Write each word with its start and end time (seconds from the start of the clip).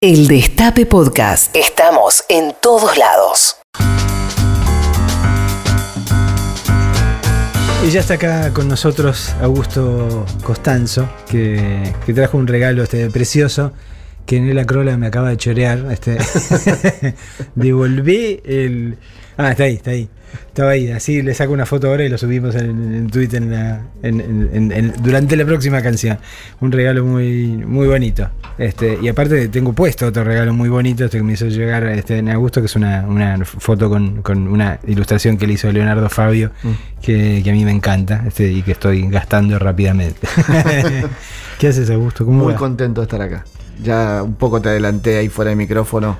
El 0.00 0.28
Destape 0.28 0.86
Podcast. 0.86 1.56
Estamos 1.56 2.22
en 2.28 2.54
todos 2.62 2.96
lados. 2.96 3.56
Y 7.84 7.90
ya 7.90 7.98
está 7.98 8.14
acá 8.14 8.52
con 8.54 8.68
nosotros 8.68 9.34
Augusto 9.42 10.24
Costanzo, 10.44 11.08
que, 11.28 11.92
que 12.06 12.14
trajo 12.14 12.38
un 12.38 12.46
regalo 12.46 12.84
este 12.84 13.10
precioso 13.10 13.72
que 14.28 14.40
Nela 14.42 14.64
Crola 14.66 14.96
me 14.98 15.06
acaba 15.06 15.30
de 15.30 15.38
chorear. 15.38 15.86
Este, 15.90 16.18
devolví 17.54 18.40
el. 18.44 18.96
Ah, 19.36 19.50
está 19.52 19.64
ahí, 19.64 19.74
está 19.74 19.90
ahí. 19.92 20.08
Estaba 20.48 20.70
ahí, 20.72 20.90
así 20.90 21.22
le 21.22 21.32
saco 21.32 21.52
una 21.54 21.64
foto 21.64 21.88
ahora 21.88 22.04
y 22.04 22.08
lo 22.10 22.18
subimos 22.18 22.54
en, 22.54 22.94
en 22.94 23.06
Twitter 23.08 23.42
en 23.42 23.50
la- 23.50 23.80
en- 24.02 24.92
durante 25.02 25.36
la 25.36 25.46
próxima 25.46 25.80
canción. 25.80 26.18
Un 26.60 26.70
regalo 26.72 27.02
muy, 27.06 27.56
muy 27.56 27.86
bonito. 27.86 28.28
Este, 28.58 28.98
y 29.00 29.08
aparte 29.08 29.48
tengo 29.48 29.72
puesto 29.72 30.06
otro 30.06 30.24
regalo 30.24 30.52
muy 30.52 30.68
bonito 30.68 31.04
este 31.06 31.16
que 31.18 31.24
me 31.24 31.32
hizo 31.32 31.46
llegar 31.46 31.84
este, 31.86 32.18
en 32.18 32.28
Augusto, 32.28 32.60
que 32.60 32.66
es 32.66 32.76
una, 32.76 33.06
una 33.08 33.42
foto 33.44 33.88
con, 33.88 34.20
con 34.20 34.48
una 34.48 34.78
ilustración 34.86 35.38
que 35.38 35.46
le 35.46 35.54
hizo 35.54 35.72
Leonardo 35.72 36.10
Fabio, 36.10 36.50
que, 37.00 37.40
que 37.42 37.50
a 37.50 37.52
mí 37.54 37.64
me 37.64 37.70
encanta 37.72 38.24
este, 38.26 38.50
y 38.52 38.62
que 38.62 38.72
estoy 38.72 39.08
gastando 39.08 39.58
rápidamente. 39.58 40.26
¿Qué 41.58 41.68
haces, 41.68 41.88
Augusto? 41.90 42.26
¿Cómo 42.26 42.44
Muy 42.44 42.52
va? 42.52 42.58
contento 42.58 43.00
de 43.00 43.04
estar 43.06 43.22
acá. 43.22 43.44
Ya 43.82 44.22
un 44.22 44.34
poco 44.34 44.60
te 44.60 44.68
adelanté 44.70 45.18
ahí 45.18 45.28
fuera 45.28 45.50
de 45.50 45.56
micrófono 45.56 46.18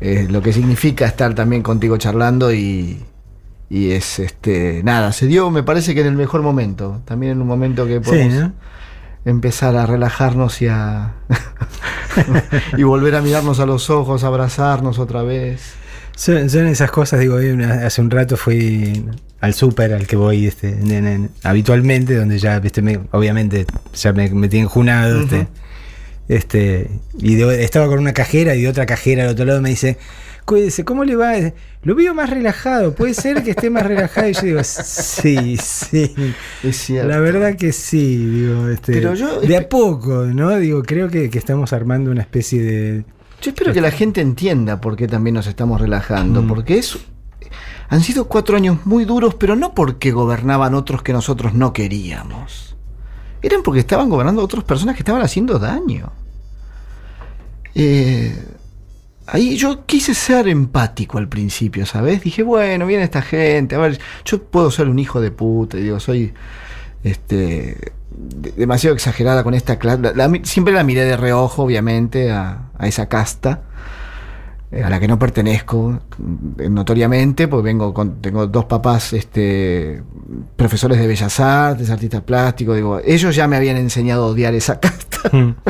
eh, 0.00 0.26
lo 0.30 0.40
que 0.42 0.52
significa 0.52 1.06
estar 1.06 1.34
también 1.34 1.62
contigo 1.62 1.96
charlando 1.96 2.52
y, 2.52 3.02
y 3.70 3.90
es 3.90 4.18
este 4.20 4.82
nada, 4.84 5.10
se 5.12 5.26
dio 5.26 5.50
me 5.50 5.62
parece 5.62 5.94
que 5.94 6.02
en 6.02 6.06
el 6.08 6.14
mejor 6.16 6.42
momento, 6.42 7.00
también 7.04 7.32
en 7.32 7.40
un 7.42 7.48
momento 7.48 7.86
que 7.86 7.94
Sí, 7.94 8.00
podemos 8.04 8.34
¿no? 8.34 8.52
empezar 9.24 9.74
a 9.76 9.86
relajarnos 9.86 10.62
y 10.62 10.68
a 10.68 11.14
y 12.76 12.82
volver 12.82 13.14
a 13.16 13.20
mirarnos 13.22 13.60
a 13.60 13.66
los 13.66 13.90
ojos, 13.90 14.24
abrazarnos 14.24 14.98
otra 14.98 15.22
vez. 15.22 15.74
Son, 16.16 16.48
son 16.50 16.66
esas 16.66 16.90
cosas, 16.90 17.20
digo, 17.20 17.36
una- 17.36 17.86
hace 17.86 18.00
un 18.00 18.10
rato 18.10 18.36
fui 18.36 19.04
al 19.40 19.54
súper 19.54 19.92
al 19.92 20.06
que 20.06 20.16
voy 20.16 20.46
este, 20.46 20.70
en- 20.70 21.06
en- 21.06 21.30
habitualmente, 21.44 22.16
donde 22.16 22.38
ya, 22.38 22.58
viste, 22.58 22.82
me- 22.82 23.00
obviamente 23.12 23.66
ya 23.94 24.12
me, 24.12 24.28
me 24.30 24.48
tienen 24.48 24.68
junado, 24.68 25.20
este, 25.22 25.46
y 26.28 27.34
de- 27.36 27.64
estaba 27.64 27.86
con 27.86 27.98
una 27.98 28.12
cajera 28.12 28.54
y 28.54 28.62
de 28.62 28.68
otra 28.68 28.86
cajera 28.86 29.24
al 29.24 29.30
otro 29.30 29.44
lado 29.46 29.62
me 29.62 29.70
dice, 29.70 29.96
"Cuídese, 30.44 30.84
¿cómo 30.84 31.04
le 31.04 31.16
va? 31.16 31.32
Lo 31.82 31.94
veo 31.94 32.12
más 32.14 32.28
relajado, 32.30 32.94
puede 32.94 33.14
ser 33.14 33.42
que 33.42 33.50
esté 33.52 33.70
más 33.70 33.86
relajado. 33.86 34.28
Y 34.28 34.32
yo 34.34 34.40
digo, 34.42 34.60
sí, 34.64 35.56
sí. 35.56 36.14
Es 36.62 36.76
cierto. 36.76 37.08
La 37.08 37.18
verdad 37.20 37.54
que 37.56 37.72
sí, 37.72 38.16
digo, 38.16 38.68
este, 38.68 38.92
Pero 38.92 39.14
yo- 39.14 39.40
de 39.40 39.56
a 39.56 39.68
poco, 39.68 40.24
¿no? 40.26 40.56
Digo, 40.58 40.82
creo 40.82 41.08
que, 41.08 41.30
que 41.30 41.38
estamos 41.38 41.72
armando 41.72 42.10
una 42.10 42.22
especie 42.22 42.62
de, 42.62 43.04
Yo 43.40 43.50
espero 43.52 43.72
que 43.72 43.80
la 43.80 43.90
gente 43.92 44.20
entienda 44.20 44.80
por 44.80 44.96
qué 44.96 45.06
también 45.06 45.34
nos 45.34 45.46
estamos 45.46 45.80
relajando, 45.80 46.42
Mm. 46.42 46.48
porque 46.48 46.78
es 46.78 46.98
han 47.90 48.02
sido 48.02 48.26
cuatro 48.28 48.56
años 48.56 48.84
muy 48.84 49.04
duros, 49.06 49.34
pero 49.36 49.56
no 49.56 49.74
porque 49.74 50.10
gobernaban 50.10 50.74
otros 50.74 51.02
que 51.02 51.12
nosotros 51.14 51.54
no 51.54 51.72
queríamos. 51.72 52.67
Eran 53.42 53.62
porque 53.62 53.80
estaban 53.80 54.08
gobernando 54.08 54.42
otras 54.42 54.64
personas 54.64 54.94
que 54.94 55.00
estaban 55.02 55.22
haciendo 55.22 55.58
daño. 55.58 56.10
Eh, 57.74 58.34
ahí 59.26 59.56
yo 59.56 59.84
quise 59.86 60.14
ser 60.14 60.48
empático 60.48 61.18
al 61.18 61.28
principio, 61.28 61.86
¿sabes? 61.86 62.22
Dije, 62.22 62.42
bueno, 62.42 62.86
viene 62.86 63.04
esta 63.04 63.22
gente, 63.22 63.74
a 63.76 63.78
ver, 63.78 63.98
yo 64.24 64.42
puedo 64.42 64.70
ser 64.70 64.88
un 64.88 64.98
hijo 64.98 65.20
de 65.20 65.30
puta, 65.30 65.76
digo, 65.76 66.00
soy 66.00 66.34
este 67.04 67.92
de- 68.10 68.52
demasiado 68.56 68.94
exagerada 68.94 69.44
con 69.44 69.54
esta 69.54 69.78
clase. 69.78 70.02
Siempre 70.42 70.74
la 70.74 70.82
miré 70.82 71.04
de 71.04 71.16
reojo, 71.16 71.62
obviamente, 71.62 72.30
a, 72.32 72.70
a 72.76 72.88
esa 72.88 73.08
casta, 73.08 73.62
a 74.70 74.90
la 74.90 75.00
que 75.00 75.08
no 75.08 75.18
pertenezco, 75.18 75.98
eh, 76.58 76.68
notoriamente, 76.68 77.48
porque 77.48 77.64
vengo 77.64 77.94
con, 77.94 78.20
tengo 78.20 78.46
dos 78.46 78.66
papás 78.66 79.14
este, 79.14 80.02
profesores 80.56 80.98
de 80.98 81.06
bellas 81.06 81.40
artes, 81.40 81.88
artistas 81.90 82.20
plásticos, 82.22 82.76
digo, 82.76 83.00
ellos 83.04 83.34
ya 83.34 83.48
me 83.48 83.56
habían 83.56 83.76
enseñado 83.78 84.24
a 84.24 84.26
odiar 84.28 84.54
esa 84.54 84.78
casta. 84.80 85.36
Mm. 85.36 85.54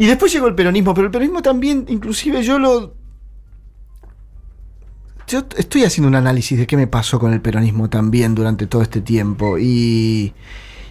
Y 0.00 0.06
después 0.06 0.32
llegó 0.32 0.46
el 0.46 0.54
peronismo, 0.54 0.94
pero 0.94 1.06
el 1.06 1.10
peronismo 1.10 1.42
también, 1.42 1.84
inclusive 1.88 2.42
yo 2.44 2.58
lo... 2.60 2.94
Yo 5.26 5.44
estoy 5.56 5.82
haciendo 5.84 6.08
un 6.08 6.14
análisis 6.14 6.56
de 6.56 6.66
qué 6.68 6.76
me 6.76 6.86
pasó 6.86 7.18
con 7.18 7.32
el 7.32 7.40
peronismo 7.40 7.90
también 7.90 8.34
durante 8.34 8.66
todo 8.68 8.82
este 8.82 9.00
tiempo 9.00 9.58
y, 9.58 10.34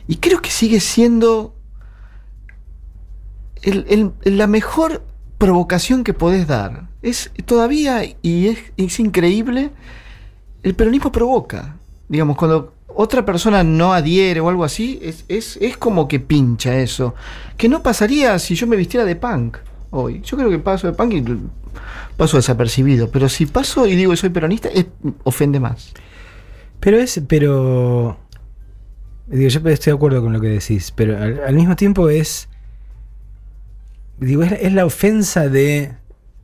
y 0.07 0.15
creo 0.17 0.41
que 0.41 0.49
sigue 0.51 0.79
siendo 0.81 1.55
el- 3.63 4.13
el- 4.23 4.37
la 4.37 4.47
mejor 4.47 5.03
provocación 5.37 6.03
que 6.03 6.13
podés 6.13 6.47
dar. 6.47 6.87
Es 7.01 7.31
todavía, 7.45 8.01
y 8.21 8.47
es, 8.47 8.59
es 8.77 8.99
increíble, 8.99 9.71
el 10.63 10.73
peronismo 10.75 11.11
provoca. 11.11 11.75
Digamos, 12.09 12.37
cuando 12.37 12.73
otra 12.87 13.25
persona 13.25 13.63
no 13.63 13.93
adhiere 13.93 14.39
o 14.39 14.49
algo 14.49 14.63
así, 14.63 14.99
es, 15.01 15.25
es, 15.27 15.57
es 15.61 15.77
como 15.77 16.07
que 16.07 16.19
pincha 16.19 16.75
eso. 16.79 17.13
Que 17.57 17.69
no 17.69 17.83
pasaría 17.83 18.39
si 18.39 18.55
yo 18.55 18.65
me 18.67 18.75
vistiera 18.75 19.05
de 19.05 19.15
punk 19.15 19.57
hoy. 19.91 20.21
Yo 20.23 20.37
creo 20.37 20.49
que 20.49 20.59
paso 20.59 20.87
de 20.87 20.93
punk 20.93 21.13
y 21.13 21.23
paso 22.17 22.37
desapercibido. 22.37 23.11
Pero 23.11 23.29
si 23.29 23.45
paso 23.45 23.85
y 23.85 23.95
digo 23.95 24.11
que 24.11 24.17
soy 24.17 24.29
peronista, 24.29 24.69
es- 24.69 24.87
ofende 25.23 25.59
más. 25.59 25.93
Pero 26.79 26.97
es, 26.97 27.21
pero. 27.27 28.17
Digo, 29.27 29.49
yo 29.49 29.59
estoy 29.69 29.91
de 29.91 29.95
acuerdo 29.95 30.21
con 30.23 30.31
lo 30.33 30.39
que 30.39 30.47
decís, 30.47 30.91
pero 30.95 31.17
al, 31.21 31.41
al 31.45 31.55
mismo 31.55 31.75
tiempo 31.75 32.09
es. 32.09 32.49
Digo, 34.19 34.44
es, 34.44 34.51
es 34.53 34.73
la 34.73 34.85
ofensa 34.85 35.47
de 35.50 35.91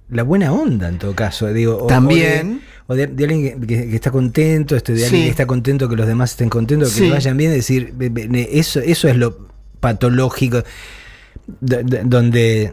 la 0.10 0.24
buena 0.24 0.52
onda 0.54 0.88
en 0.90 0.98
todo 1.00 1.16
caso. 1.16 1.52
Digo, 1.52 1.84
o- 1.84 1.88
También. 1.88 2.62
O 2.88 2.96
de, 2.96 3.06
o 3.06 3.08
de- 3.08 3.16
de 3.16 3.24
alguien 3.24 3.62
que, 3.62 3.68
que- 3.68 3.90
que 3.90 3.96
está 3.96 4.12
contento, 4.12 4.76
este, 4.76 4.94
de 4.94 5.06
alguien 5.06 5.24
que 5.24 5.30
está 5.30 5.48
contento 5.48 5.88
que 5.90 5.96
los 5.96 6.06
demás 6.08 6.32
estén 6.32 6.50
contentos, 6.50 6.90
que 6.94 7.00
Sí. 7.00 7.06
le 7.08 7.12
vayan 7.12 7.38
bien, 7.38 7.52
decir, 7.52 7.94
eso, 8.52 8.80
eso 8.82 9.08
es 9.08 9.16
lo 9.18 9.48
patológico, 9.80 10.64
donde 11.62 12.72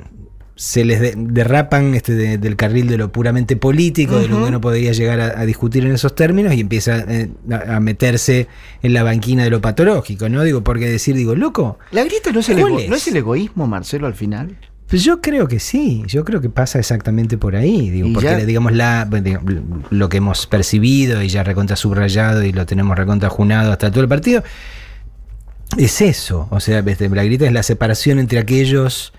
se 0.56 0.84
les 0.84 1.00
de- 1.00 1.14
derrapan 1.16 1.94
este, 1.94 2.12
de- 2.14 2.36
del 2.38 2.54
carril 2.56 2.86
de 2.86 2.98
lo 2.98 3.10
puramente 3.10 3.56
político, 3.56 4.18
de 4.18 4.28
lo 4.28 4.36
que 4.42 4.48
uno 4.48 4.60
podría 4.60 4.92
llegar 4.92 5.18
a, 5.20 5.40
a 5.40 5.46
discutir 5.46 5.86
en 5.86 5.92
esos 5.92 6.14
términos 6.14 6.52
y 6.52 6.60
empieza 6.60 6.98
eh, 7.08 7.30
a, 7.50 7.76
a 7.76 7.80
meterse 7.80 8.46
en 8.82 8.92
la 8.92 9.02
banquina 9.02 9.44
de 9.44 9.50
lo 9.50 9.62
patológico, 9.62 10.28
¿no? 10.28 10.42
Digo, 10.42 10.62
porque 10.62 10.86
decir, 10.90 11.16
digo, 11.16 11.34
loco, 11.34 11.78
La 11.92 12.04
grieta 12.04 12.30
no 12.32 12.40
es, 12.40 12.48
el 12.50 12.60
¿Cuál 12.60 12.72
ego-? 12.80 12.90
¿no 12.90 12.96
es 12.96 13.08
el 13.08 13.16
egoísmo, 13.16 13.66
Marcelo, 13.66 14.06
al 14.06 14.14
final. 14.14 14.54
Pues 14.90 15.02
yo 15.04 15.20
creo 15.22 15.46
que 15.48 15.60
sí, 15.60 16.02
yo 16.06 16.24
creo 16.24 16.40
que 16.40 16.50
pasa 16.50 16.78
exactamente 16.78 17.38
por 17.38 17.54
ahí, 17.56 17.88
digo, 17.90 18.12
porque 18.12 18.28
ya- 18.30 18.36
digamos 18.44 18.72
la, 18.72 19.08
lo 19.90 20.08
que 20.08 20.16
hemos 20.18 20.46
percibido 20.46 21.22
y 21.22 21.28
ya 21.28 21.42
recontra 21.44 21.76
subrayado 21.76 22.42
y 22.44 22.52
lo 22.52 22.66
tenemos 22.66 22.98
recontra 22.98 23.28
junado 23.30 23.70
hasta 23.72 23.90
todo 23.90 24.02
el 24.02 24.08
partido, 24.08 24.42
es 25.78 26.00
eso, 26.00 26.48
o 26.50 26.58
sea, 26.60 26.80
este, 26.80 27.08
la 27.08 27.22
grita 27.24 27.46
es 27.46 27.52
la 27.52 27.62
separación 27.62 28.18
entre 28.18 28.40
aquellos 28.40 29.12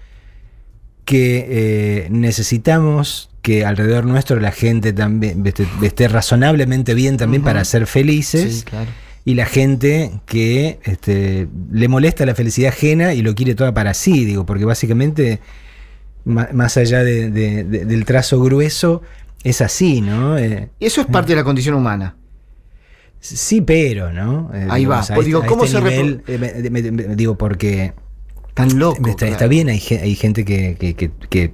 que 1.05 1.47
eh, 1.49 2.07
necesitamos 2.11 3.29
que 3.41 3.65
alrededor 3.65 4.05
nuestro 4.05 4.39
la 4.39 4.51
gente 4.51 4.93
también 4.93 5.41
este, 5.47 5.65
esté 5.81 6.07
razonablemente 6.07 6.93
bien 6.93 7.17
también 7.17 7.41
para 7.43 7.65
ser 7.65 7.87
felices 7.87 8.57
Sí, 8.59 8.63
claro. 8.63 8.91
Y 9.25 9.35
la 9.35 9.45
gente 9.45 10.11
que 10.25 10.79
este, 10.83 11.47
le 11.71 11.87
molesta 11.87 12.25
la 12.25 12.33
felicidad 12.35 12.69
ajena 12.69 13.13
y 13.13 13.21
lo 13.21 13.35
quiere 13.35 13.53
toda 13.55 13.73
para 13.73 13.93
sí, 13.93 14.25
digo, 14.25 14.45
porque 14.45 14.65
básicamente, 14.65 15.39
más 16.25 16.77
allá 16.77 17.03
de- 17.03 17.29
de- 17.29 17.63
de- 17.63 17.85
del 17.85 18.05
trazo 18.05 18.41
grueso, 18.41 19.01
es 19.43 19.61
así, 19.61 20.01
¿no? 20.01 20.37
Eh, 20.37 20.69
Y 20.79 20.85
eso 20.85 21.01
es 21.01 21.07
parte 21.07 21.31
de 21.33 21.35
la 21.37 21.43
condición 21.43 21.75
humana. 21.75 22.15
sí, 23.19 23.61
pero, 23.61 24.11
¿no? 24.11 24.49
Eh, 24.53 24.67
Ahí 24.69 24.85
va. 24.85 24.99
a 25.01 25.13
Pues 25.15 25.25
digo, 25.27 25.43
a 25.43 25.45
¿cómo 25.45 25.65
este 25.65 25.77
se 25.77 25.83
nivel, 25.83 26.23
me- 26.71 26.81
me- 26.81 26.91
me- 26.91 27.15
digo, 27.15 27.37
porque 27.37 27.93
Tan 28.55 28.77
loco. 28.79 29.07
está, 29.07 29.47
bien, 29.47 29.69
hay 29.69 29.79
gente 29.79 30.43
que, 30.45 30.75
que- 30.79 30.95
que- 30.95 31.11
que, 31.29 31.53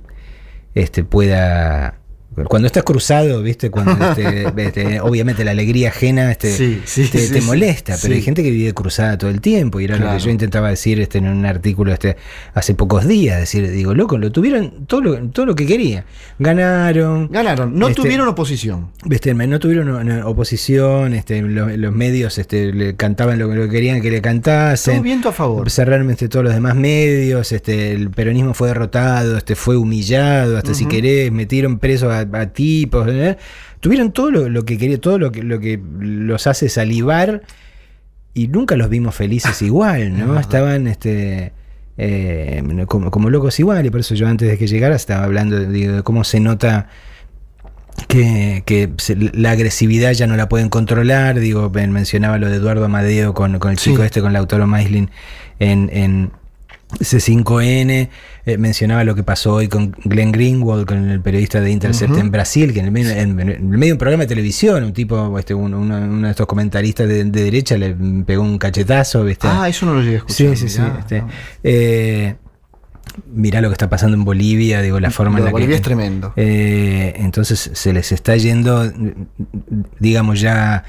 este, 0.76 1.04
pueda... 1.04 2.00
Cuando 2.45 2.68
estás 2.68 2.84
cruzado, 2.84 3.42
¿viste? 3.42 3.72
Cuando 3.72 3.94
este, 4.12 4.45
este, 4.57 5.00
obviamente 5.01 5.44
la 5.44 5.51
alegría 5.51 5.89
ajena 5.89 6.31
este, 6.31 6.51
Sí, 6.51 6.81
sí, 6.86 7.07
te, 7.12 7.19
sí, 7.19 7.34
te 7.34 7.42
sí. 7.42 7.48
molesta, 7.48 7.95
pero 8.01 8.13
hay 8.13 8.22
gente 8.22 8.44
que 8.44 8.51
vive 8.51 8.74
cruzada 8.74 9.18
todo 9.18 9.30
el 9.30 9.42
tiempo, 9.42 9.80
y 9.80 9.86
era 9.86 9.98
lo 9.98 10.12
que 10.12 10.19
yo 10.19 10.30
intentaba 10.30 10.69
decir 10.69 11.00
este, 11.00 11.18
en 11.18 11.28
un 11.28 11.45
artículo 11.45 11.92
este, 11.94 12.18
hace 12.54 12.75
pocos 12.75 13.07
días, 13.07 13.39
decir, 13.39 13.69
digo, 13.72 13.94
loco, 13.94 14.18
lo 14.18 14.31
tuvieron 14.31 14.86
todo 14.86 15.01
lo, 15.01 15.18
todo 15.30 15.45
lo 15.48 15.56
que 15.56 15.66
quería. 15.66 16.06
Ganaron, 16.39 17.30
Ganaron. 17.31 17.78
No 17.78 17.88
Este- 17.89 18.01
tuvieron 18.04 18.28
oposición. 18.28 18.89
¿viste? 19.06 19.34
no 19.34 19.60
tuvieron 19.60 20.22
oposición, 20.24 21.13
este, 21.13 21.42
lo- 21.42 21.75
los, 21.75 21.94
medios 21.94 22.38
este, 22.38 22.74
le 22.74 22.95
cantaban 22.95 23.39
lo, 23.39 23.54
lo 23.54 23.63
que 23.63 23.69
querían 23.69 24.01
que 24.01 24.12
le 24.12 24.22
cantasen. 24.22 24.95
Todo 24.95 25.04
viento 25.04 25.30
a 25.30 25.31
favor. 25.34 25.69
Cerraron 25.69 26.10
este, 26.12 26.30
todos 26.30 26.45
los 26.45 26.54
demás 26.54 26.75
medios, 26.75 27.51
este, 27.51 27.94
el 27.94 28.10
peronismo 28.12 28.54
fue 28.54 28.68
derrotado, 28.68 29.38
este, 29.38 29.56
fue 29.56 29.78
humillado, 29.78 30.57
hasta 30.57 30.74
si 30.74 30.86
querés, 30.86 31.31
metieron 31.31 31.80
presos 31.80 32.13
a, 32.13 32.26
a 32.33 32.45
tipos. 32.47 33.07
¿eh? 33.09 33.38
Tuvieron 33.79 34.12
todo 34.12 34.31
lo, 34.31 34.50
lo 34.50 34.65
que 34.65 34.77
quería, 34.77 35.00
todo 35.00 35.18
lo 35.19 35.31
que, 35.31 35.44
lo 35.44 35.59
que 35.59 35.79
los 36.00 36.47
hace 36.47 36.69
salivar 36.69 37.41
y 38.33 38.47
nunca 38.47 38.75
los 38.75 38.89
vimos 38.89 39.15
felices 39.15 39.62
igual, 39.63 40.18
¿no? 40.18 40.39
Estaban 40.39 40.88
este, 40.88 41.53
eh, 41.97 42.63
como, 42.88 43.09
como 43.12 43.29
locos 43.29 43.59
igual, 43.59 43.85
y 43.85 43.89
por 43.89 44.00
eso 44.01 44.13
yo 44.15 44.27
antes 44.27 44.47
de 44.47 44.57
que 44.57 44.68
llegara 44.68 44.95
estaba 44.95 45.24
hablando 45.24 45.59
de, 45.59 46.03
cómo 46.03 46.24
se 46.24 46.39
nota 46.39 46.88
que, 48.07 48.62
que 48.65 48.91
se- 48.97 49.15
la 49.15 49.51
agresividad 49.51 50.12
ya 50.13 50.27
no 50.27 50.35
la 50.38 50.47
pueden 50.50 50.69
controlar. 50.69 51.39
Digo, 51.39 51.69
mencionaba 51.71 52.38
lo 52.38 52.50
de 52.50 52.57
Eduardo 52.57 52.85
Amadeo 52.85 53.33
con, 53.33 53.57
con 53.59 53.71
el 53.71 53.77
chico 53.77 53.97
Sí. 53.97 54.03
este, 54.03 54.21
con 54.21 54.33
Lautaro 54.33 54.68
Maislin 54.68 55.09
en, 55.59 55.89
en 55.91 56.31
C5N. 57.00 58.10
Eh, 58.45 58.57
mencionaba 58.57 59.04
lo 59.04 59.13
que 59.16 59.24
pasó 59.24 59.56
hoy 59.56 59.68
con 59.68 59.92
Glenn 60.06 60.31
Greenwald, 60.31 60.86
con 60.86 61.10
el 61.10 61.19
periodista 61.22 61.60
de 61.60 61.69
Intercept 61.72 62.16
en 62.18 62.31
Brasil, 62.31 62.74
que 62.74 62.80
en 62.80 62.86
el, 62.86 62.92
medio, 62.92 63.12
en- 63.12 63.39
en 63.39 63.50
el 63.50 63.62
medio 63.63 63.88
de 63.88 63.92
un 63.94 63.98
programa 63.98 64.24
de 64.24 64.28
televisión, 64.28 64.84
un 64.84 64.94
tipo, 64.94 65.38
este, 65.38 65.54
uno, 65.54 66.22
de 66.22 66.30
estos 66.30 66.45
comentaristas 66.48 67.07
de, 67.07 67.25
de 67.25 67.44
derecha 67.44 67.78
le 67.78 67.94
pegó 68.25 68.44
un 68.44 68.57
cachetazo, 68.57 69.24
¿viste? 69.25 69.48
Ah, 69.50 69.68
eso 69.68 69.86
no 69.86 69.94
lo 69.95 70.01
llegué 70.01 70.16
a 70.16 70.18
escuchar. 70.19 70.56
Sí, 70.56 70.56
sí, 70.56 70.69
sí. 70.69 70.81
este, 71.00 71.22
no. 71.22 71.30
eh, 71.63 72.36
mirá 73.34 73.60
lo 73.62 73.68
que 73.69 73.74
está 73.74 73.89
pasando 73.89 74.16
en 74.16 74.24
Bolivia, 74.24 74.81
digo, 74.81 75.00
la 75.00 75.12
forma 75.12 75.34
Lo 75.34 75.39
en 75.39 75.45
la 75.45 75.51
Bolivia 75.51 75.74
que. 75.75 75.78
es 75.78 75.81
tremendo. 75.81 76.34
Eh, 76.38 77.13
entonces 77.18 77.69
se 77.74 77.92
les 77.92 78.12
está 78.13 78.36
yendo, 78.38 78.89
digamos, 80.00 80.39
ya. 80.39 80.84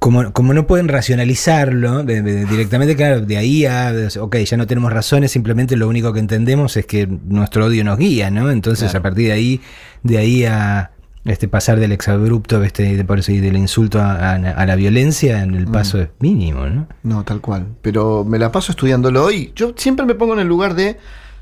Como, 0.00 0.32
como 0.32 0.54
no 0.54 0.66
pueden 0.66 0.88
racionalizarlo 0.88 2.02
de- 2.02 2.20
de- 2.20 2.44
directamente, 2.46 2.96
claro, 2.96 3.20
de 3.20 3.36
ahí 3.36 3.64
a, 3.64 3.92
ok, 4.20 4.36
ya 4.38 4.56
no 4.56 4.66
tenemos 4.66 4.92
razones, 4.92 5.30
simplemente 5.30 5.76
lo 5.76 5.86
único 5.88 6.12
que 6.12 6.18
entendemos 6.18 6.76
es 6.76 6.84
que 6.84 7.06
nuestro 7.06 7.66
odio 7.66 7.84
nos 7.84 7.96
guía, 7.96 8.30
¿no? 8.30 8.50
Entonces 8.50 8.90
Claro. 8.90 8.98
a 8.98 9.02
partir 9.02 9.26
de 9.28 9.32
ahí, 9.32 9.60
de 10.02 10.18
ahí 10.18 10.44
a 10.44 10.90
este 11.24 11.46
pasar 11.46 11.78
del 11.78 11.92
exabrupto 11.92 12.62
este, 12.64 12.96
de- 12.96 13.04
por 13.04 13.20
eso, 13.20 13.30
y 13.30 13.38
del 13.38 13.56
insulto 13.56 14.00
a, 14.00 14.14
a- 14.32 14.34
a 14.34 14.66
la 14.66 14.74
violencia, 14.74 15.42
el 15.44 15.66
Mm. 15.68 15.72
paso 15.72 16.00
es 16.00 16.08
mínimo, 16.18 16.66
¿no? 16.66 16.88
No, 17.04 17.22
tal 17.24 17.40
cual. 17.40 17.66
Pero 17.80 18.24
me 18.24 18.38
la 18.40 18.50
paso 18.50 18.72
estudiándolo 18.72 19.30
y 19.30 19.52
yo 19.54 19.74
siempre 19.76 20.04
me 20.06 20.14
pongo 20.16 20.32
en 20.34 20.40
el 20.40 20.48
lugar 20.48 20.74
de 20.74 20.96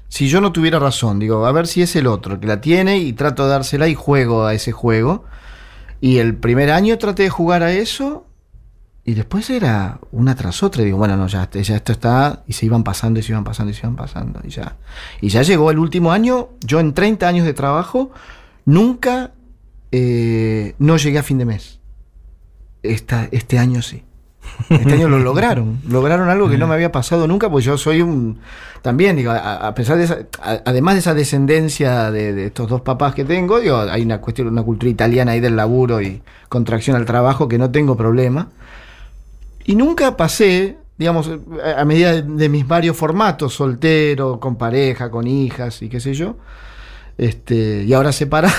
si 0.08 0.28
yo 0.28 0.42
no 0.42 0.52
tuviera 0.52 0.78
razón. 0.78 1.18
Digo, 1.20 1.46
a 1.46 1.52
ver 1.52 1.66
si 1.66 1.80
es 1.80 1.96
el 1.96 2.06
otro 2.06 2.38
que 2.38 2.46
la 2.46 2.60
tiene 2.60 2.98
y 2.98 3.14
trato 3.14 3.44
de 3.44 3.50
dársela 3.50 3.88
y 3.88 3.94
juego 3.94 4.44
a 4.44 4.52
ese 4.52 4.72
juego. 4.72 5.24
Y 6.02 6.18
el 6.18 6.34
primer 6.34 6.70
año 6.70 6.98
traté 6.98 7.22
de 7.22 7.30
jugar 7.30 7.62
a 7.62 7.72
eso 7.72 8.25
y 9.06 9.14
después 9.14 9.48
era 9.50 9.98
una 10.10 10.34
tras 10.34 10.62
otra. 10.62 10.82
Y 10.82 10.86
digo, 10.86 10.98
bueno, 10.98 11.16
no, 11.16 11.26
ya, 11.28 11.48
ya 11.50 11.76
esto 11.76 11.92
está. 11.92 12.42
Y 12.46 12.52
se 12.54 12.66
iban 12.66 12.82
pasando 12.84 13.20
y 13.20 13.22
se 13.22 13.32
iban 13.32 13.44
pasando 13.44 13.70
y 13.70 13.74
se 13.74 13.80
iban 13.80 13.96
pasando. 13.96 14.40
Y 14.44 14.48
ya. 14.50 14.76
Y 15.20 15.28
ya 15.28 15.42
llegó 15.42 15.70
el 15.70 15.78
último 15.78 16.12
año. 16.12 16.48
Yo 16.60 16.80
en 16.80 16.92
30 16.92 17.26
años 17.28 17.46
de 17.46 17.54
trabajo 17.54 18.10
nunca 18.64 19.30
eh, 19.92 20.74
no 20.78 20.96
llegué 20.96 21.18
a 21.18 21.22
fin 21.22 21.38
de 21.38 21.44
mes. 21.44 21.78
Esta, 22.82 23.28
este 23.30 23.58
año 23.58 23.80
sí. 23.82 24.02
Este 24.70 24.92
año 24.94 25.08
lo 25.08 25.18
lograron. 25.20 25.80
Lograron 25.88 26.28
algo 26.28 26.48
que 26.48 26.56
no 26.58 26.66
me 26.68 26.74
había 26.74 26.92
pasado 26.92 27.26
nunca, 27.26 27.50
pues 27.50 27.64
yo 27.64 27.76
soy 27.78 28.00
un. 28.02 28.38
También, 28.82 29.16
digo, 29.16 29.32
a, 29.32 29.66
a 29.68 29.74
pesar 29.74 29.96
de 29.98 30.04
esa. 30.04 30.18
a- 30.40 30.62
además 30.64 30.94
de 30.94 31.00
esa 31.00 31.14
descendencia 31.14 32.10
de, 32.10 32.32
de 32.32 32.46
estos 32.46 32.68
dos 32.68 32.80
papás 32.82 33.14
que 33.14 33.24
tengo, 33.24 33.58
digo, 33.60 33.78
hay 33.78 34.02
una 34.02 34.20
cuestión, 34.20 34.48
una 34.48 34.62
cultura 34.62 34.90
italiana 34.90 35.32
ahí 35.32 35.40
del 35.40 35.56
laburo 35.56 36.00
y 36.00 36.22
contracción 36.48 36.96
al 36.96 37.04
trabajo 37.06 37.48
que 37.48 37.58
no 37.58 37.70
tengo 37.70 37.96
problema. 37.96 38.48
Y 39.66 39.74
nunca 39.74 40.16
pasé, 40.16 40.78
digamos, 40.96 41.30
a 41.76 41.84
medida 41.84 42.12
de, 42.12 42.22
de 42.22 42.48
mis 42.48 42.66
varios 42.66 42.96
formatos, 42.96 43.52
soltero, 43.54 44.40
con 44.40 44.56
pareja, 44.56 45.10
con 45.10 45.26
hijas 45.26 45.82
y 45.82 45.88
qué 45.88 46.00
sé 46.00 46.14
yo, 46.14 46.36
este, 47.18 47.84
y 47.84 47.92
ahora 47.94 48.12
separado, 48.12 48.54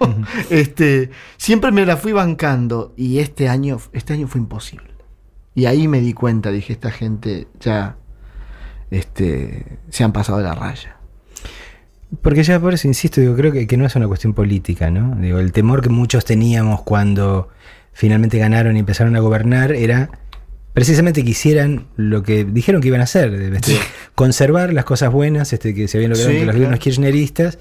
este, 0.50 1.10
siempre 1.36 1.70
me 1.70 1.86
la 1.86 1.96
fui 1.96 2.12
bancando. 2.12 2.92
Y 2.96 3.18
este 3.18 3.48
año, 3.48 3.78
este 3.92 4.14
año 4.14 4.26
fue 4.26 4.40
imposible. 4.40 4.90
Y 5.54 5.66
ahí 5.66 5.88
me 5.88 6.00
di 6.00 6.12
cuenta, 6.12 6.50
dije, 6.50 6.72
esta 6.72 6.90
gente 6.90 7.48
ya 7.60 7.96
este, 8.90 9.78
se 9.88 10.04
han 10.04 10.12
pasado 10.12 10.38
de 10.38 10.44
la 10.44 10.54
raya. 10.54 10.96
Porque 12.22 12.42
ya 12.42 12.58
por 12.58 12.74
eso 12.74 12.88
insisto, 12.88 13.20
digo, 13.20 13.36
creo 13.36 13.52
que, 13.52 13.66
que 13.66 13.76
no 13.76 13.86
es 13.86 13.94
una 13.94 14.08
cuestión 14.08 14.34
política, 14.34 14.90
¿no? 14.90 15.14
Digo, 15.16 15.38
el 15.38 15.52
temor 15.52 15.80
que 15.80 15.90
muchos 15.90 16.24
teníamos 16.24 16.82
cuando 16.82 17.48
finalmente 17.92 18.38
ganaron 18.38 18.76
y 18.76 18.80
empezaron 18.80 19.14
a 19.14 19.20
gobernar 19.20 19.72
era 19.72 20.10
precisamente 20.72 21.24
que 21.24 21.30
hicieran 21.30 21.86
lo 21.96 22.22
que 22.22 22.44
dijeron 22.44 22.80
que 22.80 22.88
iban 22.88 23.00
a 23.00 23.04
hacer, 23.04 23.32
este, 23.34 23.76
conservar 24.14 24.72
las 24.72 24.84
cosas 24.84 25.12
buenas 25.12 25.52
este, 25.52 25.74
que 25.74 25.88
se 25.88 25.98
habían 25.98 26.10
logrado 26.10 26.30
Sí, 26.30 26.36
entre 26.36 26.46
los 26.46 26.52
claro. 26.54 26.58
gobiernos 26.58 26.80
kirchneristas, 26.80 27.58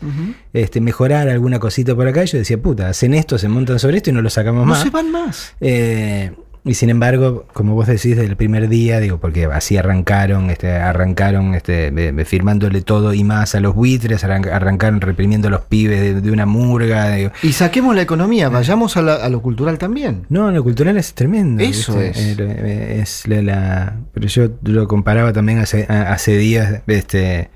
este, 0.54 0.82
mejorar 0.82 1.30
alguna 1.30 1.60
cosita 1.60 1.96
por 1.96 2.08
acá. 2.08 2.24
Y 2.24 2.28
yo 2.28 2.38
decía, 2.38 2.58
puta, 2.62 2.90
hacen 2.90 3.14
esto, 3.14 3.38
se 3.38 3.48
montan 3.48 3.80
sobre 3.80 3.98
esto 3.98 4.10
y 4.10 4.14
no 4.14 4.22
lo 4.22 4.30
sacamos 4.30 4.66
No 4.66 4.74
más. 4.74 4.84
se 4.84 4.90
van 4.90 5.12
más. 5.12 5.54
Eh, 5.62 6.32
y 6.66 6.74
sin 6.74 6.90
embargo, 6.90 7.46
como 7.54 7.74
vos 7.76 7.88
decís, 7.88 8.16
desde 8.16 8.26
el 8.26 8.36
primer 8.36 8.68
día, 8.70 9.00
digo, 9.00 9.18
porque 9.20 9.46
así 9.46 9.78
arrancaron, 9.78 10.50
este, 10.50 10.72
arrancaron 10.74 11.56
este, 11.56 11.92
firmándole 12.26 12.82
todo 12.82 13.14
y 13.14 13.24
más 13.24 13.56
a 13.56 13.60
los 13.60 13.74
buitres, 13.76 14.24
arran- 14.24 14.48
arrancaron 14.52 15.02
reprimiendo 15.02 15.48
a 15.48 15.52
los 15.52 15.62
pibes 15.62 16.02
de, 16.02 16.22
de 16.22 16.32
una 16.32 16.46
murga. 16.46 17.10
digo. 17.16 17.32
Y 17.44 17.54
saquemos 17.54 17.96
la 17.96 18.02
economía, 18.02 18.50
vayamos 18.50 18.98
a, 18.98 19.02
la- 19.02 19.16
a 19.16 19.30
lo 19.30 19.42
cultural 19.42 19.78
también. 19.78 20.24
No, 20.30 20.52
lo 20.52 20.64
cultural 20.64 20.98
es 20.98 21.14
tremendo. 21.14 21.64
Eso 21.64 21.98
¿viste? 21.98 22.10
es. 22.10 22.18
Eh, 22.18 22.36
eh, 22.40 23.00
es 23.02 23.28
la, 23.28 23.42
la- 23.42 23.96
pero 24.14 24.28
yo 24.28 24.50
lo 24.64 24.88
comparaba 24.88 25.34
también 25.34 25.60
hace, 25.60 25.86
hace 25.90 26.38
días, 26.38 26.82
este, 26.88 27.50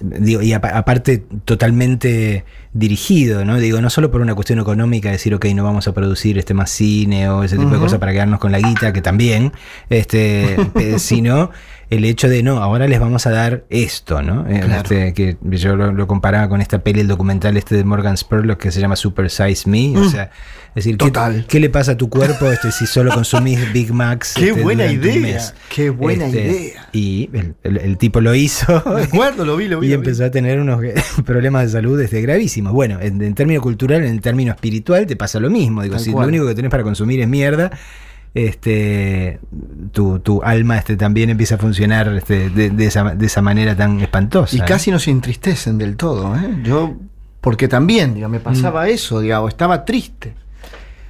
digo, 0.00 0.42
y 0.42 0.52
apa- 0.52 0.76
aparte 0.76 1.24
totalmente 1.44 2.44
dirigido, 2.72 3.44
¿no? 3.44 3.56
Digo, 3.58 3.80
no 3.80 3.88
solo 3.90 4.10
por 4.10 4.20
una 4.20 4.34
cuestión 4.34 4.58
económica, 4.58 5.10
decir, 5.10 5.34
ok, 5.34 5.46
no 5.54 5.64
vamos 5.64 5.88
a 5.88 5.94
producir 5.94 6.38
este 6.38 6.52
más 6.54 6.70
cine 6.70 7.28
o 7.28 7.42
ese 7.42 7.56
tipo 7.56 7.70
de 7.70 7.78
cosas 7.78 7.98
para 7.98 8.12
quedarnos 8.12 8.38
con 8.38 8.52
la 8.52 8.58
guita, 8.58 8.92
que 8.92 9.00
también, 9.02 9.52
este, 9.88 10.56
eh, 10.78 10.98
sino 10.98 11.50
el 11.88 12.04
hecho 12.04 12.28
de, 12.28 12.42
no, 12.42 12.58
ahora 12.62 12.88
les 12.88 12.98
vamos 12.98 13.26
a 13.26 13.30
dar 13.30 13.64
esto, 13.70 14.20
¿no? 14.22 14.46
Eh, 14.48 14.60
Claro. 14.64 14.82
este, 14.82 15.12
que 15.14 15.36
yo 15.42 15.76
lo, 15.76 15.92
lo 15.92 16.06
comparaba 16.06 16.48
con 16.48 16.60
esta 16.60 16.80
peli, 16.80 17.00
el 17.00 17.08
documental 17.08 17.56
este 17.56 17.76
de 17.76 17.84
Morgan 17.84 18.16
Spurlock 18.16 18.58
que 18.58 18.72
se 18.72 18.80
llama 18.80 18.96
Super 18.96 19.30
Size 19.30 19.68
Me, 19.70 19.96
o 19.96 20.00
Mm. 20.04 20.10
sea, 20.10 20.30
es 20.74 20.84
decir, 20.84 20.98
¿qué, 21.48 21.60
le 21.60 21.70
pasa 21.70 21.92
a 21.92 21.96
tu 21.96 22.08
cuerpo 22.10 22.50
este, 22.50 22.70
si 22.72 22.86
solo 22.86 23.12
consumís 23.14 23.60
Big 23.72 23.92
Macs? 23.92 24.34
Qué 24.34 24.48
este, 24.50 24.62
buena 24.62 24.86
idea, 24.86 25.40
qué 25.74 25.90
buena 25.90 26.26
Este, 26.26 26.40
idea. 26.40 26.88
Y 26.92 27.30
el, 27.32 27.54
el- 27.62 27.76
el 27.78 27.96
tipo 27.98 28.20
lo 28.20 28.34
hizo. 28.34 28.80
De 28.96 29.04
acuerdo, 29.04 29.44
lo 29.44 29.56
vi, 29.56 29.68
lo 29.68 29.78
vi. 29.80 29.86
Y 29.86 29.90
lo 29.90 29.96
vi. 29.98 30.04
empezó 30.04 30.24
a 30.24 30.30
tener 30.30 30.60
unos 30.60 30.80
problemas 31.24 31.62
de 31.66 31.68
salud 31.70 32.00
este, 32.00 32.20
gravísimos. 32.20 32.72
Bueno, 32.72 32.98
en, 33.00 33.22
en 33.22 33.34
término 33.34 33.60
cultural, 33.60 34.04
en 34.04 34.18
término 34.20 34.52
espiritual, 34.52 35.06
te 35.06 35.14
pasa 35.16 35.38
lo 35.40 35.50
mismo. 35.50 35.82
Digo, 35.82 35.94
Tal 35.94 36.04
si 36.04 36.10
cual. 36.10 36.24
lo 36.24 36.28
único 36.30 36.46
que 36.46 36.54
tenés 36.56 36.70
para 36.70 36.82
consumir 36.82 37.20
es 37.20 37.28
mierda, 37.28 37.70
este, 38.36 39.40
tu, 39.92 40.18
tu 40.18 40.42
alma 40.42 40.76
este, 40.76 40.96
también 40.98 41.30
empieza 41.30 41.54
a 41.54 41.58
funcionar 41.58 42.08
este, 42.14 42.50
de, 42.50 42.68
de 42.68 42.86
esa, 42.86 43.14
de 43.14 43.24
esa 43.24 43.40
manera 43.40 43.74
tan 43.74 43.98
espantosa. 44.00 44.54
Y 44.54 44.60
¿eh? 44.60 44.64
casi 44.66 44.90
nos 44.90 45.08
entristecen 45.08 45.78
del 45.78 45.96
todo, 45.96 46.36
¿eh? 46.36 46.58
Yo, 46.62 46.96
porque 47.40 47.66
también, 47.66 48.12
digo, 48.14 48.28
me 48.28 48.38
Mm. 48.38 48.42
pasaba 48.42 48.88
eso, 48.90 49.20
digamos, 49.20 49.48
estaba 49.48 49.86
triste. 49.86 50.34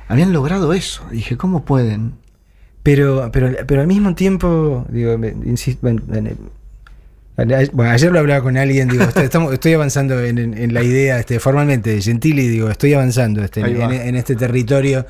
Habían 0.06 0.32
logrado 0.32 0.72
eso. 0.72 1.02
Dije, 1.10 1.36
¿cómo 1.36 1.64
pueden? 1.64 2.12
Pero, 2.84 3.28
pero, 3.32 3.50
pero 3.66 3.80
al 3.80 3.88
mismo 3.88 4.14
tiempo, 4.14 4.86
digo, 4.88 5.18
me- 5.18 5.34
insisto, 5.46 5.80
bueno, 7.72 7.90
ayer 7.90 8.12
lo 8.12 8.18
hablaba 8.20 8.40
con 8.42 8.56
alguien, 8.56 8.88
digo, 8.88 9.02
estoy, 9.02 9.24
estamos- 9.24 9.52
estoy 9.52 9.72
avanzando 9.74 10.20
en, 10.24 10.38
en- 10.38 10.56
en 10.56 10.72
la 10.72 10.82
idea, 10.84 11.18
este, 11.18 11.40
formalmente, 11.40 12.00
Gentili, 12.00 12.46
digo, 12.48 12.70
estoy 12.70 12.94
avanzando 12.94 13.42
este, 13.42 13.60
en 13.60 14.14
este 14.14 14.36
territorio 14.36 15.04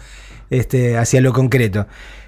este, 0.50 0.96
hacia 0.96 1.20
lo 1.20 1.32
concreto. 1.32 1.86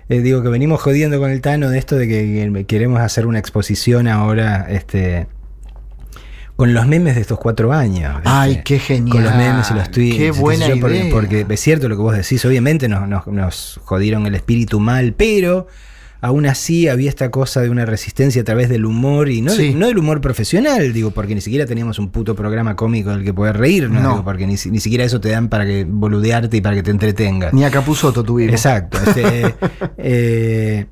Eh, 0.09 0.21
digo 0.21 0.43
que 0.43 0.49
venimos 0.49 0.81
jodiendo 0.81 1.19
con 1.19 1.31
el 1.31 1.41
Tano 1.43 1.69
de 1.71 1.79
esto 1.79 1.97
de 1.97 2.09
que, 2.09 2.51
que 2.55 2.65
queremos 2.65 3.01
hacer 3.01 3.27
una 3.27 3.39
exposición 3.39 4.09
ahora, 4.09 4.67
este, 4.71 5.27
con 6.57 6.75
los 6.75 6.87
memes 6.87 7.15
de 7.15 7.21
estos 7.21 7.39
cuatro 7.39 7.73
años. 7.73 8.15
¿viste? 8.17 8.29
Ay, 8.31 8.63
qué 8.65 8.79
genial. 8.79 9.13
Con 9.17 9.25
los 9.25 9.35
memes 9.37 9.71
y 9.71 9.75
los 9.75 9.91
tweets. 9.91 10.17
Qué 10.17 10.31
buena 10.33 10.67
yo, 10.69 10.81
porque, 10.81 10.97
idea. 10.99 11.13
porque 11.13 11.47
es 11.49 11.61
cierto 11.61 11.89
lo 11.89 11.97
que 11.97 12.03
vos 12.03 12.17
decís, 12.17 12.45
obviamente 12.45 12.89
nos, 12.89 13.07
nos- 13.09 13.27
nos 13.27 13.81
jodieron 13.85 14.27
el 14.27 14.35
espíritu 14.35 14.81
mal, 14.81 15.13
pero 15.17 15.69
aún 16.21 16.47
así 16.47 16.89
había 16.89 17.09
esta 17.09 17.31
cosa 17.31 17.61
de 17.61 17.71
una 17.71 17.85
resistencia 17.87 18.43
a 18.43 18.45
través 18.45 18.69
del 18.69 18.85
humor 18.85 19.29
y 19.29 19.41
no, 19.43 19.53
Sí. 19.53 19.75
no 19.75 19.87
del 19.87 19.99
humor 19.99 20.21
profesional, 20.21 20.93
digo, 20.93 21.11
porque 21.13 21.35
ni 21.35 21.41
siquiera 21.41 21.65
teníamos 21.67 21.99
un 21.99 22.11
puto 22.11 22.35
programa 22.35 22.75
cómico 22.77 23.11
del 23.11 23.25
que 23.25 23.33
poder 23.33 23.57
reírnos, 23.57 24.03
No. 24.03 24.11
digo, 24.11 24.25
porque 24.25 24.47
ni, 24.47 24.57
si- 24.57 24.71
ni 24.71 24.81
siquiera 24.81 25.05
eso 25.05 25.21
te 25.21 25.29
dan 25.31 25.49
para 25.49 25.65
que 25.65 25.85
boludearte 25.89 26.57
y 26.57 26.61
para 26.61 26.75
que 26.77 26.83
te 26.83 26.91
entretengas. 26.91 27.53
Ni 27.53 27.65
a 27.65 27.71
Capuzoto 27.71 28.25
tuvimos. 28.25 28.53
Exacto. 28.55 28.99
este, 29.07 29.55
eh, 29.99 30.87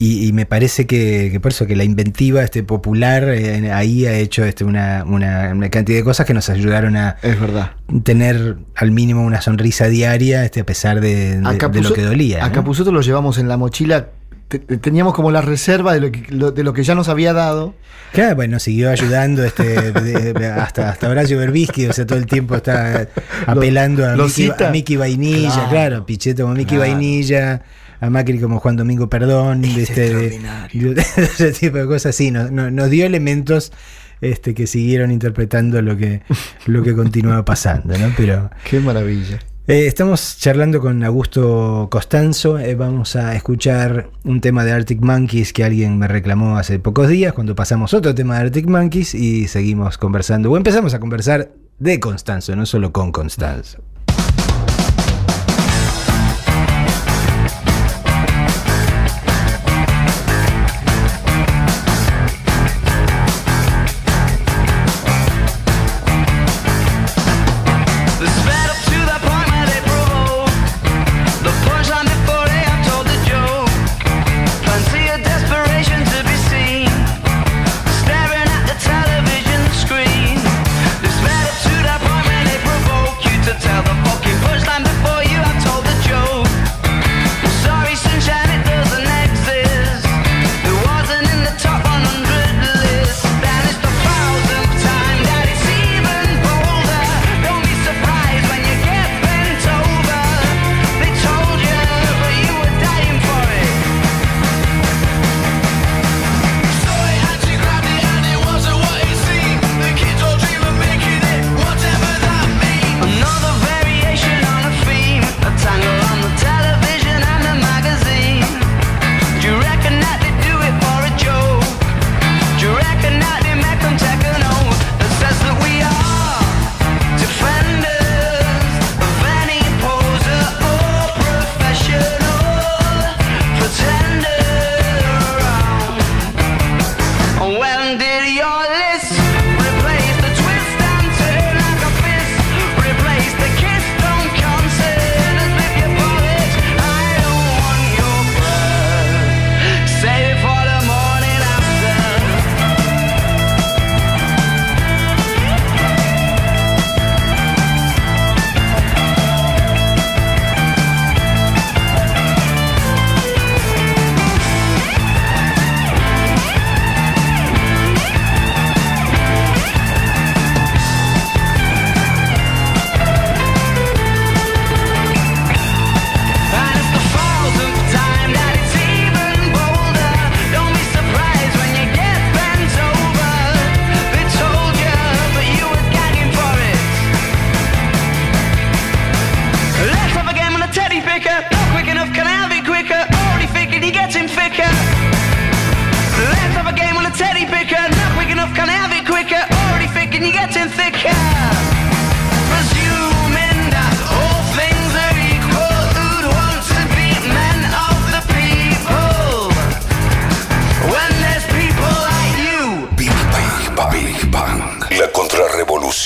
y, 0.00 0.26
y 0.28 0.32
me 0.32 0.46
parece 0.46 0.86
que, 0.86 1.28
que 1.32 1.40
por 1.40 1.50
eso 1.50 1.66
que 1.66 1.74
la 1.74 1.82
inventiva 1.84 2.42
este, 2.42 2.62
popular 2.62 3.28
eh, 3.30 3.72
ahí 3.72 4.06
ha 4.06 4.12
hecho 4.16 4.44
este, 4.44 4.64
una, 4.64 5.02
una- 5.04 5.50
una 5.52 5.68
cantidad 5.70 5.98
de 5.98 6.04
cosas 6.04 6.24
que 6.26 6.34
nos 6.34 6.48
ayudaron 6.50 6.96
a 6.96 7.16
Es 7.22 7.40
verdad. 7.40 7.72
tener 8.04 8.56
al 8.76 8.90
mínimo 8.92 9.22
una 9.24 9.40
sonrisa 9.40 9.88
diaria 9.88 10.44
este, 10.44 10.60
a 10.60 10.64
pesar 10.66 11.00
de, 11.00 11.40
de- 11.40 11.80
lo 11.82 11.92
que 11.92 12.02
dolía. 12.02 12.44
A 12.44 12.48
¿no? 12.48 12.54
Capuzotto 12.54 12.92
lo 12.92 13.00
llevamos 13.00 13.38
en 13.38 13.48
la 13.48 13.56
mochila. 13.56 14.08
te- 14.46 14.60
te- 14.60 14.76
Teníamos 14.78 15.14
como 15.14 15.30
la 15.32 15.40
reserva 15.42 15.92
de 15.94 16.00
lo, 16.00 16.12
que, 16.12 16.24
lo- 16.28 16.52
de 16.52 16.62
lo 16.62 16.72
que 16.72 16.84
ya 16.84 16.94
nos 16.94 17.08
había 17.08 17.32
dado. 17.32 17.74
Claro, 18.12 18.36
bueno, 18.36 18.58
siguió 18.60 18.90
ayudando 18.90 19.44
este, 19.44 19.90
de- 19.92 20.46
hasta, 20.46 20.88
hasta 20.90 21.08
Horacio 21.10 21.36
Berbisky, 21.38 21.86
o 21.86 21.92
sea, 21.92 22.06
todo 22.06 22.18
el 22.18 22.24
tiempo 22.26 22.54
está 22.54 23.06
apelando 23.46 24.06
a, 24.08 24.16
Mickey, 24.16 24.50
a 24.64 24.70
Mickey 24.70 24.96
Vainilla, 24.96 25.50
Claro. 25.52 25.68
claro, 25.70 26.06
Pichetto 26.06 26.42
como 26.44 26.54
Mickey 26.54 26.78
Claro. 26.78 26.92
Vainilla, 26.92 27.62
a 28.00 28.10
Macri 28.10 28.38
como 28.38 28.60
Juan 28.60 28.76
Domingo 28.76 29.08
Perdón, 29.10 29.64
Es 29.64 29.94
de 29.94 30.38
ese 31.16 31.52
tipo 31.52 31.78
de 31.78 31.86
cosas 31.86 32.06
así, 32.14 32.30
nos, 32.30 32.50
nos- 32.50 32.72
nos 32.72 32.90
dio 32.90 33.06
elementos 33.06 33.72
este, 34.20 34.54
que 34.54 34.66
siguieron 34.66 35.10
interpretando 35.12 35.80
lo 35.82 35.96
que, 35.96 36.22
lo 36.66 36.82
que 36.82 36.94
continuaba 36.94 37.44
pasando, 37.44 37.96
¿no? 37.98 38.12
Pero 38.16 38.50
Qué 38.68 38.80
maravilla. 38.80 39.38
eh, 39.68 39.86
estamos 39.86 40.38
charlando 40.38 40.80
con 40.80 41.04
Augusto 41.04 41.88
Costanzo. 41.90 42.58
eh, 42.58 42.74
vamos 42.74 43.14
a 43.16 43.34
escuchar 43.36 44.10
un 44.24 44.40
tema 44.40 44.64
de 44.64 44.72
Arctic 44.72 45.00
Monkeys 45.00 45.52
que 45.52 45.62
alguien 45.64 45.98
me 45.98 46.08
reclamó 46.08 46.56
hace 46.58 46.78
pocos 46.80 47.08
días 47.08 47.32
cuando 47.32 47.54
pasamos 47.54 47.94
otro 47.94 48.14
tema 48.14 48.34
de 48.36 48.40
Arctic 48.46 48.66
Monkeys 48.66 49.14
y 49.14 49.46
seguimos 49.46 49.98
conversando. 49.98 50.50
O 50.50 50.56
empezamos 50.56 50.94
a 50.94 51.00
conversar 51.00 51.52
de 51.78 52.00
Constanzo, 52.00 52.56
no 52.56 52.66
solo 52.66 52.92
con 52.92 53.12
Constanzo. 53.12 53.78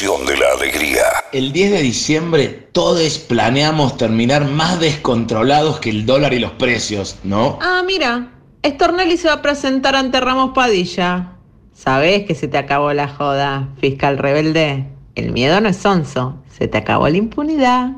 De 0.00 0.38
la 0.38 0.52
alegría. 0.56 1.02
El 1.32 1.52
10 1.52 1.72
de 1.72 1.82
diciembre 1.82 2.48
todos 2.72 3.18
planeamos 3.18 3.98
terminar 3.98 4.46
más 4.46 4.80
descontrolados 4.80 5.80
que 5.80 5.90
el 5.90 6.06
dólar 6.06 6.32
y 6.32 6.38
los 6.38 6.52
precios, 6.52 7.18
¿no? 7.24 7.58
Ah, 7.60 7.82
mira, 7.86 8.32
Stornelli 8.64 9.18
se 9.18 9.28
va 9.28 9.34
a 9.34 9.42
presentar 9.42 9.94
ante 9.94 10.18
Ramos 10.18 10.52
Padilla. 10.54 11.34
¿Sabés 11.74 12.24
que 12.24 12.34
se 12.34 12.48
te 12.48 12.56
acabó 12.56 12.94
la 12.94 13.06
joda, 13.06 13.68
fiscal 13.80 14.16
rebelde? 14.16 14.86
El 15.14 15.32
miedo 15.32 15.60
no 15.60 15.68
es 15.68 15.76
sonso, 15.76 16.42
se 16.48 16.68
te 16.68 16.78
acabó 16.78 17.06
la 17.10 17.18
impunidad. 17.18 17.90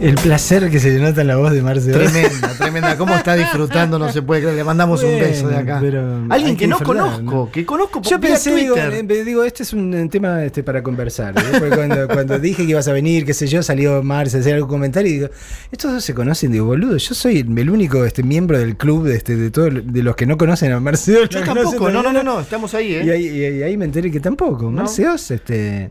El 0.00 0.14
placer 0.16 0.70
que 0.70 0.80
se 0.80 0.90
le 0.90 1.00
nota 1.00 1.20
en 1.20 1.26
la 1.26 1.36
voz 1.36 1.52
de 1.52 1.62
Marce 1.62 1.90
Oz. 1.90 1.96
Tremenda, 2.12 2.48
tremenda. 2.58 2.96
¿Cómo 2.96 3.14
está 3.14 3.34
disfrutando? 3.34 3.98
No 3.98 4.10
se 4.10 4.22
puede 4.22 4.40
creer. 4.42 4.56
Le 4.56 4.64
mandamos 4.64 5.02
un 5.02 5.18
beso 5.18 5.48
de 5.48 5.56
acá. 5.56 5.78
pero 5.80 6.24
Alguien 6.30 6.56
que 6.56 6.60
que 6.64 6.68
no 6.68 6.78
conozco, 6.78 7.22
¿no? 7.22 7.50
que 7.50 7.66
conozco 7.66 8.00
por 8.02 8.10
Yo 8.10 8.20
pensé, 8.20 8.54
digo, 8.54 8.76
eh, 8.76 9.24
digo, 9.24 9.44
este 9.44 9.62
es 9.62 9.72
un 9.72 10.08
tema 10.10 10.44
este, 10.44 10.62
para 10.62 10.82
conversar. 10.82 11.34
Porque 11.34 11.70
cuando, 11.74 12.08
cuando 12.08 12.38
dije 12.38 12.64
que 12.64 12.70
ibas 12.70 12.88
a 12.88 12.92
venir, 12.92 13.24
qué 13.24 13.34
sé 13.34 13.46
yo, 13.46 13.62
salió 13.62 14.02
Marce 14.02 14.36
a 14.36 14.40
hacer 14.40 14.54
algún 14.54 14.68
comentario 14.68 15.10
y 15.10 15.14
digo, 15.14 15.28
estos 15.70 15.92
dos 15.92 16.04
se 16.04 16.14
conocen, 16.14 16.52
digo, 16.52 16.66
boludo, 16.66 16.96
yo 16.96 17.14
soy 17.14 17.38
el 17.38 17.70
único 17.70 18.04
este, 18.04 18.22
miembro 18.22 18.58
del 18.58 18.76
club 18.76 19.04
de, 19.06 19.16
este, 19.16 19.36
de 19.36 19.50
todos 19.50 19.70
de 19.84 20.02
los 20.02 20.16
que 20.16 20.26
no 20.26 20.36
conocen 20.38 20.72
a 20.72 20.80
Marce 20.80 21.16
Oz, 21.16 21.28
Yo 21.28 21.40
no 21.40 21.46
tampoco, 21.54 21.90
no, 21.90 22.02
no, 22.02 22.12
no, 22.12 22.22
no, 22.22 22.40
estamos 22.40 22.74
ahí, 22.74 22.94
¿eh? 22.94 23.04
Y 23.04 23.10
ahí, 23.10 23.26
y 23.26 23.62
ahí- 23.62 23.76
me 23.76 23.84
enteré 23.86 24.10
que 24.10 24.20
tampoco. 24.20 24.70
Marce 24.70 25.08
Oz, 25.08 25.30
este. 25.30 25.90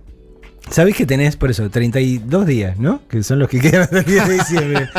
Sabés 0.72 0.96
que 0.96 1.06
tenés, 1.06 1.36
por 1.36 1.50
eso, 1.52 1.70
32 1.70 2.46
días, 2.46 2.78
¿no? 2.78 3.02
Que 3.08 3.24
son 3.24 3.40
los 3.40 3.50
que 3.50 3.60
quedan 3.62 3.82
hasta 3.82 4.00
el 4.00 4.06
10 4.06 4.28
de 4.28 4.34
diciembre. 4.36 4.90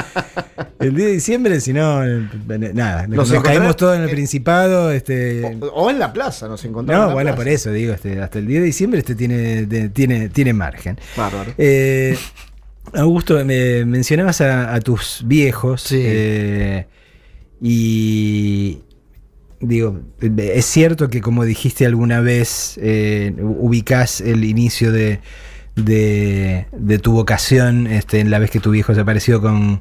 el 0.80 0.94
10 0.94 1.06
de 1.08 1.12
diciembre, 1.14 1.60
si 1.60 1.72
no, 1.72 2.04
eh, 2.04 2.26
nada, 2.74 3.06
nos 3.06 3.30
encontrarás- 3.30 3.42
caemos 3.42 3.76
todos 3.76 3.96
en 3.96 4.02
el 4.02 4.08
eh, 4.08 4.12
Principado. 4.12 4.90
Este, 4.90 5.44
O, 5.60 5.66
o 5.66 5.90
en 5.90 5.98
la 5.98 6.12
plaza, 6.12 6.48
nos 6.48 6.64
encontramos. 6.64 7.00
en 7.02 7.02
no, 7.02 7.08
la 7.08 7.14
bueno, 7.14 7.28
plaza. 7.30 7.36
por 7.36 7.48
eso 7.48 7.72
digo, 7.72 7.92
este, 7.94 8.20
hasta 8.20 8.38
el 8.40 8.46
10 8.46 8.60
de 8.60 8.66
diciembre 8.66 8.98
este 9.00 9.14
tiene, 9.14 9.66
de- 9.66 9.88
tiene, 9.90 10.28
tiene 10.28 10.52
margen. 10.52 10.98
Bárbaro. 11.16 11.52
Eh, 11.56 12.16
Augusto, 12.94 13.42
me 13.44 13.84
mencionabas 13.84 14.40
a, 14.40 14.74
a 14.74 14.80
tus 14.80 15.22
viejos. 15.24 15.82
Sí. 15.82 16.00
eh, 16.04 16.86
y 17.62 18.80
digo, 19.60 20.00
es 20.20 20.64
cierto 20.64 21.08
que 21.08 21.20
como 21.20 21.44
dijiste 21.44 21.84
alguna 21.86 22.20
vez, 22.20 22.80
ubicás 23.38 24.20
el 24.22 24.44
inicio 24.44 24.90
de, 24.92 25.20
de, 25.84 26.66
de 26.72 26.98
tu 26.98 27.12
vocación 27.12 27.86
este, 27.86 28.20
en 28.20 28.30
la 28.30 28.38
vez 28.38 28.50
que 28.50 28.60
tu 28.60 28.70
viejo 28.70 28.94
se 28.94 29.00
apareció 29.00 29.40
con, 29.40 29.80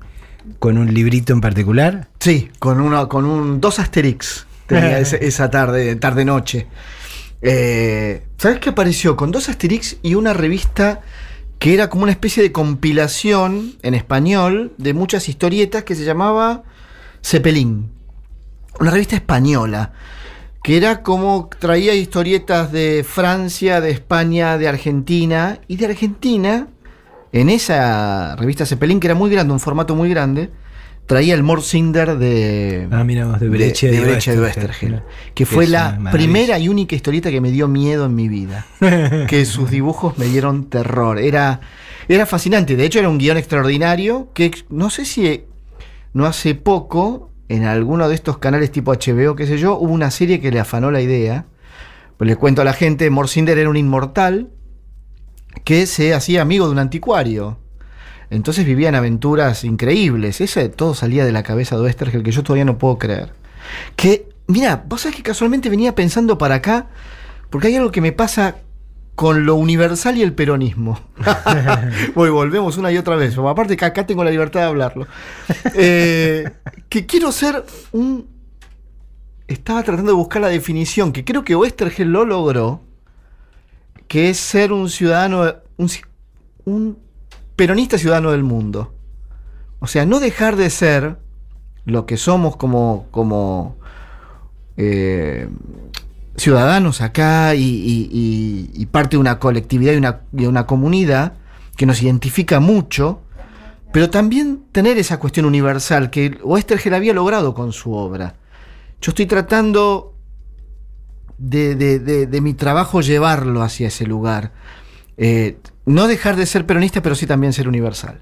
con 0.60 0.78
un 0.78 0.94
librito 0.94 1.34
en 1.34 1.42
particular. 1.42 2.08
Sí, 2.20 2.50
con 2.60 2.82
una, 2.82 3.08
con 3.08 3.26
un 3.26 3.62
dos 3.62 3.80
Asterix 3.80 4.46
tenía 4.68 5.00
esa 5.00 5.50
tarde, 5.50 5.96
tarde 5.96 6.26
noche. 6.26 6.68
Eh, 7.42 8.24
¿Sabes 8.38 8.60
qué 8.60 8.70
apareció? 8.70 9.16
Con 9.16 9.32
dos 9.32 9.50
Asterix 9.50 9.98
y 10.02 10.16
una 10.16 10.34
revista 10.34 11.02
que 11.60 11.74
era 11.74 11.90
como 11.90 12.04
una 12.04 12.12
especie 12.12 12.42
de 12.42 12.52
compilación 12.52 13.76
en 13.82 13.94
español 13.94 14.74
de 14.78 14.94
muchas 14.94 15.28
historietas 15.28 15.84
que 15.84 15.96
se 15.96 16.06
llamaba 16.06 16.64
Cepelín. 17.22 17.92
Una 18.80 18.92
revista 18.92 19.16
española. 19.18 19.92
Que 20.64 20.78
era 20.78 21.02
como 21.04 21.50
traía 21.60 21.94
historietas 21.96 22.72
de 22.72 23.06
Francia, 23.08 23.82
de 23.82 23.92
España, 23.92 24.58
de 24.58 24.68
Argentina. 24.68 25.60
Y 25.68 25.78
de 25.78 25.86
Argentina 25.88 26.68
En 27.32 27.50
esa 27.50 28.36
revista 28.38 28.66
Cepelín, 28.66 29.00
que 29.00 29.06
era 29.08 29.14
muy 29.16 29.30
grande, 29.30 29.54
un 29.54 29.60
formato 29.60 29.96
muy 29.96 30.10
grande, 30.10 30.50
traía 31.06 31.36
el 31.36 31.44
Morsinder 31.44 32.18
de, 32.18 32.88
Ah, 32.92 33.04
mira 33.04 33.28
de 33.38 33.46
de- 33.46 33.50
Breche 33.50 33.92
de 33.92 34.02
de 34.02 34.42
Westergel, 34.42 35.04
que 35.36 35.46
fue 35.46 35.68
la 35.68 35.92
maravilla. 35.92 36.12
primera 36.12 36.58
y 36.60 36.70
única 36.70 36.96
historieta 36.96 37.30
que 37.30 37.40
me 37.40 37.52
dio 37.52 37.68
miedo 37.68 38.06
en 38.08 38.16
mi 38.16 38.28
vida. 38.30 38.66
que 39.28 39.46
sus 39.46 39.70
dibujos 39.70 40.18
me 40.18 40.26
dieron 40.26 40.70
terror. 40.72 41.20
Era, 41.20 41.62
era 42.08 42.26
fascinante. 42.26 42.76
De 42.76 42.86
hecho, 42.86 42.98
era 42.98 43.10
un 43.10 43.20
guion 43.20 43.38
extraordinario 43.38 44.30
que 44.34 44.50
no 44.70 44.90
sé 44.90 45.06
si 45.06 45.44
no 46.14 46.26
hace 46.26 46.56
poco, 46.56 47.29
en 47.50 47.66
alguno 47.66 48.08
de 48.08 48.16
estos 48.16 48.38
canales 48.38 48.72
tipo 48.72 48.94
HBO, 48.94 49.36
qué 49.36 49.48
sé 49.48 49.58
yo, 49.58 49.78
hubo 49.78 49.92
una 49.92 50.12
serie 50.12 50.40
que 50.40 50.52
le 50.52 50.60
afanó 50.60 50.92
la 50.92 51.02
idea. 51.02 51.46
Pues 52.18 52.30
le 52.30 52.36
cuento 52.36 52.62
a 52.62 52.66
la 52.66 52.74
gente, 52.74 53.10
Morsinder 53.10 53.58
era 53.58 53.70
un 53.70 53.78
inmortal 53.78 54.50
que 55.64 55.88
se 55.88 56.14
hacía 56.14 56.44
amigo 56.44 56.68
de 56.68 56.74
un 56.74 56.80
anticuario. 56.80 57.58
Entonces 58.30 58.66
vivían 58.66 58.94
aventuras 58.94 59.64
increíbles. 59.64 60.42
Eso 60.42 60.70
todo 60.70 60.94
salía 60.94 61.26
de 61.26 61.32
la 61.32 61.42
cabeza 61.42 61.76
de 61.76 61.82
Westergel 61.82 62.22
que 62.22 62.32
yo 62.32 62.44
todavía 62.44 62.66
no 62.66 62.78
puedo 62.78 63.00
creer. 63.00 63.34
Que, 63.96 64.30
mira, 64.46 64.84
vos 64.88 65.02
sabés 65.02 65.18
que 65.18 65.24
casualmente 65.24 65.70
venía 65.70 65.96
pensando 65.96 66.38
para 66.38 66.56
acá, 66.56 66.90
porque 67.50 67.68
hay 67.68 67.76
algo 67.78 67.92
que 67.92 68.02
me 68.02 68.12
pasa 68.12 68.58
con 69.20 69.46
lo 69.46 69.56
universal 69.56 70.16
y 70.18 70.22
el 70.22 70.32
peronismo. 70.32 70.98
Voy, 72.16 72.30
volvemos 72.30 72.78
una 72.78 72.90
y 72.90 72.98
otra 72.98 73.18
vez. 73.18 73.38
Aparte 73.38 73.76
que 73.76 73.84
acá 73.84 74.08
tengo 74.08 74.24
la 74.24 74.32
libertad 74.32 74.62
de 74.62 74.66
hablarlo. 74.68 75.08
Eh, 75.76 76.50
que 76.88 77.06
quiero 77.06 77.34
ser 77.34 77.66
un... 77.92 78.30
Estaba 79.46 79.84
tratando 79.84 80.14
de 80.14 80.16
buscar 80.16 80.42
la 80.42 80.48
definición, 80.48 81.12
que 81.12 81.26
creo 81.26 81.44
que 81.44 81.54
Westergel 81.54 82.14
lo 82.14 82.24
logró, 82.24 82.80
que 84.08 84.30
es 84.30 84.38
ser 84.38 84.72
un 84.72 84.90
ciudadano, 84.90 85.54
un, 86.64 86.98
peronista 87.58 87.98
ciudadano 87.98 88.32
del 88.32 88.44
mundo. 88.44 88.94
O 89.80 89.88
sea, 89.88 90.06
no 90.06 90.22
dejar 90.22 90.56
de 90.56 90.70
ser 90.70 91.18
lo 91.84 92.06
que 92.06 92.16
somos 92.16 92.56
como, 92.56 93.08
como 93.12 93.76
eh, 94.78 95.50
ciudadanos 96.40 97.02
acá 97.02 97.54
y, 97.56 98.88
parte 98.92 99.16
de 99.16 99.22
una 99.22 99.40
colectividad 99.40 99.94
y 99.94 99.98
una, 99.98 100.22
y 100.36 100.46
una 100.46 100.66
comunidad 100.66 101.34
que 101.76 101.86
nos 101.86 102.02
identifica 102.02 102.60
mucho, 102.60 103.22
pero 103.94 104.10
también 104.10 104.64
tener 104.72 104.98
esa 104.98 105.20
cuestión 105.20 105.46
universal 105.46 106.10
que 106.10 106.38
Westergel 106.44 106.94
había 106.94 107.14
logrado 107.14 107.54
con 107.54 107.72
su 107.74 107.94
obra. 107.94 108.36
Yo 109.02 109.12
estoy 109.12 109.26
tratando 109.26 110.16
de, 111.38 111.76
de- 111.76 112.00
de- 112.00 112.28
de 112.28 112.42
mi 112.42 112.54
trabajo 112.54 113.02
llevarlo 113.02 113.62
hacia 113.64 113.88
ese 113.88 114.06
lugar. 114.06 114.52
Eh, 115.18 115.58
no 115.86 116.08
dejar 116.08 116.36
de 116.36 116.46
ser 116.46 116.66
peronista, 116.66 117.02
pero 117.02 117.16
sí 117.16 117.26
también 117.26 117.54
ser 117.54 117.68
universal. 117.68 118.22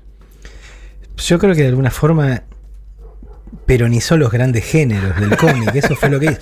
Yo 1.18 1.40
creo 1.40 1.56
que 1.56 1.62
de 1.64 1.68
alguna 1.70 1.90
forma 1.90 2.44
peronizó 3.66 4.18
los 4.18 4.32
grandes 4.32 4.64
géneros 4.66 5.20
del 5.20 5.36
cómic. 5.38 5.74
Eso 5.76 5.96
fue 5.96 6.10
lo 6.10 6.20
que 6.20 6.26
hizo. 6.28 6.40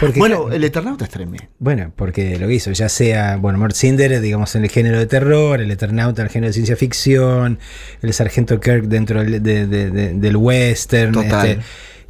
Porque, 0.00 0.18
bueno, 0.18 0.50
el 0.52 0.64
Eternauta 0.64 1.04
es 1.04 1.10
tremendo. 1.10 1.44
Bueno, 1.58 1.92
porque 1.94 2.38
lo 2.38 2.46
que 2.48 2.54
hizo, 2.54 2.70
ya 2.72 2.88
sea, 2.88 3.36
bueno, 3.36 3.58
Mort 3.58 3.74
Cinder, 3.74 4.20
digamos, 4.20 4.54
en 4.56 4.64
el 4.64 4.70
género 4.70 4.98
de 4.98 5.06
terror, 5.06 5.60
el 5.60 5.70
Eternauta 5.70 6.22
en 6.22 6.26
el 6.26 6.32
género 6.32 6.48
de 6.48 6.54
ciencia 6.54 6.76
ficción, 6.76 7.58
el 8.02 8.12
Sargento 8.12 8.58
Kirk 8.60 8.84
dentro 8.84 9.22
del, 9.22 9.42
de- 9.42 9.66
de- 9.66 9.90
de- 9.90 10.12
del 10.14 10.36
western. 10.36 11.12
Total. 11.12 11.46
este, 11.48 11.62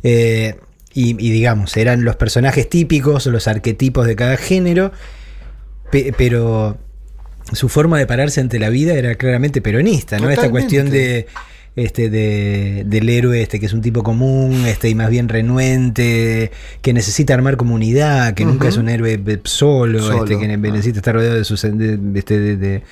eh, 0.02 0.56
y, 0.94 1.10
y 1.10 1.30
digamos, 1.30 1.76
eran 1.76 2.04
los 2.04 2.16
personajes 2.16 2.68
típicos, 2.68 3.26
los 3.26 3.48
arquetipos 3.48 4.06
de 4.06 4.14
cada 4.16 4.36
género, 4.36 4.92
pe- 5.90 6.12
pero 6.16 6.78
su 7.52 7.68
forma 7.68 7.98
de 7.98 8.06
pararse 8.06 8.40
ante 8.40 8.58
la 8.58 8.68
vida 8.68 8.94
era 8.94 9.14
claramente 9.16 9.60
peronista, 9.60 10.18
¿no? 10.18 10.30
Esta 10.30 10.50
cuestión 10.50 10.90
de 10.90 11.26
este 11.74 12.10
de, 12.10 12.82
del 12.86 13.08
héroe 13.08 13.40
este 13.40 13.58
que 13.58 13.66
es 13.66 13.72
un 13.72 13.80
tipo 13.80 14.02
común 14.02 14.64
este 14.66 14.90
y 14.90 14.94
más 14.94 15.08
bien 15.08 15.28
renuente 15.28 16.50
que 16.82 16.92
necesita 16.92 17.32
armar 17.34 17.56
comunidad 17.56 18.34
que 18.34 18.44
nunca 18.44 18.68
es 18.68 18.76
un 18.76 18.88
héroe 18.88 19.20
eh, 19.26 19.40
solo, 19.44 20.00
Solo, 20.02 20.24
este 20.24 20.38
que 20.38 20.52
ah. 20.52 20.56
necesita 20.58 20.98
estar 20.98 21.14
rodeado 21.14 21.36
de 21.36 21.44
sus 21.44 21.62
de, 21.62 21.96
de- 21.96 22.18
este, 22.18 22.38
de- 22.40 22.82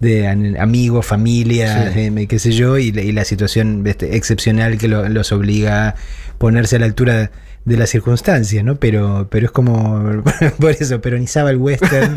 de- 0.00 0.28
amigos 0.60 1.06
familia 1.06 1.92
Sí. 1.92 2.00
eh, 2.00 2.26
qué 2.28 2.38
sé 2.38 2.52
yo 2.52 2.76
y, 2.76 2.92
la- 2.92 3.02
y 3.02 3.12
la 3.12 3.24
situación 3.24 3.82
este, 3.86 4.16
excepcional 4.16 4.76
que 4.76 4.88
lo- 4.88 5.08
los 5.08 5.32
obliga 5.32 5.88
a 5.88 5.94
ponerse 6.36 6.76
a 6.76 6.80
la 6.80 6.86
altura 6.86 7.30
de 7.66 7.76
las 7.76 7.90
circunstancias, 7.90 8.64
¿no? 8.64 8.76
Pero, 8.76 9.26
pero 9.28 9.46
es 9.46 9.52
como, 9.52 10.02
por 10.60 10.70
eso, 10.70 11.00
peronizaba 11.00 11.50
el 11.50 11.56
western, 11.58 12.14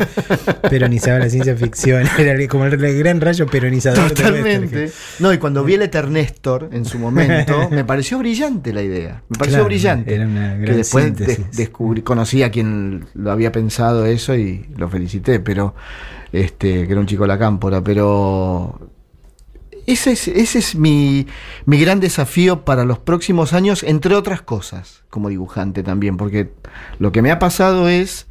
peronizaba 0.70 1.18
la 1.18 1.28
ciencia 1.28 1.56
ficción, 1.56 2.06
era 2.18 2.48
como 2.48 2.64
el, 2.66 2.78
gran 2.98 3.20
rayo 3.20 3.46
peronizador 3.46 4.12
Totalmente. 4.12 4.90
No, 5.18 5.32
y 5.34 5.38
cuando 5.38 5.64
vi 5.64 5.74
el 5.74 5.82
Eternéstor 5.82 6.70
en 6.72 6.84
su 6.84 6.98
momento, 7.00 7.68
me 7.72 7.84
pareció 7.84 8.18
brillante 8.18 8.72
la 8.72 8.82
idea. 8.82 9.22
Me 9.28 9.36
pareció 9.38 9.56
Claro, 9.58 9.64
brillante. 9.66 10.14
era 10.14 10.24
una 10.26 10.54
que 10.56 10.60
gran 10.62 10.76
después 10.76 11.04
síntesis. 11.04 11.38
des- 11.38 11.56
descubrí, 11.56 12.02
conocí 12.02 12.42
a 12.44 12.50
quien 12.52 13.06
lo 13.14 13.32
había 13.32 13.50
pensado 13.50 14.06
eso 14.06 14.36
y 14.36 14.66
lo 14.76 14.88
felicité, 14.88 15.40
pero 15.40 15.74
este, 16.32 16.86
que 16.86 16.92
era 16.92 17.00
un 17.00 17.06
chico 17.06 17.24
de 17.24 17.28
la 17.28 17.38
cámpora, 17.40 17.82
pero 17.82 18.78
ese 19.92 20.12
es, 20.12 20.28
ese 20.28 20.58
es 20.58 20.74
mi, 20.74 21.26
mi 21.66 21.78
gran 21.78 22.00
desafío 22.00 22.64
para 22.64 22.84
los 22.84 22.98
próximos 22.98 23.52
años, 23.52 23.82
entre 23.82 24.14
otras 24.14 24.42
cosas, 24.42 25.04
como 25.10 25.28
dibujante 25.28 25.82
también, 25.82 26.16
porque 26.16 26.52
lo 26.98 27.12
que 27.12 27.22
me 27.22 27.30
ha 27.30 27.38
pasado 27.38 27.88
es, 27.88 28.26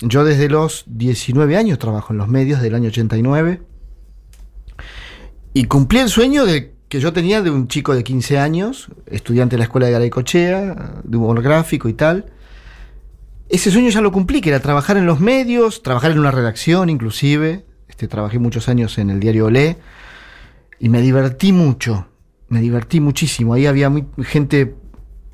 yo 0.00 0.24
desde 0.24 0.48
los 0.48 0.84
19 0.86 1.56
años 1.56 1.78
trabajo 1.78 2.12
en 2.12 2.18
los 2.18 2.28
medios 2.28 2.60
del 2.60 2.74
año 2.74 2.88
89, 2.88 3.62
y 5.52 5.64
cumplí 5.64 5.98
el 5.98 6.08
sueño 6.08 6.44
de 6.44 6.74
que 6.88 7.00
yo 7.00 7.12
tenía 7.12 7.42
de 7.42 7.50
un 7.50 7.68
chico 7.68 7.94
de 7.94 8.02
15 8.02 8.38
años, 8.38 8.88
estudiante 9.06 9.54
de 9.54 9.58
la 9.58 9.64
escuela 9.64 9.86
de 9.86 9.92
Garaycochea, 9.92 11.00
de 11.02 11.16
humor 11.16 11.40
gráfico 11.42 11.88
y 11.88 11.92
tal. 11.92 12.32
Ese 13.48 13.70
sueño 13.70 13.90
ya 13.90 14.00
lo 14.00 14.10
cumplí, 14.12 14.40
que 14.40 14.50
era 14.50 14.60
trabajar 14.60 14.96
en 14.96 15.06
los 15.06 15.20
medios, 15.20 15.82
trabajar 15.82 16.10
en 16.12 16.18
una 16.18 16.30
redacción 16.30 16.88
inclusive. 16.88 17.64
Este, 17.88 18.08
trabajé 18.08 18.38
muchos 18.38 18.68
años 18.68 18.98
en 18.98 19.10
el 19.10 19.20
diario 19.20 19.46
Olé 19.46 19.78
y 20.80 20.88
me 20.88 21.02
divertí 21.02 21.52
mucho, 21.52 22.06
me 22.48 22.60
divertí 22.60 23.00
muchísimo. 23.00 23.52
Ahí 23.54 23.66
había 23.66 23.90
muy, 23.90 24.06
gente, 24.22 24.74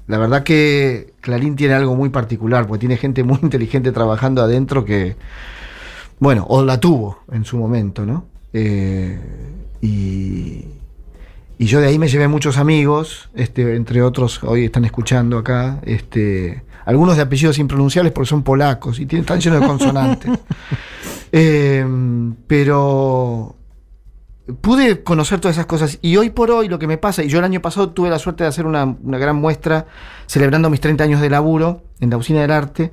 la 0.08 0.18
verdad 0.18 0.42
que 0.42 1.14
Clarín 1.20 1.54
tiene 1.54 1.74
algo 1.74 1.94
muy 1.94 2.10
particular, 2.10 2.66
porque 2.66 2.80
tiene 2.80 2.96
gente 2.96 3.22
muy 3.22 3.38
inteligente 3.42 3.92
trabajando 3.92 4.42
adentro 4.42 4.84
que, 4.84 5.16
bueno, 6.18 6.44
o 6.48 6.64
la 6.64 6.80
tuvo 6.80 7.20
en 7.30 7.44
su 7.44 7.56
momento, 7.56 8.04
¿no? 8.04 8.26
Eh, 8.52 9.18
y, 9.80 10.64
y 11.58 11.66
yo 11.66 11.80
de 11.80 11.86
ahí 11.86 11.98
me 11.98 12.08
llevé 12.08 12.26
muchos 12.26 12.58
amigos, 12.58 13.30
este, 13.34 13.76
entre 13.76 14.02
otros, 14.02 14.42
hoy 14.42 14.64
están 14.64 14.84
escuchando 14.84 15.38
acá, 15.38 15.80
este, 15.84 16.64
algunos 16.86 17.14
de 17.16 17.22
apellidos 17.22 17.58
impronunciables 17.58 18.12
porque 18.12 18.28
son 18.28 18.42
polacos 18.42 18.98
y 18.98 19.06
tienen, 19.06 19.22
están 19.22 19.40
llenos 19.40 19.60
de 19.60 19.66
consonantes. 19.66 20.30
Eh, 21.32 21.84
pero 22.46 23.56
pude 24.60 25.02
conocer 25.02 25.40
todas 25.40 25.56
esas 25.56 25.66
cosas 25.66 25.98
y 26.02 26.16
hoy 26.16 26.30
por 26.30 26.50
hoy 26.50 26.68
lo 26.68 26.78
que 26.78 26.86
me 26.86 26.98
pasa, 26.98 27.24
y 27.24 27.28
yo 27.28 27.38
el 27.38 27.44
año 27.44 27.60
pasado 27.60 27.90
tuve 27.90 28.10
la 28.10 28.18
suerte 28.18 28.44
de 28.44 28.48
hacer 28.48 28.66
una, 28.66 28.84
una 28.84 29.18
gran 29.18 29.36
muestra 29.36 29.86
celebrando 30.26 30.70
mis 30.70 30.80
30 30.80 31.02
años 31.04 31.20
de 31.20 31.30
laburo 31.30 31.82
en 32.00 32.10
la 32.10 32.16
usina 32.16 32.40
del 32.42 32.50
arte, 32.52 32.92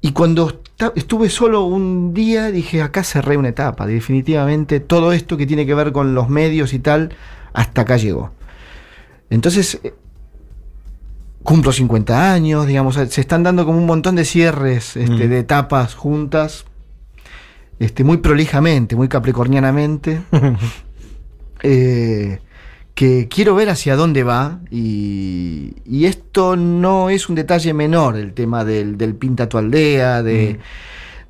y 0.00 0.12
cuando 0.12 0.62
estuve 0.94 1.28
solo 1.28 1.64
un 1.64 2.14
día 2.14 2.50
dije, 2.52 2.82
acá 2.82 3.02
cerré 3.02 3.36
una 3.36 3.48
etapa, 3.48 3.86
definitivamente 3.86 4.78
todo 4.80 5.12
esto 5.12 5.36
que 5.36 5.46
tiene 5.46 5.66
que 5.66 5.74
ver 5.74 5.92
con 5.92 6.14
los 6.14 6.28
medios 6.28 6.72
y 6.72 6.78
tal, 6.78 7.14
hasta 7.52 7.82
acá 7.82 7.96
llegó. 7.96 8.30
Entonces, 9.30 9.80
eh, 9.82 9.94
cumplo 11.42 11.72
50 11.72 12.32
años, 12.32 12.66
digamos, 12.66 12.94
se 12.94 13.20
están 13.20 13.42
dando 13.42 13.64
como 13.64 13.78
un 13.78 13.86
montón 13.86 14.14
de 14.16 14.24
cierres 14.24 14.96
este, 14.96 15.26
Mm. 15.26 15.30
de 15.30 15.38
etapas 15.38 15.94
juntas, 15.94 16.64
este, 17.78 18.04
muy 18.04 18.18
prolijamente, 18.18 18.96
muy 18.96 19.08
capricornianamente, 19.08 20.22
eh, 21.62 22.40
que 22.94 23.28
quiero 23.28 23.54
ver 23.54 23.70
hacia 23.70 23.94
dónde 23.94 24.24
va 24.24 24.60
y, 24.70 25.76
y 25.84 26.06
esto 26.06 26.56
no 26.56 27.10
es 27.10 27.28
un 27.28 27.36
detalle 27.36 27.72
menor, 27.72 28.16
el 28.16 28.34
tema 28.34 28.64
del, 28.64 28.98
del 28.98 29.14
pinta 29.14 29.48
tu 29.48 29.58
aldea, 29.58 30.22
de, 30.22 30.58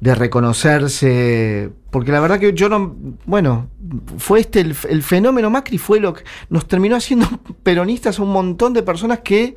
de 0.00 0.14
reconocerse, 0.14 1.70
porque 1.90 2.12
la 2.12 2.20
verdad 2.20 2.38
que 2.38 2.54
yo 2.54 2.68
no, 2.68 2.96
bueno, 3.26 3.68
fue 4.16 4.40
este 4.40 4.61
el, 4.61 4.74
el 4.88 5.02
fenómeno 5.02 5.50
Macri 5.50 5.76
fue 5.76 6.00
lo 6.00 6.14
que 6.14 6.24
nos 6.48 6.66
terminó 6.66 6.96
haciendo 6.96 7.26
peronistas 7.62 8.18
a 8.18 8.22
un 8.22 8.32
montón 8.32 8.72
de 8.72 8.82
personas 8.82 9.20
que 9.20 9.56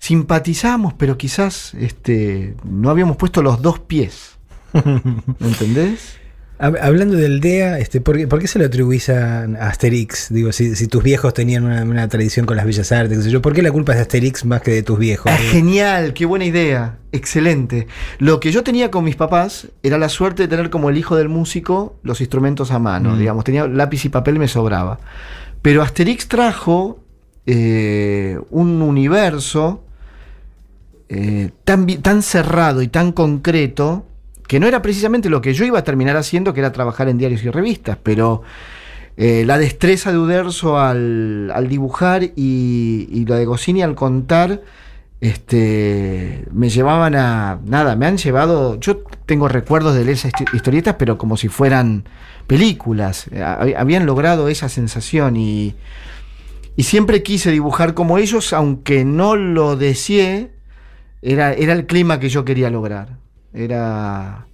simpatizamos, 0.00 0.94
pero 0.94 1.16
quizás 1.16 1.74
este, 1.74 2.56
no 2.64 2.90
habíamos 2.90 3.16
puesto 3.16 3.42
los 3.42 3.62
dos 3.62 3.78
pies. 3.78 4.39
¿Me 4.72 5.46
entendés? 5.48 6.16
Hab- 6.58 6.78
Hablando 6.82 7.16
del 7.16 7.40
DEA, 7.40 7.78
este, 7.78 8.02
¿por, 8.02 8.18
qué, 8.18 8.28
por 8.28 8.38
qué 8.38 8.46
se 8.46 8.58
lo 8.58 8.66
atribuís 8.66 9.08
a, 9.08 9.44
Asterix? 9.66 10.28
Digo, 10.28 10.52
si, 10.52 10.76
si 10.76 10.88
tus 10.88 11.02
viejos 11.02 11.32
tenían 11.32 11.64
una, 11.64 11.82
una 11.84 12.06
tradición 12.08 12.44
con 12.44 12.56
las 12.58 12.66
bellas 12.66 12.92
artes, 12.92 13.16
qué 13.16 13.24
sé 13.24 13.30
yo, 13.30 13.40
¿por 13.40 13.54
qué 13.54 13.62
la 13.62 13.72
culpa 13.72 13.92
es 13.92 13.96
de 13.98 14.02
Asterix 14.02 14.44
más 14.44 14.60
que 14.60 14.70
de 14.72 14.82
tus 14.82 14.98
viejos? 14.98 15.32
Ah, 15.32 15.38
genial, 15.38 16.12
qué 16.12 16.26
buena 16.26 16.44
idea, 16.44 16.98
excelente. 17.12 17.86
Lo 18.18 18.40
que 18.40 18.52
yo 18.52 18.62
tenía 18.62 18.90
con 18.90 19.04
mis 19.04 19.16
papás 19.16 19.68
era 19.82 19.96
la 19.96 20.10
suerte 20.10 20.42
de 20.42 20.48
tener 20.48 20.68
como 20.68 20.90
el 20.90 20.98
hijo 20.98 21.16
del 21.16 21.30
músico 21.30 21.96
los 22.02 22.20
instrumentos 22.20 22.70
a 22.72 22.78
mano, 22.78 23.14
Mm. 23.14 23.18
digamos, 23.18 23.44
tenía 23.44 23.66
lápiz 23.66 24.04
y 24.04 24.10
papel 24.10 24.38
me 24.38 24.46
sobraba. 24.46 25.00
Pero 25.62 25.82
Asterix 25.82 26.28
trajo 26.28 27.00
eh, 27.46 28.38
un 28.50 28.82
universo 28.82 29.82
eh, 31.08 31.50
tan 31.64 32.22
cerrado 32.22 32.82
y 32.82 32.88
tan 32.88 33.12
concreto 33.12 34.04
que 34.50 34.58
no 34.58 34.66
era 34.66 34.82
precisamente 34.82 35.30
lo 35.30 35.40
que 35.40 35.54
yo 35.54 35.64
iba 35.64 35.78
a 35.78 35.84
terminar 35.84 36.16
haciendo, 36.16 36.52
que 36.52 36.58
era 36.58 36.72
trabajar 36.72 37.08
en 37.08 37.18
diarios 37.18 37.44
y 37.44 37.50
revistas, 37.50 37.96
pero 38.02 38.42
eh, 39.16 39.44
la 39.46 39.58
destreza 39.58 40.10
de 40.10 40.18
Uderzo 40.18 40.76
al, 40.76 41.52
dibujar 41.68 42.24
y, 42.24 43.08
y 43.12 43.24
lo 43.26 43.36
de 43.36 43.44
Goscinny 43.44 43.82
al 43.82 43.94
contar, 43.94 44.60
este, 45.20 46.46
me 46.50 46.68
llevaban 46.68 47.14
a. 47.14 47.60
Nada, 47.64 47.94
me 47.94 48.06
han 48.06 48.16
llevado. 48.16 48.80
Yo 48.80 49.04
tengo 49.24 49.46
recuerdos 49.46 49.94
de 49.94 50.10
esas 50.10 50.32
histo- 50.32 50.52
historietas, 50.52 50.96
pero 50.98 51.16
como 51.16 51.36
si 51.36 51.46
fueran 51.46 52.08
películas. 52.48 53.28
Hab- 53.30 53.76
Habían 53.76 54.04
logrado 54.04 54.48
esa 54.48 54.68
sensación 54.68 55.36
y. 55.36 55.76
Y 56.74 56.82
siempre 56.82 57.22
quise 57.22 57.52
dibujar 57.52 57.94
como 57.94 58.18
ellos, 58.18 58.52
aunque 58.52 59.04
no 59.04 59.36
lo 59.36 59.76
deseé, 59.76 60.50
era, 61.22 61.52
era 61.52 61.72
el 61.74 61.86
clima 61.86 62.18
que 62.18 62.30
yo 62.30 62.44
quería 62.44 62.68
lograr. 62.70 63.19
Era. 63.52 64.46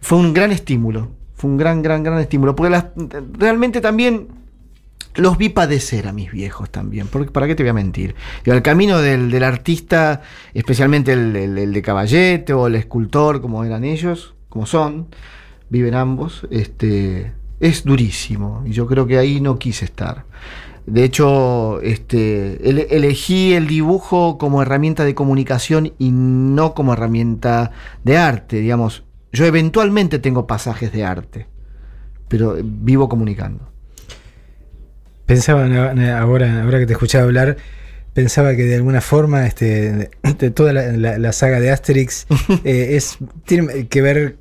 Fue 0.00 0.18
un 0.18 0.32
gran 0.32 0.52
estímulo. 0.52 1.10
Fue 1.34 1.50
un 1.50 1.56
gran, 1.56 1.82
gran, 1.82 2.02
gran 2.02 2.18
estímulo. 2.18 2.54
Porque 2.56 2.70
las- 2.70 2.86
realmente 3.38 3.80
también 3.80 4.28
los 5.16 5.36
vi 5.38 5.48
padecer 5.50 6.08
a 6.08 6.12
mis 6.12 6.30
viejos 6.32 6.70
también. 6.70 7.06
Porque, 7.08 7.30
¿Para 7.30 7.46
qué 7.46 7.54
te 7.54 7.62
voy 7.62 7.70
a 7.70 7.74
mentir? 7.74 8.14
Digo, 8.44 8.56
el 8.56 8.62
camino 8.62 8.98
del, 8.98 9.30
del 9.30 9.44
artista, 9.44 10.22
especialmente 10.54 11.12
el 11.12 11.72
de 11.72 11.82
Caballete 11.82 12.52
o 12.52 12.66
el 12.66 12.76
escultor, 12.76 13.40
como 13.40 13.64
eran 13.64 13.84
ellos, 13.84 14.34
como 14.48 14.66
son, 14.66 15.08
viven 15.68 15.94
ambos, 15.94 16.46
este, 16.50 17.32
es 17.60 17.84
durísimo. 17.84 18.62
Y 18.66 18.70
yo 18.72 18.86
creo 18.86 19.06
que 19.06 19.18
ahí 19.18 19.40
no 19.40 19.58
quise 19.58 19.84
estar. 19.84 20.24
De 20.86 21.04
hecho, 21.04 21.80
este, 21.82 22.68
ele- 22.68 22.88
elegí 22.90 23.54
el 23.54 23.68
dibujo 23.68 24.36
como 24.38 24.62
herramienta 24.62 25.04
de 25.04 25.14
comunicación 25.14 25.92
y 25.98 26.10
no 26.10 26.74
como 26.74 26.92
herramienta 26.94 27.70
de 28.04 28.16
arte. 28.16 28.56
Digamos, 28.58 29.04
yo 29.32 29.46
eventualmente 29.46 30.18
tengo 30.18 30.46
pasajes 30.46 30.92
de 30.92 31.04
arte, 31.04 31.46
pero 32.28 32.56
vivo 32.62 33.08
comunicando. 33.08 33.68
Pensaba 35.26 35.66
en- 35.66 36.00
ahora, 36.10 36.62
ahora 36.64 36.78
que 36.80 36.86
te 36.86 36.92
escuchaba 36.94 37.24
hablar, 37.24 37.56
pensaba 38.12 38.54
que 38.56 38.64
de 38.64 38.74
alguna 38.74 39.00
forma 39.00 39.46
este, 39.46 40.10
de, 40.38 40.50
toda 40.50 40.72
la, 40.72 40.92
la- 40.92 41.18
la 41.18 41.32
saga 41.32 41.60
de 41.60 41.70
Asterix 41.70 42.26
eh, 42.64 42.96
es, 42.96 43.18
tiene 43.46 43.86
que 43.86 44.02
ver 44.02 44.36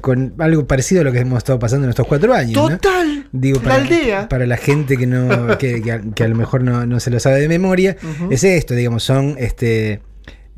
con 0.00 0.34
algo 0.38 0.66
parecido 0.66 1.00
a 1.00 1.04
lo 1.04 1.12
que 1.12 1.20
hemos 1.20 1.38
estado 1.38 1.58
pasando 1.58 1.84
en 1.84 1.90
estos 1.90 2.06
cuatro 2.06 2.34
años. 2.34 2.54
¿no? 2.54 2.68
Total, 2.76 3.28
Digo, 3.32 3.58
la 3.58 3.62
para, 3.64 3.74
aldea. 3.76 4.28
para 4.28 4.46
la 4.46 4.56
gente 4.56 4.96
que 4.96 5.06
no 5.06 5.58
que, 5.58 5.82
que 5.82 5.92
a, 5.92 6.00
que 6.00 6.24
a 6.24 6.28
lo 6.28 6.36
mejor 6.36 6.62
no, 6.62 6.86
no 6.86 7.00
se 7.00 7.10
lo 7.10 7.20
sabe 7.20 7.40
de 7.40 7.48
memoria, 7.48 7.96
es 8.30 8.44
esto, 8.44 8.74
digamos, 8.74 9.02
son 9.02 9.36
este 9.38 10.00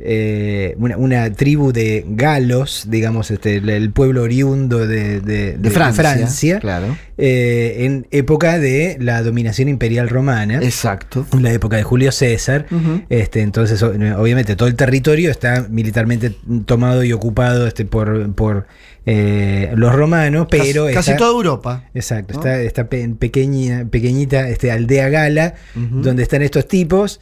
eh, 0.00 0.76
una, 0.78 0.96
una 0.96 1.32
tribu 1.32 1.72
de 1.72 2.04
galos, 2.08 2.84
digamos, 2.88 3.30
este, 3.32 3.56
el, 3.56 3.68
el 3.68 3.90
pueblo 3.90 4.22
oriundo 4.22 4.86
de, 4.86 5.20
de- 5.20 5.20
de- 5.20 5.58
de 5.58 5.70
Francia, 5.70 6.02
Francia, 6.14 6.60
claro. 6.60 6.96
eh, 7.16 7.76
en 7.80 8.06
época 8.12 8.58
de 8.58 8.96
la 9.00 9.22
dominación 9.22 9.68
imperial 9.68 10.08
romana. 10.08 10.60
Exacto. 10.62 11.26
en 11.32 11.42
la 11.42 11.52
época 11.52 11.76
de 11.76 11.82
Julio 11.82 12.12
César. 12.12 12.66
Este, 13.08 13.40
entonces, 13.42 13.82
obviamente, 13.82 14.54
todo 14.54 14.68
el 14.68 14.76
territorio 14.76 15.30
está 15.30 15.66
militarmente 15.68 16.32
tomado 16.64 17.02
y 17.02 17.12
ocupado 17.12 17.66
este, 17.66 17.84
por, 17.84 18.32
por 18.34 18.66
eh, 19.04 19.72
los 19.74 19.92
romanos, 19.94 20.46
pero 20.50 20.84
casi, 20.84 20.94
casi 20.94 21.10
está- 21.12 21.18
toda 21.18 21.32
Europa. 21.32 21.84
Exacto, 21.94 22.34
¿no? 22.34 22.40
está 22.40 22.60
esta 22.60 22.88
pe- 22.88 23.08
pequeña, 23.18 23.86
pequeñita 23.90 24.48
este, 24.48 24.70
aldea 24.70 25.08
gala 25.08 25.54
donde 25.74 26.22
están 26.22 26.42
estos 26.42 26.68
tipos. 26.68 27.20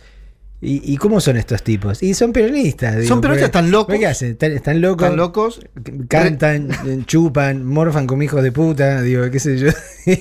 ¿Y, 0.58 0.90
y 0.90 0.96
cómo 0.96 1.20
son 1.20 1.36
estos 1.36 1.62
tipos? 1.62 2.02
Y 2.02 2.14
son 2.14 2.32
peronistas. 2.32 2.96
digo, 2.96 3.08
Son 3.08 3.20
peronistas, 3.20 3.48
están 3.48 3.70
locos. 3.70 3.94
¿Qué 3.98 4.06
hacen? 4.06 4.30
Están, 4.32 4.52
están 4.52 4.80
locos. 4.80 5.02
Están 5.04 5.16
locos. 5.16 5.60
Cantan, 6.08 7.04
chupan, 7.06 7.64
morfan 7.64 8.06
como 8.06 8.22
hijos 8.22 8.42
de 8.42 8.52
puta, 8.52 9.02
digo, 9.02 9.30
qué 9.30 9.38
sé 9.38 9.58
yo. 9.58 9.68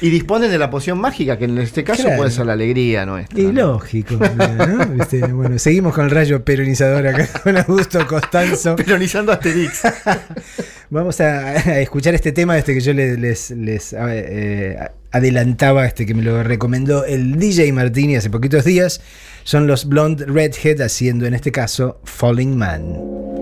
Y 0.00 0.08
disponen 0.08 0.50
de 0.52 0.58
la 0.58 0.70
poción 0.70 0.98
mágica, 0.98 1.36
que 1.36 1.44
en 1.44 1.58
este 1.58 1.82
caso 1.84 2.04
Claro. 2.04 2.16
puede 2.18 2.30
ser 2.30 2.46
la 2.46 2.52
alegría 2.52 3.04
nuestra. 3.04 3.40
Y 3.40 3.46
¿no? 3.46 3.72
lógico, 3.72 4.14
¿no? 4.14 4.86
Viste, 4.86 5.20
Bueno, 5.26 5.58
seguimos 5.58 5.94
con 5.94 6.04
el 6.04 6.10
rayo 6.12 6.44
peronizador 6.44 7.06
acá 7.06 7.28
con 7.42 7.56
Augusto 7.56 8.06
Costanzo. 8.06 8.76
Peronizando 8.76 9.32
Asterix. 9.32 9.82
Vamos 10.90 11.20
a, 11.20 11.48
a 11.50 11.80
escuchar 11.80 12.14
este 12.14 12.32
tema 12.32 12.56
este 12.56 12.72
que 12.74 12.80
yo 12.80 12.92
les, 12.94 13.18
les, 13.18 13.50
les, 13.50 13.94
eh, 13.98 14.76
adelantaba, 15.12 15.86
este 15.86 16.06
que 16.06 16.14
me 16.14 16.22
lo 16.22 16.42
recomendó 16.42 17.04
el 17.04 17.38
DJ 17.38 17.72
Martini 17.72 18.16
hace 18.16 18.30
poquitos 18.30 18.64
días. 18.64 19.00
Son 19.50 19.66
los 19.66 19.86
Blonde 19.86 20.26
Redhead 20.26 20.80
haciendo 20.80 21.26
en 21.26 21.34
este 21.34 21.50
caso 21.50 22.00
Falling 22.04 22.56
Man. 22.56 23.39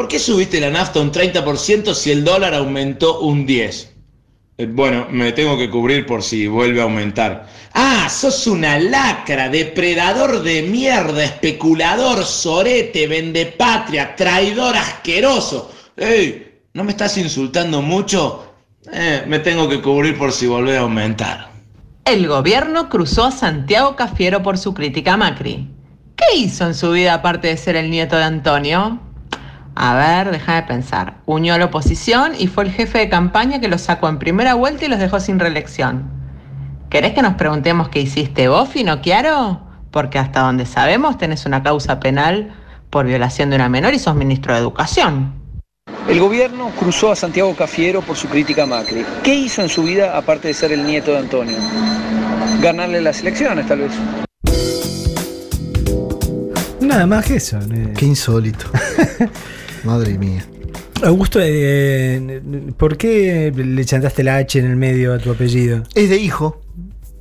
¿Por 0.00 0.08
qué 0.08 0.18
subiste 0.18 0.58
la 0.60 0.70
nafta 0.70 0.98
un 0.98 1.12
30% 1.12 1.92
si 1.92 2.10
el 2.10 2.24
dólar 2.24 2.54
aumentó 2.54 3.20
un 3.20 3.46
10%? 3.46 3.88
Eh, 4.56 4.64
Bueno, 4.66 5.06
me 5.10 5.32
tengo 5.32 5.58
que 5.58 5.68
cubrir 5.68 6.06
por 6.06 6.22
si 6.22 6.46
vuelve 6.46 6.80
a 6.80 6.84
aumentar. 6.84 7.46
Ah, 7.74 8.08
sos 8.08 8.46
una 8.46 8.78
lacra, 8.78 9.50
depredador 9.50 10.42
de 10.42 10.62
mierda, 10.62 11.22
especulador, 11.22 12.24
sorete, 12.24 13.08
vendepatria, 13.08 14.16
traidor 14.16 14.74
asqueroso. 14.74 15.70
Ey, 15.98 16.62
¿no 16.72 16.82
me 16.82 16.92
estás 16.92 17.18
insultando 17.18 17.82
mucho? 17.82 18.54
Eh, 18.90 19.24
me 19.26 19.40
tengo 19.40 19.68
que 19.68 19.82
cubrir 19.82 20.16
por 20.16 20.32
si 20.32 20.46
vuelve 20.46 20.78
a 20.78 20.80
aumentar. 20.80 21.50
El 22.06 22.26
gobierno 22.26 22.88
cruzó 22.88 23.26
a 23.26 23.32
Santiago 23.32 23.96
Cafiero 23.96 24.42
por 24.42 24.56
su 24.56 24.72
crítica 24.72 25.12
a 25.12 25.16
Macri. 25.18 25.68
¿Qué 26.16 26.38
hizo 26.38 26.64
en 26.64 26.74
su 26.74 26.90
vida 26.92 27.12
aparte 27.12 27.48
de 27.48 27.58
ser 27.58 27.76
el 27.76 27.90
nieto 27.90 28.16
de 28.16 28.24
Antonio? 28.24 29.09
A 29.74 29.94
ver, 29.94 30.30
déjame 30.30 30.62
pensar. 30.64 31.14
Unió 31.26 31.54
a 31.54 31.58
la 31.58 31.66
oposición 31.66 32.32
y 32.38 32.48
fue 32.48 32.64
el 32.64 32.72
jefe 32.72 32.98
de 32.98 33.08
campaña 33.08 33.60
que 33.60 33.68
los 33.68 33.80
sacó 33.82 34.08
en 34.08 34.18
primera 34.18 34.54
vuelta 34.54 34.84
y 34.84 34.88
los 34.88 34.98
dejó 34.98 35.20
sin 35.20 35.38
reelección. 35.38 36.10
¿Querés 36.90 37.12
que 37.14 37.22
nos 37.22 37.34
preguntemos 37.34 37.88
qué 37.88 38.00
hiciste 38.00 38.48
vos, 38.48 38.68
Finocchiaro? 38.68 39.60
Porque 39.90 40.18
hasta 40.18 40.40
donde 40.40 40.66
sabemos 40.66 41.18
tenés 41.18 41.46
una 41.46 41.62
causa 41.62 42.00
penal 42.00 42.52
por 42.90 43.06
violación 43.06 43.50
de 43.50 43.56
una 43.56 43.68
menor 43.68 43.94
y 43.94 43.98
sos 43.98 44.16
ministro 44.16 44.54
de 44.54 44.60
Educación. 44.60 45.32
El 46.08 46.18
gobierno 46.18 46.70
cruzó 46.78 47.12
a 47.12 47.16
Santiago 47.16 47.54
Cafiero 47.54 48.02
por 48.02 48.16
su 48.16 48.26
crítica 48.28 48.64
a 48.64 48.66
Macri. 48.66 49.04
¿Qué 49.22 49.34
hizo 49.34 49.62
en 49.62 49.68
su 49.68 49.84
vida 49.84 50.16
aparte 50.16 50.48
de 50.48 50.54
ser 50.54 50.72
el 50.72 50.84
nieto 50.84 51.12
de 51.12 51.18
Antonio? 51.18 51.56
Ganarle 52.60 53.00
las 53.00 53.20
elecciones, 53.20 53.66
tal 53.68 53.80
vez. 53.80 53.92
Nada 56.80 57.06
más 57.06 57.24
que 57.24 57.36
eso. 57.36 57.58
eh. 57.72 57.92
Qué 57.96 58.06
insólito. 58.06 58.66
Madre 59.84 60.18
mía. 60.18 60.44
Augusto, 61.02 61.38
eh, 61.42 62.42
¿por 62.76 62.96
qué 62.96 63.52
le 63.54 63.84
chantaste 63.84 64.22
la 64.22 64.36
H 64.36 64.58
en 64.58 64.66
el 64.66 64.76
medio 64.76 65.14
a 65.14 65.18
tu 65.18 65.30
apellido? 65.30 65.82
Es 65.94 66.10
de 66.10 66.16
hijo. 66.18 66.60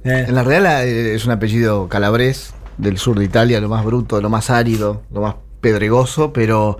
Eh, 0.03 0.25
En 0.27 0.35
la 0.35 0.43
realidad 0.43 0.85
eh, 0.85 1.15
es 1.15 1.25
un 1.25 1.31
apellido 1.31 1.87
calabrés, 1.87 2.53
del 2.77 2.97
sur 2.97 3.17
de 3.19 3.25
Italia, 3.25 3.59
lo 3.61 3.69
más 3.69 3.85
bruto, 3.85 4.21
lo 4.21 4.29
más 4.29 4.49
árido, 4.49 5.03
lo 5.13 5.21
más 5.21 5.35
pedregoso, 5.61 6.31
pero 6.33 6.77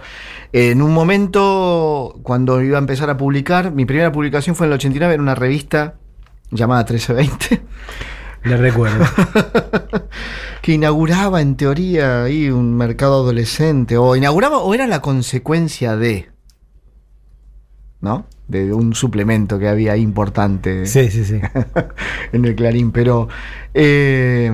en 0.54 0.82
un 0.82 0.94
momento, 0.94 2.18
cuando 2.24 2.62
iba 2.62 2.78
a 2.78 2.80
empezar 2.80 3.10
a 3.10 3.18
publicar, 3.18 3.72
mi 3.72 3.86
primera 3.86 4.12
publicación 4.12 4.56
fue 4.56 4.65
en 4.65 4.72
el 4.72 4.76
89 4.76 5.15
en 5.15 5.22
una 5.22 5.36
revista 5.36 5.96
llamada 6.52 6.82
1320, 6.84 7.62
le 8.43 8.58
recuerdo. 8.58 9.06
que 10.62 10.73
inauguraba 10.73 11.41
en 11.41 11.56
teoría 11.56 12.23
ahí 12.23 12.49
un 12.49 12.75
mercado 12.75 13.15
adolescente, 13.15 13.97
o 13.97 14.15
inauguraba, 14.15 14.60
o 14.60 14.73
era 14.73 14.88
la 14.88 15.02
consecuencia 15.02 15.95
de, 15.95 16.30
¿no? 18.02 18.25
De 18.47 18.73
un 18.73 18.95
suplemento 18.95 19.60
que 19.60 19.67
había 19.67 19.93
ahí 19.93 20.02
importante. 20.02 20.86
Sí, 20.86 21.10
sí, 21.10 21.25
sí. 21.25 21.39
en 22.34 22.45
el 22.45 22.56
Clarín, 22.56 22.91
pero... 22.91 23.28
eh, 23.73 24.52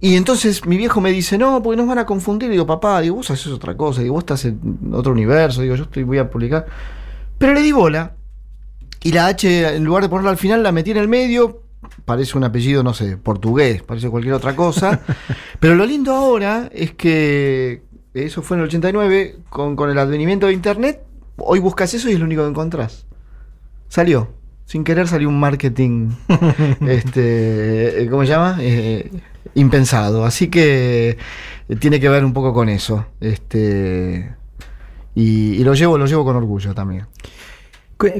y 0.00 0.14
entonces 0.14 0.64
mi 0.64 0.76
viejo 0.76 1.00
me 1.00 1.10
dice, 1.10 1.38
no, 1.38 1.60
porque 1.62 1.76
nos 1.76 1.88
van 1.88 1.98
a 1.98 2.06
confundir. 2.06 2.50
Digo, 2.50 2.66
papá, 2.66 3.00
digo, 3.00 3.16
vos 3.16 3.30
haces 3.30 3.48
otra 3.48 3.76
cosa, 3.76 4.00
digo, 4.00 4.14
vos 4.14 4.22
estás 4.22 4.44
en 4.44 4.90
otro 4.92 5.12
universo, 5.12 5.62
digo, 5.62 5.74
yo 5.74 5.84
estoy, 5.84 6.04
voy 6.04 6.18
a 6.18 6.30
publicar. 6.30 6.66
Pero 7.36 7.52
le 7.52 7.62
di 7.62 7.72
bola. 7.72 8.14
Y 9.02 9.12
la 9.12 9.26
H, 9.26 9.76
en 9.76 9.84
lugar 9.84 10.02
de 10.04 10.08
ponerla 10.08 10.30
al 10.30 10.36
final, 10.36 10.62
la 10.62 10.72
metí 10.72 10.92
en 10.92 10.98
el 10.98 11.08
medio. 11.08 11.62
Parece 12.04 12.36
un 12.36 12.44
apellido, 12.44 12.82
no 12.82 12.94
sé, 12.94 13.16
portugués, 13.16 13.82
parece 13.82 14.08
cualquier 14.08 14.34
otra 14.34 14.56
cosa. 14.56 15.00
Pero 15.60 15.74
lo 15.74 15.86
lindo 15.86 16.12
ahora 16.12 16.68
es 16.72 16.92
que 16.92 17.82
eso 18.14 18.42
fue 18.42 18.56
en 18.56 18.62
el 18.62 18.68
89, 18.68 19.36
con, 19.48 19.76
con 19.76 19.90
el 19.90 19.98
advenimiento 19.98 20.46
de 20.46 20.52
Internet, 20.52 21.02
hoy 21.36 21.60
buscas 21.60 21.92
eso 21.94 22.08
y 22.08 22.12
es 22.12 22.18
lo 22.18 22.24
único 22.24 22.42
que 22.42 22.50
encontrás. 22.50 23.06
Salió. 23.88 24.36
Sin 24.64 24.84
querer 24.84 25.08
salió 25.08 25.30
un 25.30 25.40
marketing, 25.40 26.10
este, 26.86 28.02
eh, 28.02 28.08
¿cómo 28.10 28.22
se 28.22 28.28
llama? 28.28 28.58
Eh, 28.60 29.10
impensado. 29.54 30.26
Así 30.26 30.48
que 30.48 31.16
eh, 31.68 31.76
tiene 31.76 32.00
que 32.00 32.08
ver 32.10 32.22
un 32.22 32.34
poco 32.34 32.52
con 32.52 32.68
eso. 32.68 33.06
Este, 33.20 34.34
y, 35.14 35.54
y 35.54 35.64
lo 35.64 35.72
llevo, 35.72 35.96
lo 35.96 36.04
llevo 36.04 36.24
con 36.24 36.36
orgullo 36.36 36.74
también. 36.74 37.06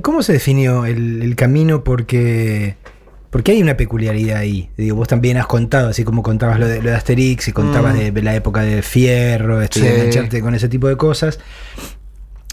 ¿Cómo 0.02 0.22
se 0.22 0.32
definió 0.32 0.86
el, 0.86 1.22
el 1.22 1.36
camino? 1.36 1.84
Porque, 1.84 2.76
porque 3.30 3.52
hay 3.52 3.60
una 3.62 3.76
peculiaridad 3.76 4.38
ahí. 4.38 4.70
Digo, 4.76 4.96
vos 4.96 5.08
también 5.08 5.36
has 5.36 5.46
contado, 5.46 5.88
así 5.88 6.02
como 6.04 6.22
contabas 6.22 6.58
lo 6.58 6.66
de, 6.66 6.80
lo 6.82 6.90
de 6.90 6.96
Asterix 6.96 7.48
y 7.48 7.52
contabas 7.52 7.94
Mm. 7.94 7.98
de, 7.98 8.10
de 8.12 8.22
la 8.22 8.34
época 8.34 8.62
de 8.62 8.82
Fierro, 8.82 9.60
este, 9.60 9.80
Sí. 9.80 9.86
engancharte 9.86 10.40
con 10.40 10.54
ese 10.54 10.68
tipo 10.68 10.88
de 10.88 10.96
cosas. 10.96 11.38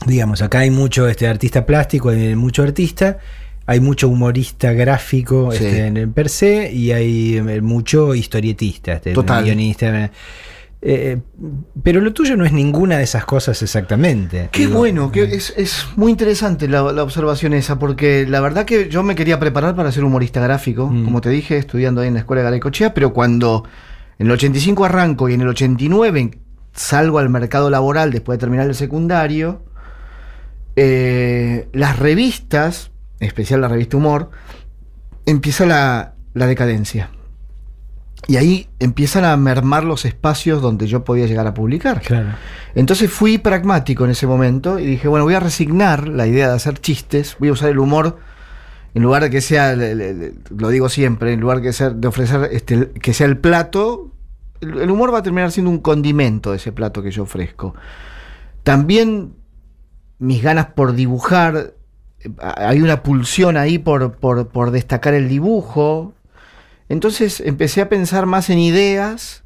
Digamos, 0.05 0.41
acá 0.41 0.59
hay 0.59 0.71
mucho 0.71 1.07
este, 1.07 1.27
artista 1.27 1.65
plástico, 1.65 2.09
hay 2.09 2.35
mucho 2.35 2.63
artista, 2.63 3.17
hay 3.65 3.79
mucho 3.79 4.09
humorista 4.09 4.73
gráfico 4.73 5.51
Sí. 5.51 5.63
este, 5.65 5.87
en 5.87 5.97
el 5.97 6.09
per 6.09 6.29
se 6.29 6.71
y 6.71 6.91
hay 6.91 7.37
eh, 7.37 7.61
mucho 7.61 8.13
historietista, 8.13 8.93
este, 8.93 9.13
Total. 9.13 9.43
guionista. 9.43 10.11
Eh, 10.87 11.17
pero 11.81 11.99
lo 11.99 12.13
tuyo 12.13 12.37
no 12.37 12.45
es 12.45 12.51
ninguna 12.53 12.99
de 12.99 13.03
esas 13.05 13.25
cosas 13.25 13.59
exactamente. 13.63 14.49
Qué 14.51 14.67
Digo, 14.67 14.77
bueno, 14.77 15.11
que 15.11 15.23
es, 15.23 15.51
es 15.57 15.83
muy 15.95 16.11
interesante 16.11 16.67
la, 16.67 16.91
la 16.93 17.01
observación 17.01 17.53
esa, 17.53 17.79
porque 17.79 18.27
la 18.29 18.39
verdad 18.39 18.65
que 18.65 18.87
yo 18.87 19.01
me 19.01 19.15
quería 19.15 19.39
preparar 19.39 19.75
para 19.75 19.91
ser 19.91 20.03
humorista 20.03 20.39
gráfico, 20.41 20.87
Mm. 20.87 21.05
como 21.05 21.21
te 21.21 21.29
dije, 21.31 21.57
estudiando 21.57 22.01
ahí 22.01 22.07
en 22.09 22.13
la 22.13 22.19
escuela 22.19 22.41
de 22.43 22.45
Garecochea, 22.49 22.93
pero 22.93 23.13
cuando 23.13 23.63
en 24.19 24.27
el 24.27 24.33
85 24.33 24.85
arranco 24.85 25.27
y 25.27 25.33
en 25.33 25.41
el 25.41 25.47
89 25.47 26.37
salgo 26.73 27.17
al 27.17 27.29
mercado 27.29 27.71
laboral 27.71 28.11
después 28.11 28.37
de 28.37 28.41
terminar 28.41 28.67
el 28.67 28.75
secundario, 28.75 29.63
eh, 30.75 31.67
las 31.73 31.97
revistas, 31.97 32.91
en 33.19 33.27
especial 33.27 33.61
la 33.61 33.69
revista 33.69 33.97
Humor, 33.97 34.29
empieza 35.25 35.65
la, 35.65 36.13
la 36.35 36.45
decadencia. 36.47 37.09
Y 38.27 38.37
ahí 38.37 38.67
empiezan 38.79 39.23
a 39.23 39.37
mermar 39.37 39.83
los 39.83 40.05
espacios 40.05 40.61
donde 40.61 40.87
yo 40.87 41.03
podía 41.03 41.27
llegar 41.27 41.45
a 41.45 41.53
publicar. 41.53 42.01
Claro. 42.01 42.29
Entonces 42.73 43.11
fui 43.11 43.37
pragmático 43.37 44.05
en 44.05 44.11
ese 44.11 44.25
momento 44.25 44.79
y 44.79 44.85
dije, 44.85 45.07
bueno, 45.07 45.25
voy 45.25 45.35
a 45.35 45.39
resignar 45.39 46.07
la 46.07 46.25
idea 46.25 46.49
de 46.49 46.55
hacer 46.55 46.79
chistes, 46.79 47.35
voy 47.39 47.49
a 47.49 47.51
usar 47.53 47.69
el 47.69 47.79
humor 47.79 48.17
en 48.95 49.03
lugar 49.03 49.23
de 49.23 49.29
que 49.29 49.41
sea, 49.41 49.75
lo 49.75 50.69
digo 50.69 50.87
siempre, 50.87 51.33
en 51.33 51.41
lugar 51.41 51.61
que 51.61 51.73
ser, 51.73 51.95
de 51.95 52.07
ofrecer 52.07 52.49
este, 52.53 52.91
que 52.91 53.13
sea 53.13 53.27
el 53.27 53.37
plato, 53.37 54.11
el, 54.61 54.89
humor 54.89 55.13
va 55.13 55.19
a 55.19 55.23
terminar 55.23 55.51
siendo 55.51 55.69
un 55.69 55.79
condimento 55.79 56.51
de 56.51 56.57
ese 56.57 56.71
plato 56.71 57.03
que 57.03 57.11
yo 57.11 57.23
ofrezco. 57.23 57.75
También 58.63 59.33
mis 60.17 60.41
ganas 60.41 60.67
por 60.67 60.93
dibujar, 60.93 61.73
eh, 62.19 62.29
hay 62.39 62.81
una 62.81 63.03
pulsión 63.03 63.57
ahí 63.57 63.79
por, 63.79 64.15
por, 64.15 64.47
por 64.47 64.71
destacar 64.71 65.13
el 65.13 65.27
dibujo. 65.27 66.14
Entonces 66.89 67.41
empecé 67.41 67.81
a 67.81 67.89
pensar 67.89 68.25
más 68.25 68.49
en 68.49 68.59
ideas 68.59 69.43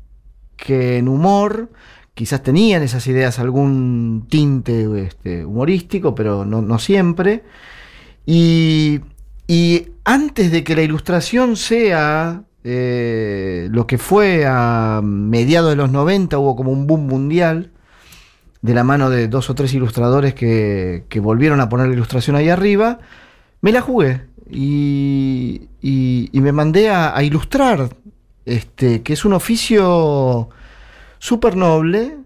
que 0.57 0.97
en 0.97 1.07
humor. 1.07 1.69
Quizás 2.13 2.43
tenían 2.43 2.83
esas 2.83 3.07
ideas 3.07 3.39
algún 3.39 4.27
tinte 4.29 4.85
este, 5.05 5.45
humorístico, 5.45 6.15
pero 6.15 6.43
no, 6.45 6.79
siempre. 6.79 7.43
Y, 8.25 8.99
y 9.47 9.87
antes 10.03 10.51
de 10.51 10.63
que 10.63 10.75
la 10.75 10.81
ilustración 10.81 11.55
sea 11.55 12.43
eh, 12.65 13.69
lo 13.71 13.87
que 13.87 13.97
fue 13.97 14.45
a 14.45 14.99
mediados 15.01 15.69
de 15.69 15.77
los 15.77 15.91
90, 15.91 16.37
hubo 16.37 16.55
como 16.57 16.71
un 16.71 16.87
boom 16.87 17.07
mundial 17.07 17.71
de 18.61 18.73
la 18.73 18.83
mano 18.83 19.09
de 19.09 19.29
dos 19.29 19.49
o 19.49 19.55
tres 19.55 19.73
ilustradores 19.73 20.33
que, 20.33 21.05
que 21.07 21.21
volvieron 21.21 21.61
a 21.61 21.69
poner 21.69 21.87
la 21.87 21.93
ilustración 21.93 22.35
ahí 22.35 22.49
arriba, 22.49 22.99
me 23.61 23.71
la 23.71 23.79
jugué 23.79 24.28
y, 24.49 25.67
y- 25.81 26.29
y 26.31 26.41
me 26.41 26.51
mandé 26.51 26.89
a, 26.89 27.15
a 27.15 27.23
ilustrar, 27.23 27.89
este, 28.45 29.01
que 29.03 29.13
es 29.13 29.25
un 29.25 29.33
oficio 29.33 30.49
súper 31.19 31.55
noble 31.55 32.17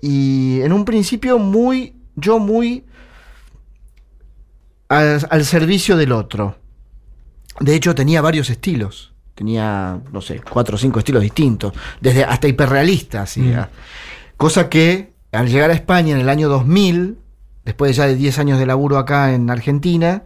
y 0.00 0.60
en 0.62 0.72
un 0.72 0.84
principio 0.84 1.38
muy, 1.38 1.94
yo 2.16 2.38
muy 2.38 2.84
al, 4.88 5.26
al 5.30 5.44
servicio 5.44 5.96
del 5.96 6.12
otro. 6.12 6.56
De 7.60 7.74
hecho 7.74 7.94
tenía 7.94 8.20
varios 8.22 8.48
estilos, 8.50 9.12
tenía, 9.34 10.00
no 10.12 10.20
sé, 10.20 10.40
cuatro 10.40 10.76
o 10.76 10.78
cinco 10.78 10.98
estilos 10.98 11.22
distintos, 11.22 11.72
desde 12.00 12.24
hasta 12.24 12.48
hiperrealistas, 12.48 13.22
así, 13.30 13.40
Mm. 13.42 13.66
cosa 14.36 14.68
que 14.68 15.12
al 15.32 15.48
llegar 15.48 15.70
a 15.70 15.74
España 15.74 16.14
en 16.14 16.20
el 16.20 16.28
año 16.28 16.48
2000, 16.48 17.18
después 17.64 17.96
ya 17.96 18.06
de 18.06 18.16
10 18.16 18.38
años 18.38 18.58
de 18.58 18.66
laburo 18.66 18.98
acá 18.98 19.32
en 19.32 19.48
Argentina, 19.50 20.24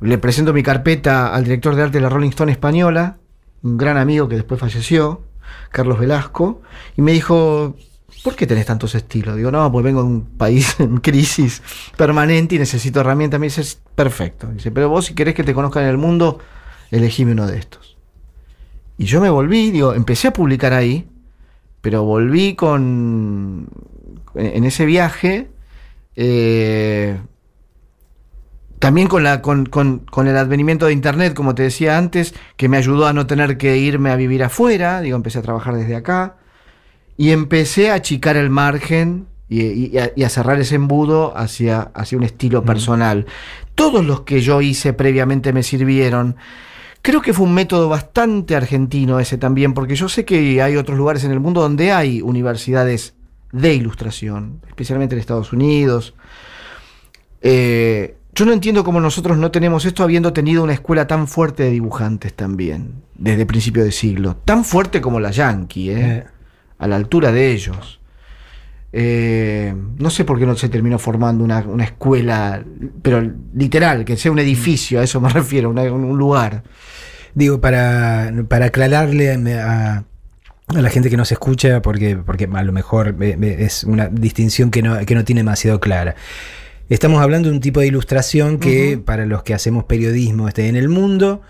le 0.00 0.18
presento 0.18 0.52
mi 0.52 0.62
carpeta 0.62 1.34
al 1.34 1.44
director 1.44 1.74
de 1.74 1.82
arte 1.82 1.98
de 1.98 2.02
la 2.02 2.08
Rolling 2.08 2.30
Stone 2.30 2.52
española, 2.52 3.18
un 3.62 3.76
gran 3.76 3.96
amigo 3.96 4.28
que 4.28 4.36
después 4.36 4.60
falleció, 4.60 5.22
Carlos 5.70 5.98
Velasco, 5.98 6.62
y 6.96 7.02
me 7.02 7.12
dijo, 7.12 7.76
¿por 8.22 8.34
qué 8.34 8.46
tenés 8.46 8.66
tantos 8.66 8.94
estilos? 8.94 9.36
Digo, 9.36 9.50
no, 9.50 9.70
pues 9.70 9.84
vengo 9.84 10.02
de 10.02 10.08
un 10.08 10.22
país 10.22 10.76
en 10.78 10.98
crisis 10.98 11.62
permanente 11.96 12.54
y 12.54 12.58
necesito 12.58 13.00
herramientas. 13.00 13.40
Me 13.40 13.46
dice, 13.46 13.62
perfecto. 13.94 14.46
Dice, 14.48 14.70
pero 14.70 14.88
vos 14.88 15.06
si 15.06 15.14
querés 15.14 15.34
que 15.34 15.44
te 15.44 15.54
conozcan 15.54 15.84
en 15.84 15.90
el 15.90 15.98
mundo, 15.98 16.38
elegime 16.90 17.32
uno 17.32 17.46
de 17.46 17.58
estos. 17.58 17.96
Y 18.98 19.06
yo 19.06 19.20
me 19.20 19.30
volví, 19.30 19.70
digo, 19.70 19.94
empecé 19.94 20.28
a 20.28 20.32
publicar 20.32 20.72
ahí, 20.72 21.08
pero 21.80 22.04
volví 22.04 22.54
con, 22.54 23.68
en, 24.34 24.64
ese 24.64 24.84
viaje, 24.84 25.50
eh, 26.16 27.18
también 28.80 29.06
con, 29.06 29.22
la, 29.22 29.40
con, 29.42 29.66
con- 29.66 30.00
con 30.00 30.26
el 30.26 30.36
advenimiento 30.36 30.86
de 30.86 30.92
Internet, 30.92 31.34
como 31.34 31.54
te 31.54 31.62
decía 31.62 31.96
antes, 31.96 32.34
que 32.56 32.68
me 32.68 32.76
ayudó 32.78 33.06
a 33.06 33.12
no 33.12 33.28
tener 33.28 33.56
que 33.56 33.76
irme 33.76 34.10
a 34.10 34.16
vivir 34.16 34.42
afuera, 34.42 35.00
digo, 35.00 35.14
empecé 35.16 35.38
a 35.38 35.42
trabajar 35.42 35.76
desde 35.76 35.94
acá, 35.94 36.36
y 37.16 37.30
empecé 37.30 37.90
a 37.90 37.94
achicar 37.94 38.36
el 38.36 38.50
margen 38.50 39.26
y, 39.48 39.62
y 39.62 39.98
a, 39.98 40.10
y 40.16 40.24
a 40.24 40.28
cerrar 40.28 40.58
ese 40.58 40.76
embudo 40.76 41.36
hacia, 41.36 41.90
hacia 41.94 42.18
un 42.18 42.24
estilo 42.24 42.64
personal. 42.64 43.26
Todos 43.74 44.04
los 44.04 44.22
que 44.22 44.40
yo 44.40 44.60
hice 44.62 44.92
previamente 44.94 45.52
me 45.52 45.62
sirvieron. 45.62 46.36
Creo 47.02 47.20
que 47.20 47.32
fue 47.32 47.46
un 47.46 47.54
método 47.54 47.88
bastante 47.88 48.56
argentino 48.56 49.20
ese 49.20 49.38
también, 49.38 49.74
porque 49.74 49.96
yo 49.96 50.08
sé 50.08 50.24
que 50.24 50.62
hay 50.62 50.76
otros 50.76 50.96
lugares 50.96 51.24
en 51.24 51.32
el 51.32 51.40
mundo 51.40 51.60
donde 51.60 51.92
hay 51.92 52.22
universidades 52.22 53.14
de 53.52 53.74
ilustración, 53.74 54.62
especialmente 54.68 55.14
en 55.14 55.20
Estados 55.20 55.52
Unidos. 55.52 56.14
Eh, 57.42 58.16
yo 58.40 58.46
no 58.46 58.52
entiendo 58.54 58.84
cómo 58.84 59.00
nosotros 59.00 59.36
no 59.36 59.50
tenemos 59.50 59.84
esto 59.84 60.02
habiendo 60.02 60.32
tenido 60.32 60.64
una 60.64 60.72
escuela 60.72 61.06
tan 61.06 61.28
fuerte 61.28 61.64
de 61.64 61.70
dibujantes 61.72 62.32
también, 62.32 63.02
desde 63.14 63.44
principio 63.44 63.84
de 63.84 63.92
siglo. 63.92 64.34
Tan 64.46 64.64
fuerte 64.64 65.02
como 65.02 65.20
la 65.20 65.30
Yankee, 65.30 65.90
¿eh? 65.90 65.96
Eh. 66.00 66.24
a 66.78 66.86
la 66.88 66.96
altura 66.96 67.32
de 67.32 67.52
ellos. 67.52 68.00
Eh, 68.92 69.74
no 69.98 70.08
sé 70.08 70.24
por 70.24 70.38
qué 70.38 70.46
no 70.46 70.56
se 70.56 70.70
terminó 70.70 70.98
formando 70.98 71.44
una, 71.44 71.58
una 71.60 71.84
escuela, 71.84 72.64
pero 73.02 73.22
literal, 73.54 74.06
que 74.06 74.16
sea 74.16 74.32
un 74.32 74.38
edificio, 74.38 75.00
a 75.00 75.04
eso 75.04 75.20
me 75.20 75.28
refiero, 75.32 75.68
una- 75.68 75.82
un 75.92 76.16
lugar. 76.16 76.62
Digo, 77.34 77.60
para, 77.60 78.32
para 78.48 78.66
aclararle 78.66 79.32
a, 79.60 80.04
a 80.68 80.80
la 80.80 80.88
gente 80.88 81.10
que 81.10 81.16
nos 81.18 81.30
escucha, 81.30 81.82
porque, 81.82 82.16
porque 82.16 82.48
a 82.50 82.62
lo 82.62 82.72
mejor 82.72 83.14
eh, 83.20 83.56
es 83.60 83.84
una 83.84 84.08
distinción 84.08 84.70
que 84.70 84.82
no, 84.82 84.98
que 85.04 85.14
no 85.14 85.24
tiene 85.24 85.40
demasiado 85.40 85.78
clara. 85.78 86.16
Estamos 86.90 87.22
hablando 87.22 87.48
de 87.48 87.54
un 87.54 87.60
tipo 87.60 87.80
de 87.80 87.86
ilustración 87.86 88.58
que 88.58 88.98
para 89.02 89.24
los 89.24 89.42
que 89.44 89.54
hacemos 89.54 89.84
periodismo 89.84 90.48
este, 90.48 90.68
en 90.68 90.76
el 90.76 90.88
mundo 90.88 91.40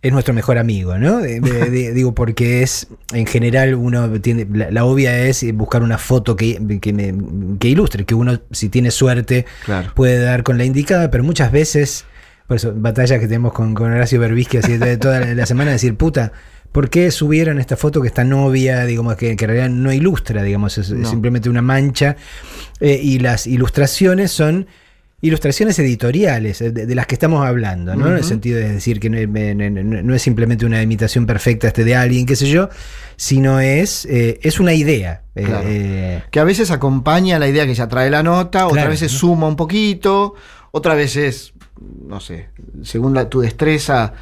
es 0.00 0.12
nuestro 0.12 0.32
mejor 0.32 0.58
amigo, 0.58 0.96
¿no? 0.96 1.18
De- 1.18 1.40
de- 1.40 1.70
de- 1.70 1.92
digo, 1.92 2.14
porque 2.14 2.62
es, 2.62 2.86
en 3.12 3.26
general, 3.26 3.74
uno 3.74 4.08
tiene, 4.20 4.46
la, 4.52 4.70
la 4.70 4.84
obvia 4.84 5.18
es 5.26 5.44
buscar 5.54 5.82
una 5.82 5.98
foto 5.98 6.36
que, 6.36 6.78
que, 6.80 6.92
me- 6.92 7.14
que 7.58 7.68
ilustre, 7.68 8.04
que 8.04 8.14
uno, 8.14 8.40
si 8.52 8.68
tiene 8.68 8.90
suerte, 8.90 9.44
Claro. 9.64 9.92
puede 9.94 10.18
dar 10.18 10.42
con 10.44 10.56
la 10.56 10.64
indicada, 10.64 11.10
pero 11.10 11.24
muchas 11.24 11.50
veces, 11.50 12.04
por 12.46 12.56
eso, 12.58 12.72
batallas 12.76 13.18
que 13.18 13.26
tenemos 13.26 13.52
con, 13.54 13.74
con 13.74 13.90
Horacio 13.92 14.20
Berbisky 14.20 14.58
así 14.58 14.76
de 14.76 14.96
toda 14.98 15.20
la, 15.20 15.34
la 15.34 15.46
semana, 15.46 15.72
decir, 15.72 15.96
puta, 15.96 16.32
¿por 16.74 16.90
qué 16.90 17.10
subieron 17.12 17.60
esta 17.60 17.76
foto 17.76 18.02
que 18.02 18.08
está 18.08 18.24
novia, 18.24 18.84
digamos, 18.84 19.14
que, 19.14 19.36
que 19.36 19.44
en 19.44 19.48
realidad 19.50 19.70
no 19.70 19.92
ilustra, 19.92 20.42
digamos, 20.42 20.76
es, 20.76 20.90
es 20.90 21.08
simplemente 21.08 21.48
una 21.48 21.62
mancha? 21.62 22.16
Eh, 22.80 22.98
y 23.00 23.20
las 23.20 23.46
ilustraciones 23.46 24.32
son 24.32 24.66
ilustraciones 25.20 25.78
editoriales, 25.78 26.60
eh, 26.60 26.72
de, 26.72 26.84
de 26.86 26.94
las 26.96 27.06
que 27.06 27.14
estamos 27.14 27.46
hablando, 27.46 27.94
¿no? 27.96 28.08
En 28.08 28.16
el 28.18 28.24
sentido 28.24 28.58
de 28.58 28.72
decir 28.72 28.98
que 28.98 29.08
no, 29.08 29.16
es- 29.16 29.28
no- 30.04 30.14
es 30.14 30.20
simplemente 30.20 30.66
una 30.66 30.82
imitación 30.82 31.26
perfecta 31.26 31.68
este 31.68 31.84
de 31.84 31.94
alguien, 31.94 32.26
qué 32.26 32.34
sé 32.36 32.48
yo, 32.50 32.68
sino 33.16 33.60
es, 33.60 34.04
eh, 34.06 34.40
es 34.42 34.58
una 34.60 34.74
idea. 34.74 35.22
eh, 35.36 35.42
Claro. 35.44 35.66
eh, 35.68 36.22
Que 36.32 36.40
a 36.40 36.44
veces 36.44 36.70
acompaña 36.72 37.38
la 37.38 37.48
idea 37.48 37.64
que 37.66 37.74
ya 37.74 37.86
trae 37.88 38.10
la 38.10 38.22
nota, 38.24 38.66
otra 38.66 38.74
Claro, 38.82 38.90
veces 38.90 39.12
¿no? 39.12 39.18
suma 39.20 39.46
un 39.46 39.56
poquito, 39.56 40.34
otra 40.72 40.94
vez 40.94 41.16
es, 41.16 41.52
no 42.06 42.18
sé, 42.20 42.48
según 42.82 43.14
la- 43.14 43.28
tu 43.30 43.40
destreza. 43.40 44.12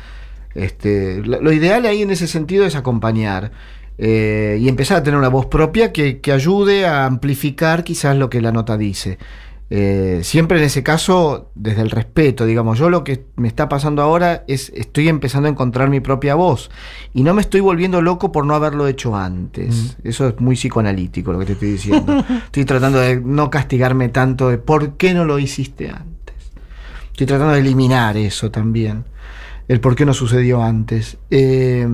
Este, 0.55 1.23
lo, 1.25 1.41
lo 1.41 1.53
ideal 1.53 1.87
ahí 1.87 2.03
en 2.03 2.11
ese 2.11 2.27
sentido 2.27 2.65
es 2.67 2.77
acompañar 2.77 3.53
eh, 3.99 4.59
y 4.61 4.69
empezar 4.69 4.99
a 4.99 5.03
tener 5.03 5.19
una 5.19 5.29
voz 5.29 5.47
propia 5.47 5.93
que, 5.93 6.21
que 6.21 6.33
ayude 6.33 6.87
a 6.87 7.07
amplificar 7.07 7.85
quizás 7.85 8.17
lo 8.17 8.31
que 8.31 8.41
la 8.41 8.53
nota 8.53 8.77
dice. 8.77 9.19
Eh, 9.75 10.21
siempre 10.23 10.59
en 10.59 10.65
ese 10.65 10.83
caso, 10.83 11.51
desde 11.55 11.81
el 11.81 11.91
respeto, 11.91 12.45
digamos, 12.45 12.79
yo 12.79 12.91
lo 12.91 13.05
que 13.05 13.25
me 13.37 13.49
está 13.49 13.71
pasando 13.71 14.03
ahora 14.03 14.45
es, 14.47 14.71
estoy 14.75 15.09
empezando 15.09 15.49
a 15.49 15.51
encontrar 15.51 15.89
mi 15.89 16.01
propia 16.01 16.35
voz 16.35 16.71
y 17.15 17.23
no 17.23 17.33
me 17.33 17.41
estoy 17.41 17.61
volviendo 17.61 18.03
loco 18.03 18.33
por 18.33 18.45
no 18.45 18.55
haberlo 18.55 18.87
hecho 18.87 19.17
antes. 19.17 19.97
Eso 20.05 20.29
es 20.29 20.41
muy 20.41 20.57
psicoanalítico 20.57 21.33
lo 21.33 21.39
que 21.39 21.47
te 21.47 21.53
estoy 21.53 21.71
diciendo. 21.73 22.23
estoy 22.45 22.67
tratando 22.67 22.99
de 22.99 23.19
no 23.19 23.51
castigarme 23.51 24.11
tanto 24.11 24.51
de 24.51 24.59
por 24.59 24.99
qué 24.99 25.15
no 25.15 25.25
lo 25.25 25.39
hiciste 25.39 25.89
antes. 25.89 26.37
Estoy 27.13 27.27
tratando 27.27 27.55
de 27.55 27.61
eliminar 27.61 28.19
eso 28.19 28.51
también, 28.51 29.05
el 29.69 29.81
por 29.81 29.97
qué 29.97 30.05
no 30.05 30.15
sucedió 30.15 30.63
antes. 30.63 31.19
Eh, 31.31 31.87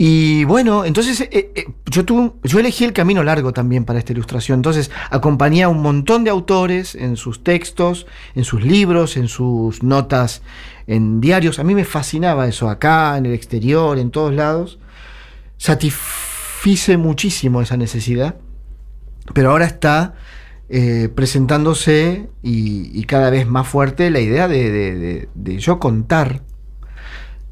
y 0.00 0.44
bueno, 0.44 0.84
entonces 0.84 1.20
eh, 1.22 1.28
eh, 1.32 1.66
yo, 1.86 2.04
yo 2.44 2.58
elegí 2.60 2.84
el 2.84 2.92
camino 2.92 3.24
largo 3.24 3.52
también 3.52 3.84
para 3.84 3.98
esta 3.98 4.12
ilustración. 4.12 4.60
Entonces 4.60 4.92
acompañé 5.10 5.64
a 5.64 5.68
un 5.68 5.82
montón 5.82 6.22
de 6.22 6.30
autores 6.30 6.94
en 6.94 7.16
sus 7.16 7.42
textos, 7.42 8.06
en 8.36 8.44
sus 8.44 8.62
libros, 8.62 9.16
en 9.16 9.26
sus 9.26 9.82
notas, 9.82 10.42
en 10.86 11.20
diarios. 11.20 11.58
A 11.58 11.64
mí 11.64 11.74
me 11.74 11.84
fascinaba 11.84 12.46
eso, 12.46 12.70
acá, 12.70 13.18
en 13.18 13.26
el 13.26 13.34
exterior, 13.34 13.98
en 13.98 14.12
todos 14.12 14.32
lados. 14.32 14.78
Satisfice 15.56 16.96
muchísimo 16.96 17.60
esa 17.60 17.76
necesidad. 17.76 18.36
Pero 19.34 19.50
ahora 19.50 19.66
está 19.66 20.14
eh, 20.70 21.08
presentándose 21.14 22.28
y, 22.42 22.90
y 22.98 23.04
cada 23.04 23.30
vez 23.30 23.46
más 23.46 23.66
fuerte 23.66 24.10
la 24.10 24.20
idea 24.20 24.48
de, 24.48 24.70
de- 24.70 24.94
de- 24.96 25.28
de 25.34 25.58
yo 25.58 25.78
contar 25.78 26.42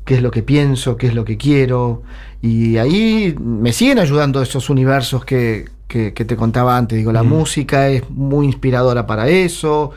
qué 0.05 0.17
es 0.17 0.23
lo 0.23 0.31
que 0.31 0.43
pienso, 0.43 0.97
qué 0.97 1.09
es 1.09 1.15
lo 1.15 1.25
que 1.25 1.37
quiero. 1.37 2.03
Y 2.43 2.77
ahí 2.77 3.35
me 3.41 3.73
siguen 3.73 3.99
ayudando 3.99 4.41
esos 4.43 4.71
universos 4.71 5.25
que, 5.25 5.65
que- 5.89 6.13
que 6.15 6.25
te 6.25 6.37
contaba 6.37 6.77
antes. 6.77 6.97
Digo, 6.99 7.13
la 7.13 7.23
Mm. 7.23 7.29
música 7.29 7.89
es 7.89 8.09
muy 8.11 8.47
inspiradora 8.47 9.07
para 9.07 9.29
eso, 9.29 9.91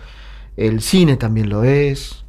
el 0.58 0.82
cine 0.82 1.16
también 1.18 1.50
lo 1.50 1.64
es. 1.64 2.26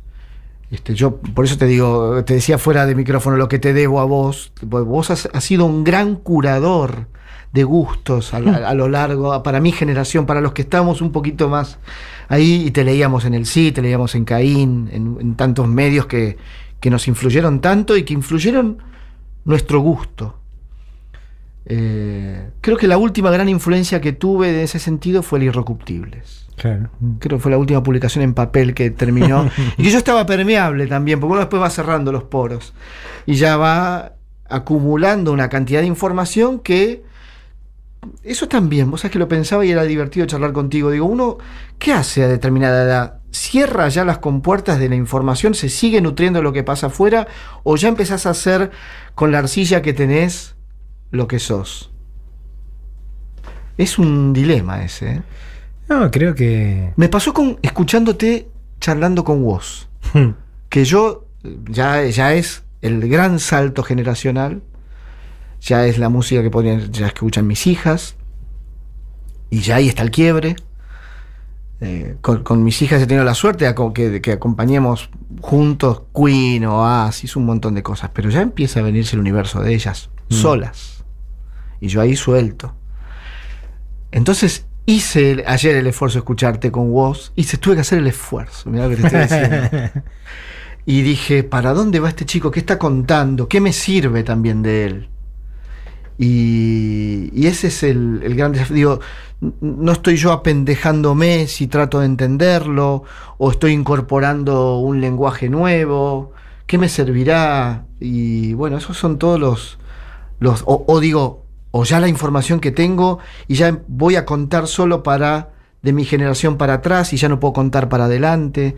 Este, 0.70 0.94
yo 0.94 1.16
por 1.16 1.44
eso 1.46 1.56
te 1.58 1.66
digo, 1.66 2.22
te 2.24 2.34
decía 2.34 2.56
fuera 2.58 2.86
de 2.86 2.94
micrófono 2.94 3.36
lo 3.36 3.48
que 3.48 3.58
te 3.58 3.72
debo 3.72 3.98
a 4.00 4.04
vos. 4.04 4.52
Vos 4.62 5.10
has, 5.10 5.28
has 5.32 5.42
sido 5.44 5.64
un 5.64 5.82
gran 5.82 6.14
curador 6.16 7.08
de 7.52 7.64
gustos 7.64 8.32
a, 8.34 8.38
a- 8.38 8.68
a 8.70 8.74
lo 8.74 8.88
largo, 8.88 9.42
para 9.42 9.60
mi 9.60 9.72
generación, 9.72 10.26
para 10.26 10.40
los 10.40 10.52
que 10.52 10.62
estamos 10.62 11.00
un 11.02 11.10
poquito 11.12 11.48
más 11.48 11.78
ahí, 12.28 12.64
y 12.66 12.70
te 12.70 12.84
leíamos 12.84 13.24
en 13.24 13.34
el 13.34 13.46
sí, 13.46 13.72
te 13.72 13.82
leíamos 13.82 14.14
en 14.14 14.24
Caín, 14.24 14.88
en, 14.92 15.16
en 15.20 15.34
tantos 15.34 15.66
medios 15.66 16.06
que, 16.06 16.36
que 16.78 16.90
nos 16.90 17.08
influyeron 17.08 17.60
tanto 17.60 17.96
y 17.96 18.04
que 18.04 18.14
influyeron 18.14 18.78
nuestro 19.44 19.80
gusto. 19.80 20.36
Eh, 21.66 22.50
creo 22.60 22.76
que 22.76 22.88
la 22.88 22.96
última 22.98 23.30
gran 23.30 23.48
influencia 23.48 24.00
que 24.00 24.12
tuve 24.12 24.48
en 24.50 24.60
ese 24.60 24.78
sentido 24.78 25.22
fue 25.22 25.38
el 25.38 25.44
Irrecuptibles 25.44 26.46
claro. 26.56 26.88
creo 27.20 27.36
que 27.38 27.42
fue 27.42 27.50
la 27.50 27.58
última 27.58 27.82
publicación 27.82 28.24
en 28.24 28.32
papel 28.34 28.74
que 28.74 28.90
terminó. 28.90 29.48
y 29.76 29.82
que 29.84 29.90
yo 29.90 29.98
estaba 29.98 30.24
permeable 30.26 30.86
también, 30.86 31.20
porque 31.20 31.32
uno 31.32 31.40
después 31.40 31.60
va 31.62 31.70
cerrando 31.70 32.12
los 32.12 32.24
poros. 32.24 32.72
Y 33.26 33.34
ya 33.34 33.56
va 33.56 34.12
acumulando 34.48 35.32
una 35.32 35.48
cantidad 35.48 35.80
de 35.80 35.86
información 35.86 36.58
que. 36.60 37.02
Eso 38.22 38.48
también, 38.48 38.90
vos 38.90 39.00
sabés 39.00 39.12
que 39.12 39.18
lo 39.18 39.28
pensaba 39.28 39.64
y 39.64 39.70
era 39.70 39.84
divertido 39.84 40.26
charlar 40.26 40.52
contigo. 40.52 40.90
Digo, 40.90 41.06
uno, 41.06 41.38
¿qué 41.78 41.92
hace 41.92 42.24
a 42.24 42.28
determinada 42.28 42.84
edad? 42.84 43.20
¿Cierra 43.30 43.88
ya 43.88 44.04
las 44.04 44.18
compuertas 44.18 44.78
de 44.78 44.88
la 44.88 44.94
información? 44.94 45.54
¿Se 45.54 45.68
sigue 45.68 46.00
nutriendo 46.00 46.42
lo 46.42 46.52
que 46.52 46.62
pasa 46.62 46.88
afuera? 46.88 47.28
¿O 47.62 47.76
ya 47.76 47.88
empezás 47.88 48.26
a 48.26 48.30
hacer 48.30 48.70
con 49.14 49.32
la 49.32 49.38
arcilla 49.38 49.82
que 49.82 49.92
tenés 49.92 50.56
lo 51.10 51.28
que 51.28 51.38
sos? 51.38 51.92
Es 53.76 53.98
un 53.98 54.32
dilema 54.32 54.82
ese, 54.84 55.12
¿eh? 55.12 55.22
No, 55.88 56.10
creo 56.10 56.34
que. 56.34 56.92
Me 56.96 57.08
pasó 57.08 57.34
con 57.34 57.58
escuchándote 57.62 58.48
charlando 58.80 59.24
con 59.24 59.42
vos, 59.42 59.88
que 60.68 60.84
yo 60.84 61.26
eh, 61.42 61.58
ya, 61.68 62.04
ya 62.04 62.32
es 62.32 62.62
el 62.80 63.08
gran 63.08 63.40
salto 63.40 63.82
generacional, 63.82 64.62
ya 65.60 65.86
es 65.86 65.98
la 65.98 66.08
música 66.08 66.42
que 66.42 66.50
podrían, 66.50 66.90
ya 66.92 67.06
escuchan 67.08 67.46
mis 67.46 67.66
hijas, 67.66 68.16
y 69.50 69.60
ya 69.60 69.76
ahí 69.76 69.88
está 69.88 70.02
el 70.02 70.10
quiebre. 70.10 70.56
Eh, 71.82 72.16
con, 72.20 72.42
con 72.42 72.62
mis 72.62 72.82
hijas 72.82 73.00
he 73.00 73.06
tenido 73.06 73.24
la 73.24 73.32
suerte 73.34 73.64
de 73.64 73.74
que, 73.94 74.20
que 74.20 74.32
acompañemos 74.32 75.08
juntos 75.40 76.02
Queen, 76.14 76.66
Oasis, 76.66 77.36
un 77.36 77.46
montón 77.46 77.74
de 77.74 77.82
cosas, 77.82 78.10
pero 78.12 78.28
ya 78.28 78.42
empieza 78.42 78.80
a 78.80 78.82
venirse 78.82 79.16
el 79.16 79.20
universo 79.20 79.62
de 79.62 79.72
ellas, 79.74 80.10
solas, 80.28 81.04
y 81.80 81.88
yo 81.88 82.00
ahí 82.02 82.16
suelto. 82.16 82.74
Entonces 84.12 84.66
hice 84.86 85.30
el- 85.32 85.44
ayer 85.46 85.76
el 85.76 85.86
esfuerzo 85.86 86.14
de 86.14 86.20
escucharte 86.20 86.70
con 86.70 86.92
vos. 86.92 87.32
Hice, 87.36 87.56
tuve 87.56 87.76
que 87.76 87.80
hacer 87.82 87.98
el 87.98 88.06
esfuerzo. 88.08 88.68
Mirá 88.70 88.84
lo 88.86 88.90
que 88.90 88.96
te 89.02 89.06
estoy 89.06 89.20
diciendo. 89.22 90.02
y 90.86 91.02
dije, 91.02 91.44
¿para 91.44 91.72
dónde 91.72 92.00
va 92.00 92.08
este 92.08 92.26
chico? 92.26 92.50
¿Qué 92.50 92.60
está 92.60 92.78
contando? 92.78 93.48
¿Qué 93.48 93.60
me 93.60 93.72
sirve 93.72 94.22
también 94.22 94.62
de 94.62 94.84
él? 94.84 95.08
Y, 96.22 97.46
ese 97.46 97.68
es 97.68 97.82
el, 97.82 98.20
el 98.22 98.34
gran 98.36 98.52
desafío. 98.52 98.74
Digo, 98.74 99.00
no 99.60 99.92
estoy 99.92 100.16
yo 100.16 100.32
apendejándome 100.32 101.46
si 101.46 101.66
trato 101.66 102.00
de 102.00 102.06
entenderlo, 102.06 103.04
o 103.38 103.50
estoy 103.50 103.72
incorporando 103.72 104.78
un 104.78 105.00
lenguaje 105.00 105.48
nuevo. 105.48 106.32
¿Qué 106.66 106.76
me 106.76 106.90
servirá? 106.90 107.86
Y 107.98 108.52
bueno, 108.52 108.76
esos 108.76 108.98
son 108.98 109.18
todos 109.18 109.40
los. 109.40 109.78
los 110.40 110.62
o, 110.66 110.84
o 110.86 111.00
digo, 111.00 111.46
o 111.70 111.84
ya 111.84 112.00
la 112.00 112.08
información 112.08 112.60
que 112.60 112.70
tengo 112.70 113.18
y 113.48 113.54
ya 113.54 113.80
voy 113.88 114.16
a 114.16 114.26
contar 114.26 114.66
solo 114.66 115.02
para 115.02 115.50
de 115.82 115.94
mi 115.94 116.04
generación 116.04 116.58
para 116.58 116.74
atrás 116.74 117.14
y 117.14 117.16
ya 117.16 117.30
no 117.30 117.40
puedo 117.40 117.54
contar 117.54 117.88
para 117.88 118.04
adelante. 118.04 118.76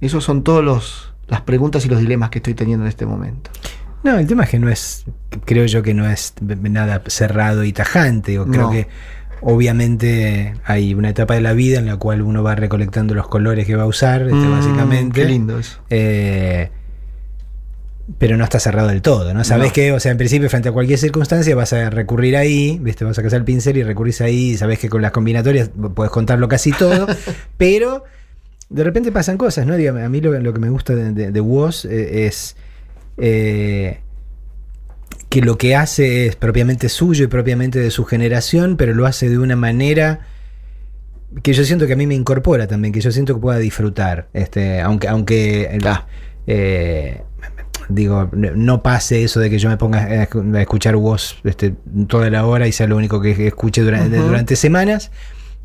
Esos 0.00 0.24
son 0.24 0.42
todos 0.42 0.64
los 0.64 1.12
las 1.28 1.42
preguntas 1.42 1.86
y 1.86 1.88
los 1.88 2.00
dilemas 2.00 2.30
que 2.30 2.38
estoy 2.40 2.54
teniendo 2.54 2.84
en 2.84 2.88
este 2.88 3.06
momento. 3.06 3.50
No, 4.04 4.18
el 4.18 4.26
tema 4.26 4.44
es 4.44 4.50
que 4.50 4.58
no 4.58 4.68
es, 4.68 5.04
creo 5.44 5.64
yo 5.66 5.82
que 5.82 5.94
no 5.94 6.08
es 6.08 6.34
nada 6.40 7.02
cerrado 7.06 7.64
y 7.64 7.72
tajante. 7.72 8.38
O 8.38 8.46
creo 8.46 8.62
No. 8.62 8.70
que 8.70 8.88
obviamente 9.40 10.54
hay 10.64 10.94
una 10.94 11.10
etapa 11.10 11.34
de 11.34 11.40
la 11.40 11.52
vida 11.52 11.78
en 11.78 11.86
la 11.86 11.96
cual 11.96 12.22
uno 12.22 12.42
va 12.42 12.54
recolectando 12.54 13.14
los 13.14 13.28
colores 13.28 13.66
que 13.66 13.76
va 13.76 13.84
a 13.84 13.86
usar, 13.86 14.22
este, 14.22 14.34
Mm, 14.34 14.50
básicamente. 14.50 15.20
Qué 15.22 15.28
lindo 15.28 15.58
eso. 15.58 15.78
Eh, 15.90 16.70
pero 18.18 18.36
no 18.36 18.44
está 18.44 18.58
cerrado 18.58 18.88
del 18.88 19.00
todo, 19.00 19.32
¿no? 19.32 19.44
Sabes 19.44 19.68
No. 19.68 19.72
que, 19.72 19.92
o 19.92 20.00
sea, 20.00 20.10
en 20.12 20.18
principio, 20.18 20.50
frente 20.50 20.68
a 20.68 20.72
cualquier 20.72 20.98
circunstancia, 20.98 21.54
vas 21.54 21.72
a 21.72 21.88
recurrir 21.88 22.36
ahí, 22.36 22.78
¿viste? 22.82 23.04
Vas 23.04 23.18
a 23.18 23.22
cazar 23.22 23.38
el 23.38 23.44
pincel 23.44 23.76
y 23.76 23.82
recurrís 23.84 24.20
ahí, 24.20 24.50
y 24.50 24.56
sabes 24.56 24.78
que 24.80 24.88
con 24.88 25.00
las 25.02 25.12
combinatorias 25.12 25.70
puedes 25.94 26.10
contarlo 26.10 26.48
casi 26.48 26.72
todo, 26.72 27.06
pero 27.56 28.04
de 28.68 28.84
repente 28.84 29.12
pasan 29.12 29.38
cosas, 29.38 29.66
¿no? 29.66 29.76
Dígame, 29.76 30.02
a 30.02 30.08
mí 30.08 30.20
lo, 30.20 30.32
lo 30.40 30.52
que 30.52 30.58
me 30.60 30.68
gusta 30.68 30.94
de, 30.94 31.12
de, 31.12 31.30
de 31.30 31.40
Woz 31.40 31.84
eh, 31.84 32.26
es 32.26 32.56
eh, 33.18 34.00
que 35.28 35.40
lo 35.40 35.56
que 35.58 35.74
hace 35.76 36.26
es 36.26 36.36
propiamente 36.36 36.88
suyo 36.88 37.24
y 37.24 37.28
propiamente 37.28 37.78
de 37.78 37.90
su 37.90 38.04
generación, 38.04 38.76
pero 38.76 38.94
lo 38.94 39.06
hace 39.06 39.28
de 39.30 39.38
una 39.38 39.56
manera 39.56 40.20
que 41.42 41.54
yo 41.54 41.64
siento 41.64 41.86
que 41.86 41.94
a 41.94 41.96
mí 41.96 42.06
me 42.06 42.14
incorpora 42.14 42.66
también, 42.66 42.92
que 42.92 43.00
yo 43.00 43.10
siento 43.10 43.34
que 43.34 43.40
pueda 43.40 43.58
disfrutar, 43.58 44.28
este, 44.34 44.80
aunque, 44.82 45.08
aunque 45.08 45.62
eh, 45.62 45.78
Ah. 45.84 46.06
eh, 46.46 47.22
digo, 47.88 48.28
no- 48.32 48.82
pase 48.82 49.24
eso 49.24 49.40
de 49.40 49.48
que 49.48 49.58
yo 49.58 49.68
me 49.70 49.76
ponga 49.78 50.00
a 50.04 50.28
escu- 50.28 50.54
a 50.56 50.60
escuchar 50.60 50.96
voz 50.96 51.38
este, 51.44 51.74
toda 52.06 52.28
la 52.30 52.44
hora 52.46 52.68
y 52.68 52.72
sea 52.72 52.86
lo 52.86 52.96
único 52.96 53.20
que 53.22 53.46
escuche 53.46 53.80
durante, 53.82 54.16
durante 54.18 54.56
semanas. 54.56 55.10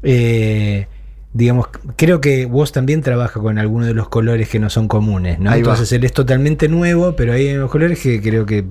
Eh, 0.03 0.87
digamos, 1.33 1.67
creo 1.95 2.21
que 2.21 2.45
vos 2.45 2.71
también 2.71 3.01
trabaja 3.01 3.39
con 3.39 3.57
algunos 3.57 3.87
de 3.87 3.93
los 3.93 4.09
colores 4.09 4.49
que 4.49 4.59
no 4.59 4.69
son 4.69 4.87
comunes, 4.87 5.39
¿no? 5.39 5.51
Ahí 5.51 5.61
va. 5.61 5.71
Entonces 5.71 5.91
él 5.91 6.03
es 6.03 6.13
totalmente 6.13 6.67
nuevo, 6.67 7.15
pero 7.15 7.33
hay 7.33 7.53
unos 7.55 7.69
colores 7.69 7.99
que 7.99 8.21
creo 8.21 8.45
que, 8.45 8.65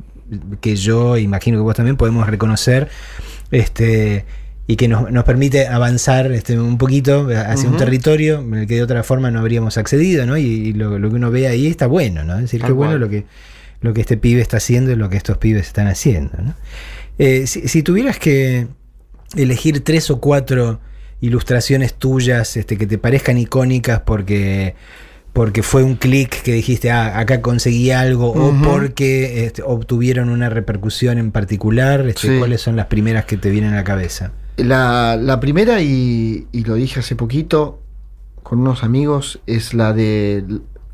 que 0.61 0.77
yo, 0.77 1.17
imagino 1.17 1.59
que 1.59 1.63
vos 1.63 1.77
también 1.77 1.97
podemos 1.97 2.27
reconocer. 2.27 2.89
Este 3.51 4.25
y 4.69 4.77
que 4.77 4.89
nos, 4.89 5.11
nos 5.13 5.25
permite 5.25 5.69
avanzar 5.69 6.33
este, 6.33 6.59
un 6.59 6.77
poquito 6.77 7.29
hacia 7.29 7.69
un 7.69 7.77
territorio 7.77 8.41
en 8.41 8.55
el 8.55 8.67
que 8.67 8.75
de 8.75 8.83
otra 8.83 9.05
forma 9.05 9.31
no 9.31 9.39
habríamos 9.39 9.79
accedido, 9.79 10.27
¿no? 10.27 10.37
Y, 10.37 10.45
y 10.45 10.73
lo, 10.73 10.99
lo 10.99 11.09
que 11.09 11.15
uno 11.15 11.31
ve 11.31 11.47
ahí 11.47 11.69
está 11.69 11.87
bueno, 11.87 12.25
¿no? 12.25 12.35
Es 12.35 12.43
decir, 12.43 12.61
Tal 12.61 12.71
qué 12.71 12.73
bueno 12.73 12.93
cual. 12.93 13.01
lo 13.01 13.09
que, 13.09 13.27
lo 13.81 13.95
que 13.95 14.01
este 14.01 14.17
pibe 14.17 14.41
está 14.41 14.57
haciendo 14.57 14.91
y 14.91 14.97
lo 14.97 15.09
que 15.09 15.17
estos 15.17 15.39
pibes 15.39 15.69
están 15.69 15.87
haciendo, 15.87 16.37
¿no? 16.43 16.55
Eh, 17.19 17.47
si, 17.47 17.69
si 17.69 17.83
tuvieras 17.85 18.19
que 18.19 18.67
elegir 19.37 19.85
tres 19.85 20.11
o 20.11 20.21
cuatro 20.21 20.81
ilustraciones 21.21 21.95
tuyas 21.95 22.57
este, 22.57 22.77
que 22.77 22.87
te 22.87 22.99
parezcan 22.99 23.39
icónicas 23.39 24.01
porque 24.01 24.75
porque 25.33 25.63
fue 25.63 25.83
un 25.83 25.97
clic 25.97 26.41
que 26.43 26.55
dijiste, 26.55 26.91
ah, 26.91 27.19
acá 27.19 27.43
conseguí 27.43 27.91
algo, 27.91 28.31
o 28.31 28.55
porque 28.65 29.45
este, 29.45 29.63
obtuvieron 29.63 30.31
una 30.31 30.49
repercusión 30.49 31.19
en 31.19 31.31
particular, 31.31 32.09
este, 32.09 32.29
Sí. 32.29 32.39
¿cuáles 32.39 32.63
son 32.63 32.75
las 32.75 32.87
primeras 32.87 33.27
que 33.27 33.37
te 33.37 33.51
vienen 33.51 33.75
a 33.75 33.77
la 33.77 33.85
cabeza? 33.85 34.33
La, 34.57 35.15
la 35.21 35.39
primera, 35.39 35.83
y, 35.83 36.47
y 36.53 36.65
lo 36.65 36.77
dije 36.77 37.01
hace 37.01 37.17
poquito 37.17 37.83
con 38.43 38.61
unos 38.61 38.83
amigos, 38.83 39.41
es 39.47 39.75
la 39.75 39.93
de. 39.93 40.43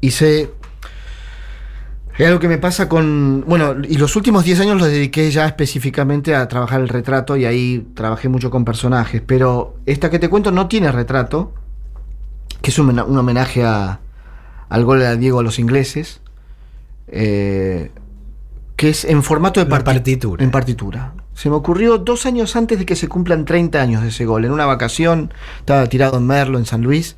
Hice. 0.00 0.50
Es 2.18 2.26
algo 2.26 2.38
que 2.40 2.48
me 2.48 2.58
pasa 2.58 2.88
con. 2.88 3.42
Bueno, 3.46 3.74
y 3.88 3.96
los 3.96 4.14
últimos 4.16 4.44
10 4.44 4.60
años 4.60 4.78
los 4.78 4.88
dediqué 4.88 5.30
ya 5.30 5.46
específicamente 5.46 6.34
a 6.34 6.46
trabajar 6.46 6.80
el 6.82 6.88
retrato 6.88 7.36
y 7.36 7.46
ahí 7.46 7.86
trabajé 7.94 8.28
mucho 8.28 8.50
con 8.50 8.64
personajes. 8.64 9.22
Pero 9.26 9.76
esta 9.86 10.10
que 10.10 10.18
te 10.18 10.28
cuento 10.28 10.50
no 10.52 10.68
tiene 10.68 10.92
retrato, 10.92 11.52
que 12.60 12.70
es 12.70 12.78
un, 12.78 12.90
un 13.00 13.18
homenaje 13.18 13.64
a, 13.64 14.00
al 14.68 14.84
gol 14.84 15.00
de 15.00 15.16
Diego 15.16 15.40
a 15.40 15.42
los 15.42 15.58
ingleses. 15.58 16.20
eh, 17.08 17.90
que 18.76 18.88
es 18.88 19.04
en 19.04 19.22
formato 19.22 19.60
de 19.60 19.66
parti- 19.66 19.84
partitura. 19.84 20.42
En 20.44 20.50
partitura. 20.50 21.12
Se 21.34 21.48
me 21.48 21.54
ocurrió 21.56 21.98
dos 21.98 22.26
años 22.26 22.56
antes 22.56 22.78
de 22.80 22.84
que 22.86 22.96
se 22.96 23.06
cumplan 23.08 23.44
30 23.44 23.80
años 23.80 24.02
de 24.02 24.08
ese 24.08 24.24
gol. 24.26 24.44
En 24.44 24.50
una 24.50 24.66
vacación, 24.66 25.32
estaba 25.60 25.86
tirado 25.86 26.18
en 26.18 26.26
Merlo, 26.26 26.58
en 26.58 26.66
San 26.66 26.82
Luis. 26.82 27.16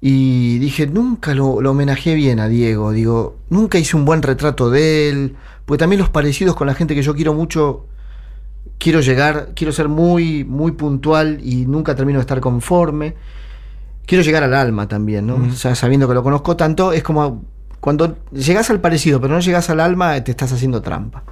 Y 0.00 0.58
dije, 0.58 0.86
nunca 0.86 1.34
lo, 1.34 1.60
lo 1.60 1.72
homenajeé 1.72 2.14
bien 2.14 2.40
a 2.40 2.48
Diego. 2.48 2.92
Digo, 2.92 3.36
nunca 3.50 3.78
hice 3.78 3.96
un 3.96 4.04
buen 4.04 4.22
retrato 4.22 4.70
de 4.70 5.10
él. 5.10 5.36
Porque 5.66 5.78
también 5.78 6.00
los 6.00 6.08
parecidos 6.08 6.56
con 6.56 6.66
la 6.66 6.74
gente 6.74 6.94
que 6.94 7.02
yo 7.02 7.14
quiero 7.14 7.34
mucho, 7.34 7.86
quiero 8.78 9.00
llegar, 9.00 9.50
quiero 9.54 9.72
ser 9.72 9.88
muy, 9.88 10.42
muy 10.44 10.72
puntual 10.72 11.38
y 11.42 11.66
nunca 11.66 11.94
termino 11.94 12.18
de 12.18 12.22
estar 12.22 12.40
conforme. 12.40 13.14
Quiero 14.06 14.24
llegar 14.24 14.42
al 14.42 14.54
alma 14.54 14.88
también, 14.88 15.26
¿no? 15.26 15.36
O 15.36 15.52
sea, 15.52 15.74
sabiendo 15.74 16.08
que 16.08 16.14
lo 16.14 16.22
conozco 16.22 16.56
tanto, 16.56 16.92
es 16.92 17.02
como 17.02 17.44
cuando 17.78 18.18
llegas 18.32 18.70
al 18.70 18.80
parecido, 18.80 19.20
pero 19.20 19.34
no 19.34 19.40
llegas 19.40 19.70
al 19.70 19.80
alma, 19.80 20.22
te 20.24 20.32
estás 20.32 20.52
haciendo 20.52 20.82
trampa. 20.82 21.22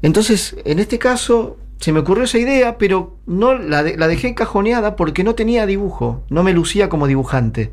Entonces, 0.00 0.56
en 0.64 0.78
este 0.78 0.98
caso, 0.98 1.58
se 1.80 1.92
me 1.92 2.00
ocurrió 2.00 2.24
esa 2.24 2.38
idea, 2.38 2.76
pero 2.78 3.16
no 3.26 3.54
la, 3.54 3.82
de- 3.82 3.96
la 3.96 4.08
dejé 4.08 4.28
encajoneada 4.28 4.96
porque 4.96 5.24
no 5.24 5.34
tenía 5.34 5.66
dibujo, 5.66 6.22
no 6.28 6.42
me 6.42 6.52
lucía 6.52 6.88
como 6.88 7.06
dibujante. 7.06 7.72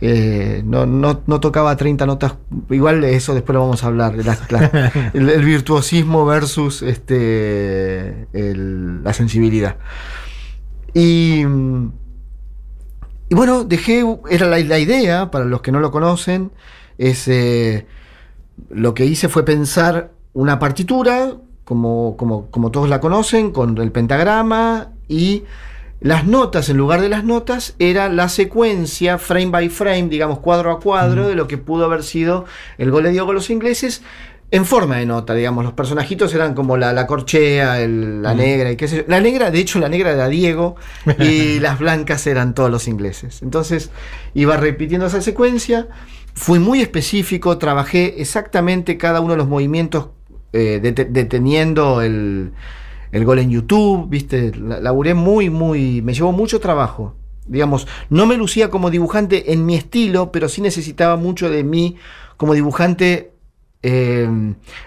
Eh, 0.00 0.62
no, 0.66 0.86
no, 0.86 1.22
no 1.26 1.40
tocaba 1.40 1.76
30 1.76 2.04
notas, 2.04 2.34
igual 2.70 3.00
de 3.00 3.14
eso 3.16 3.32
después 3.32 3.54
lo 3.54 3.60
vamos 3.60 3.84
a 3.84 3.86
hablar, 3.86 4.16
la- 4.16 4.38
la- 4.50 5.10
el, 5.14 5.30
el 5.30 5.44
virtuosismo 5.44 6.26
versus 6.26 6.82
este, 6.82 8.26
el- 8.32 9.02
la 9.04 9.12
sensibilidad. 9.12 9.76
Y, 10.94 11.42
y 13.28 13.34
bueno, 13.34 13.64
dejé, 13.64 14.04
era 14.30 14.46
la, 14.46 14.58
la 14.58 14.78
idea, 14.78 15.30
para 15.30 15.44
los 15.44 15.60
que 15.62 15.72
no 15.72 15.80
lo 15.80 15.90
conocen, 15.90 16.52
es 16.98 17.26
eh, 17.28 17.86
lo 18.70 18.94
que 18.94 19.04
hice 19.06 19.28
fue 19.28 19.44
pensar 19.44 20.12
una 20.32 20.58
partitura, 20.58 21.36
como, 21.64 22.16
como, 22.16 22.46
como 22.50 22.70
todos 22.70 22.88
la 22.88 23.00
conocen, 23.00 23.50
con 23.52 23.78
el 23.78 23.90
pentagrama 23.92 24.90
y 25.08 25.44
las 26.00 26.26
notas, 26.26 26.68
en 26.68 26.76
lugar 26.76 27.00
de 27.00 27.08
las 27.08 27.24
notas, 27.24 27.74
era 27.78 28.08
la 28.10 28.28
secuencia 28.28 29.16
frame 29.18 29.46
by 29.50 29.68
frame, 29.70 30.08
digamos 30.08 30.38
cuadro 30.40 30.70
a 30.70 30.80
cuadro, 30.80 31.26
de 31.28 31.34
lo 31.34 31.48
que 31.48 31.56
pudo 31.56 31.86
haber 31.86 32.02
sido 32.02 32.44
el 32.76 32.90
gol 32.90 33.04
de 33.04 33.10
Diego 33.10 33.26
con 33.26 33.34
los 33.36 33.48
ingleses. 33.50 34.02
En 34.50 34.66
forma 34.66 34.98
de 34.98 35.06
nota, 35.06 35.34
digamos, 35.34 35.64
los 35.64 35.72
personajitos 35.72 36.32
eran 36.34 36.54
como 36.54 36.76
la, 36.76 36.92
la 36.92 37.06
corchea, 37.06 37.80
el- 37.80 38.22
la 38.22 38.34
negra 38.34 38.70
y 38.70 38.76
qué 38.76 38.86
sé 38.86 38.98
yo. 38.98 39.02
La 39.08 39.20
negra, 39.20 39.50
de 39.50 39.58
hecho, 39.58 39.78
la 39.80 39.88
negra 39.88 40.12
era 40.12 40.28
Diego 40.28 40.76
y 41.18 41.58
las 41.60 41.78
blancas 41.78 42.26
eran 42.26 42.54
todos 42.54 42.70
los 42.70 42.86
ingleses. 42.86 43.42
Entonces, 43.42 43.90
iba 44.34 44.56
repitiendo 44.58 45.06
esa 45.06 45.22
secuencia. 45.22 45.88
Fui 46.34 46.58
muy 46.58 46.82
específico, 46.82 47.56
trabajé 47.58 48.20
exactamente 48.20 48.96
cada 48.98 49.20
uno 49.20 49.32
de 49.32 49.38
los 49.38 49.48
movimientos 49.48 50.08
eh, 50.54 50.80
dete- 50.82 51.08
deteniendo 51.10 52.00
el, 52.02 52.52
el 53.12 53.24
gol 53.24 53.38
en 53.40 53.50
YouTube, 53.50 54.08
¿viste? 54.08 54.52
La- 54.56 54.80
Laburé 54.80 55.14
muy, 55.14 55.50
muy. 55.50 56.02
Me 56.02 56.14
llevó 56.14 56.32
mucho 56.32 56.60
trabajo. 56.60 57.14
Digamos, 57.46 57.86
no 58.08 58.26
me 58.26 58.36
lucía 58.38 58.70
como 58.70 58.90
dibujante 58.90 59.52
en 59.52 59.66
mi 59.66 59.74
estilo, 59.76 60.32
pero 60.32 60.48
sí 60.48 60.62
necesitaba 60.62 61.16
mucho 61.16 61.50
de 61.50 61.62
mí 61.64 61.96
como 62.38 62.54
dibujante 62.54 63.32
eh, 63.82 64.24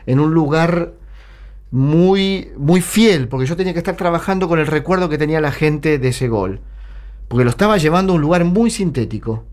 en 0.07 0.19
un 0.19 0.33
lugar 0.33 0.93
muy, 1.71 2.49
muy 2.57 2.81
fiel, 2.81 3.27
porque 3.27 3.45
yo 3.45 3.55
tenía 3.55 3.73
que 3.73 3.79
estar 3.79 3.95
trabajando 3.97 4.47
con 4.47 4.59
el 4.59 4.67
recuerdo 4.67 5.09
que 5.09 5.17
tenía 5.17 5.41
la 5.41 5.51
gente 5.51 5.99
de 5.99 6.07
ese 6.09 6.27
gol. 6.29 6.61
Porque 7.27 7.43
lo 7.43 7.49
estaba 7.51 7.77
llevando 7.77 8.13
a 8.13 8.15
un 8.15 8.21
lugar 8.21 8.45
muy 8.45 8.71
sintético. 8.71 9.43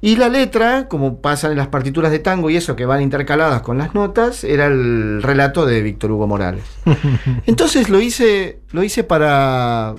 Y 0.00 0.16
la 0.16 0.28
letra, 0.28 0.86
como 0.88 1.20
pasa 1.22 1.50
en 1.50 1.56
las 1.56 1.68
partituras 1.68 2.10
de 2.12 2.18
tango 2.18 2.50
y 2.50 2.56
eso 2.56 2.76
que 2.76 2.84
van 2.84 3.00
intercaladas 3.00 3.62
con 3.62 3.78
las 3.78 3.94
notas, 3.94 4.44
era 4.44 4.66
el 4.66 5.22
relato 5.22 5.64
de 5.64 5.80
Víctor 5.80 6.12
Hugo 6.12 6.26
Morales. 6.26 6.64
Entonces 7.46 7.88
lo 7.88 8.00
hice, 8.00 8.60
lo 8.72 8.82
hice 8.84 9.02
para, 9.04 9.94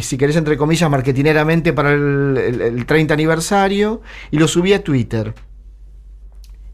si 0.00 0.16
querés 0.16 0.36
entre 0.36 0.56
comillas, 0.56 0.88
marketineramente 0.88 1.72
para 1.72 1.92
el, 1.92 2.36
el- 2.38 2.60
el 2.60 2.86
30 2.86 3.14
aniversario 3.14 4.02
y 4.30 4.38
lo 4.38 4.46
subí 4.46 4.72
a 4.72 4.84
Twitter. 4.84 5.34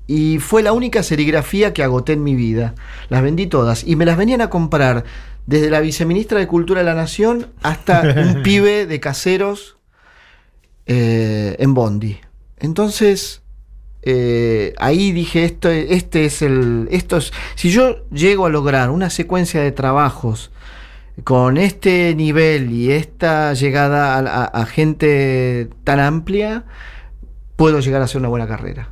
Y 0.06 0.38
fue 0.38 0.62
la 0.62 0.72
única 0.72 1.02
serigrafía 1.02 1.72
que 1.72 1.82
agoté 1.84 2.12
en 2.14 2.24
mi 2.24 2.34
vida. 2.34 2.74
Las 3.08 3.22
vendí 3.22 3.46
todas 3.46 3.84
y 3.86 3.96
me 3.96 4.04
las 4.04 4.16
venían 4.18 4.40
a 4.40 4.50
comprar 4.50 5.04
desde 5.46 5.70
la 5.70 5.80
viceministra 5.80 6.38
de 6.38 6.46
Cultura 6.46 6.80
de 6.80 6.86
la 6.86 6.94
Nación 6.94 7.46
hasta 7.62 8.02
un 8.02 8.42
pibe 8.42 8.86
de 8.86 9.00
caseros 9.00 9.76
eh, 10.92 11.54
en 11.60 11.72
Bondi. 11.72 12.18
Entonces, 12.58 13.42
eh, 14.02 14.74
ahí 14.78 15.12
dije, 15.12 15.44
esto, 15.44 15.70
este 15.70 16.24
es 16.24 16.42
el. 16.42 16.88
Esto 16.90 17.18
es, 17.18 17.32
si 17.54 17.70
yo 17.70 18.08
llego 18.10 18.44
a 18.44 18.50
lograr 18.50 18.90
una 18.90 19.08
secuencia 19.08 19.60
de 19.60 19.70
trabajos 19.70 20.50
con 21.22 21.58
este 21.58 22.12
nivel 22.16 22.72
y 22.72 22.90
esta 22.90 23.52
llegada 23.52 24.18
a, 24.46 24.66
gente 24.66 25.68
tan 25.84 26.00
amplia, 26.00 26.64
puedo 27.54 27.78
llegar 27.78 28.02
a 28.02 28.06
hacer 28.06 28.18
una 28.18 28.28
buena 28.28 28.48
carrera. 28.48 28.88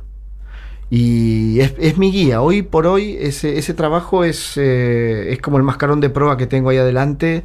Y 0.89 1.59
es, 1.59 1.97
mi 1.97 2.13
guía. 2.13 2.41
Hoy 2.41 2.61
por 2.61 2.87
hoy 2.87 3.17
ese, 3.19 3.73
trabajo 3.73 4.23
es, 4.23 4.55
eh, 4.55 5.33
es 5.33 5.41
como 5.41 5.57
el 5.57 5.63
mascarón 5.63 5.99
de 5.99 6.09
prueba 6.09 6.37
que 6.37 6.47
tengo 6.47 6.69
ahí 6.69 6.77
adelante 6.77 7.43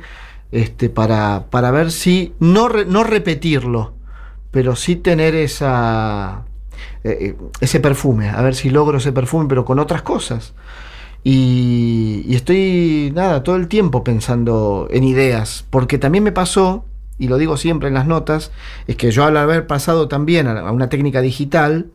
este, 0.53 0.91
para, 0.91 1.47
para 1.51 1.73
ver 1.73 1.91
si, 1.91 2.35
no, 2.39 2.69
no 2.69 3.03
repetirlo, 3.03 3.95
pero 4.55 4.77
sí 4.77 4.95
tener 4.95 5.35
esa, 5.35 6.45
eh, 7.03 7.19
eh, 7.21 7.37
ese 7.61 7.81
perfume, 7.81 8.31
a 8.31 8.41
ver 8.41 8.55
si 8.55 8.71
logro 8.71 8.99
ese 8.99 9.11
perfume, 9.11 9.47
pero 9.49 9.65
con 9.65 9.81
otras 9.81 10.03
cosas. 10.03 10.55
Y, 11.25 12.23
y 12.25 12.37
estoy, 12.37 13.11
nada, 13.17 13.43
todo 13.43 13.57
el 13.57 13.67
tiempo 13.67 14.05
pensando 14.05 14.87
en 14.93 15.03
ideas, 15.03 15.67
porque 15.71 15.99
también 15.99 16.23
me 16.23 16.31
pasó, 16.31 16.85
y 17.19 17.27
lo 17.27 17.37
digo 17.37 17.57
siempre 17.57 17.89
en 17.89 17.95
las 17.95 18.07
notas, 18.07 18.53
es 18.87 18.95
que 18.95 19.11
yo 19.11 19.25
al 19.25 19.37
haber 19.39 19.67
pasado 19.67 20.07
también 20.07 20.47
a 20.47 20.71
una 20.71 20.89
técnica 20.89 21.21
digital, 21.21 21.91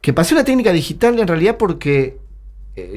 que 0.00 0.14
pasé 0.14 0.32
una 0.32 0.44
técnica 0.44 0.72
digital 0.72 1.18
en 1.18 1.28
realidad 1.28 1.58
porque 1.58 2.16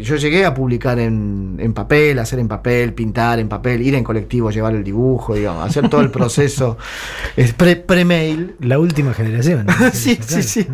yo 0.01 0.15
llegué 0.17 0.45
a 0.45 0.53
publicar 0.53 0.99
en, 0.99 1.57
en 1.59 1.73
papel, 1.73 2.19
hacer 2.19 2.39
en 2.39 2.47
papel, 2.47 2.93
pintar 2.93 3.39
en 3.39 3.47
papel, 3.47 3.81
ir 3.81 3.95
en 3.95 4.03
colectivo, 4.03 4.51
llevar 4.51 4.75
el 4.75 4.83
dibujo, 4.83 5.35
digamos, 5.35 5.65
hacer 5.65 5.89
todo 5.89 6.01
el 6.01 6.11
proceso 6.11 6.77
es 7.37 7.53
pre- 7.53 7.77
pre-mail. 7.77 8.55
La 8.59 8.77
última 8.79 9.13
generación. 9.13 9.67
sí, 9.93 10.17
sí, 10.21 10.43
sí. 10.43 10.67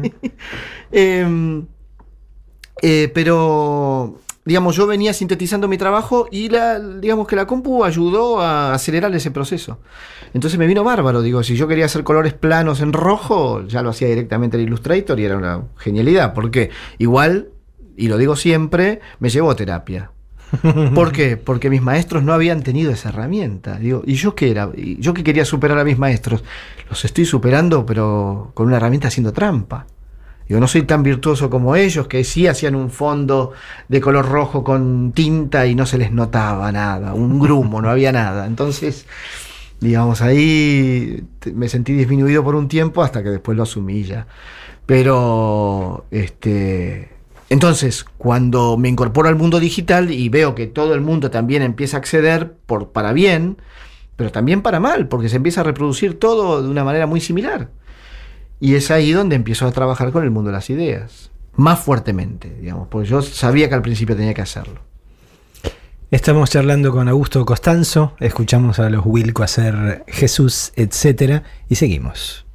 Eh, 0.92 1.62
eh, 2.82 3.12
pero, 3.14 4.20
digamos, 4.44 4.76
yo 4.76 4.86
venía 4.88 5.14
sintetizando 5.14 5.68
mi 5.68 5.78
trabajo 5.78 6.28
y 6.32 6.50
la, 6.50 6.80
digamos 6.80 7.28
que 7.28 7.36
la 7.36 7.48
compu 7.48 7.84
ayudó 7.84 8.42
a 8.42 8.74
acelerar 8.74 9.14
ese 9.16 9.32
proceso. 9.32 9.80
Entonces 10.34 10.60
me 10.60 10.68
vino 10.68 10.84
bárbaro, 10.84 11.22
digo, 11.22 11.44
si 11.44 11.56
yo 11.56 11.68
quería 11.68 11.86
hacer 11.86 12.04
colores 12.04 12.34
planos 12.34 12.82
en 12.82 12.92
rojo, 12.92 13.66
ya 13.68 13.82
lo 13.82 13.92
hacía 13.92 14.10
directamente 14.10 14.58
en 14.58 14.64
Illustrator 14.64 15.20
y 15.20 15.26
era 15.26 15.38
una 15.38 15.64
genialidad, 15.78 16.34
porque 16.34 16.72
igual, 16.98 17.50
y 17.98 18.08
lo 18.08 18.18
digo 18.18 18.36
siempre, 18.36 19.02
me 19.20 19.30
llevó 19.30 19.52
a 19.52 19.56
terapia. 19.56 20.12
¿Por 20.94 21.12
qué? 21.12 21.38
Porque 21.38 21.70
mis 21.70 21.82
maestros 21.82 22.24
no 22.24 22.34
habían 22.34 22.62
tenido 22.62 22.92
esa 22.92 23.10
herramienta. 23.10 23.78
Digo, 23.78 24.04
¿y 24.06 24.16
yo 24.16 24.36
qué 24.36 24.52
era? 24.52 24.70
¿Y 24.76 25.00
yo 25.00 25.14
que 25.14 25.24
quería 25.24 25.46
superar 25.46 25.78
a 25.80 25.84
mis 25.84 25.98
maestros? 25.98 26.44
Los 26.90 27.04
estoy 27.06 27.26
superando, 27.26 27.86
pero 27.86 28.52
con 28.54 28.68
una 28.68 28.78
herramienta 28.78 29.08
haciendo 29.08 29.34
trampa. 29.34 29.88
Yo 30.48 30.60
no 30.60 30.68
soy 30.68 30.84
tan 30.84 31.02
virtuoso 31.02 31.50
como 31.50 31.76
ellos, 31.76 32.08
que 32.08 32.24
sí 32.24 32.46
hacían 32.46 32.76
un 32.76 32.92
fondo 32.92 33.54
de 33.88 34.00
color 34.00 34.30
rojo 34.30 34.64
con 34.64 35.12
tinta 35.12 35.66
y 35.66 35.74
no 35.74 35.88
se 35.88 35.98
les 35.98 36.12
notaba 36.12 36.72
nada, 36.72 37.16
un 37.16 37.40
grumo, 37.40 37.82
no 37.82 37.90
había 37.90 38.12
nada. 38.12 38.46
Entonces, 38.46 39.08
digamos, 39.80 40.22
ahí 40.22 41.24
me 41.52 41.68
sentí 41.68 41.94
disminuido 41.94 42.44
por 42.44 42.54
un 42.54 42.68
tiempo 42.68 43.02
hasta 43.02 43.24
que 43.24 43.30
después 43.30 43.58
lo 43.58 43.64
asumí 43.64 44.04
ya. 44.04 44.28
Pero, 44.86 46.06
este, 46.12 47.15
entonces, 47.50 48.06
cuando 48.18 48.76
me 48.78 48.90
incorporo 48.90 49.30
al 49.30 49.36
mundo 49.36 49.60
digital 49.60 50.12
y 50.12 50.30
veo 50.30 50.56
que 50.56 50.68
todo 50.68 50.94
el 50.94 51.02
mundo 51.02 51.30
también 51.30 51.62
empieza 51.62 51.98
a 51.98 52.00
acceder 52.00 52.54
por, 52.66 52.92
para 52.92 53.14
bien, 53.14 53.58
pero 54.16 54.32
también 54.32 54.62
para 54.62 54.80
mal, 54.80 55.08
porque 55.08 55.30
se 55.30 55.36
empieza 55.36 55.62
a 55.62 55.64
reproducir 55.64 56.20
todo 56.20 56.64
de 56.64 56.70
una 56.70 56.84
manera 56.84 57.06
muy 57.06 57.22
similar. 57.22 57.70
Y 58.60 58.76
es 58.76 58.90
ahí 58.90 59.12
donde 59.12 59.36
empiezo 59.36 59.68
a 59.68 59.72
trabajar 59.72 60.12
con 60.12 60.24
el 60.24 60.32
mundo 60.32 60.50
de 60.50 60.56
las 60.56 60.70
ideas. 60.70 61.32
Más 61.56 61.80
fuertemente, 61.80 62.54
digamos, 62.60 62.88
porque 62.88 63.08
yo 63.08 63.22
sabía 63.22 63.70
que 63.70 63.76
al 63.76 63.82
principio 63.82 64.16
tenía 64.16 64.34
que 64.34 64.42
hacerlo. 64.42 64.82
Estamos 66.12 66.50
charlando 66.50 66.92
con 66.92 67.10
Augusto 67.10 67.46
Costanzo, 67.46 68.14
escuchamos 68.20 68.80
a 68.80 68.90
los 68.90 69.06
Wilco 69.06 69.44
hacer 69.44 70.04
Jesús, 70.08 70.72
etcétera, 70.76 71.44
y 71.68 71.76
seguimos. 71.76 72.46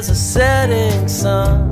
Is 0.00 0.08
a 0.08 0.14
setting 0.14 1.06
sun. 1.08 1.68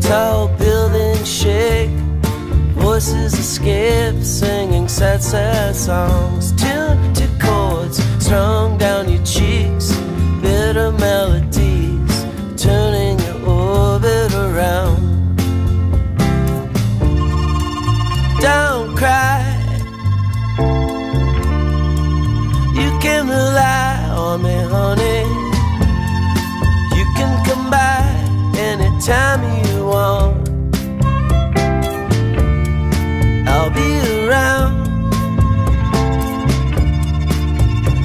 Tall 0.00 0.46
buildings 0.56 1.28
shake, 1.28 1.90
voices 2.78 3.34
escape, 3.34 4.22
singing 4.22 4.86
sad, 4.86 5.20
sad 5.20 5.74
songs. 5.74 6.52
Tuned 6.52 7.16
to 7.16 7.26
chords 7.42 7.98
strung 8.24 8.78
down 8.78 9.08
your 9.08 9.24
cheeks, 9.24 9.90
bitter 10.40 10.92
melodies, 10.92 12.14
turning 12.56 13.18
your 13.18 13.40
orbit 13.48 14.32
around. 14.32 15.00
Don't 18.40 18.96
cry, 18.96 19.35
rely 23.28 24.08
on 24.10 24.42
me, 24.42 24.56
honey. 24.74 25.24
You 26.96 27.04
can 27.16 27.32
come 27.46 27.70
by 27.70 28.02
anytime 28.56 29.42
you 29.66 29.86
want. 29.86 30.48
I'll 33.48 33.70
be 33.70 33.90
around. 34.26 34.74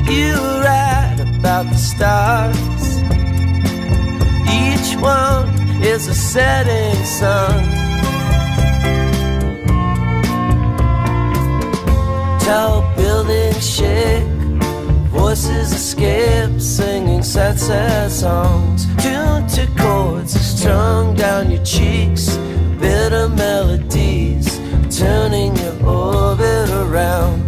You 0.10 0.36
right 0.70 1.18
about 1.40 1.66
the 1.72 1.78
stars. 1.78 2.82
Each 4.62 4.90
one 5.00 5.48
is 5.84 6.08
a 6.08 6.16
setting 6.16 7.04
sun. 7.06 7.64
Tall 12.40 12.84
buildings 12.96 13.66
shake, 13.76 14.28
voices 15.22 15.72
escape, 15.72 16.60
singing 16.60 17.22
sad, 17.22 17.60
sad 17.60 18.10
songs. 18.12 18.88
Tuned 19.04 19.48
to 19.50 19.68
chords 19.78 20.34
strung 20.34 21.16
down 21.16 21.52
your 21.52 21.64
cheeks, 21.64 22.38
bitter 22.80 23.30
melodies, 23.30 24.48
turning 24.90 25.56
your 25.58 25.78
orbit 25.86 26.70
around. 26.84 27.40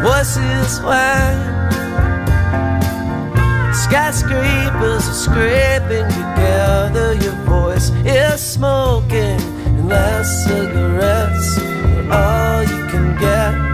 Voices 0.00 0.80
whine, 0.86 1.42
skyscrapers 3.84 5.04
are 5.12 5.20
scraping 5.26 6.08
together. 6.20 7.14
Your 7.24 7.38
voice 7.50 7.90
is 8.06 8.40
smoking, 8.40 9.40
and 9.66 9.88
last 9.88 10.44
cigarettes 10.44 11.58
are 11.58 12.12
all 12.12 12.62
you 12.62 12.80
can 12.92 13.18
get, 13.18 13.67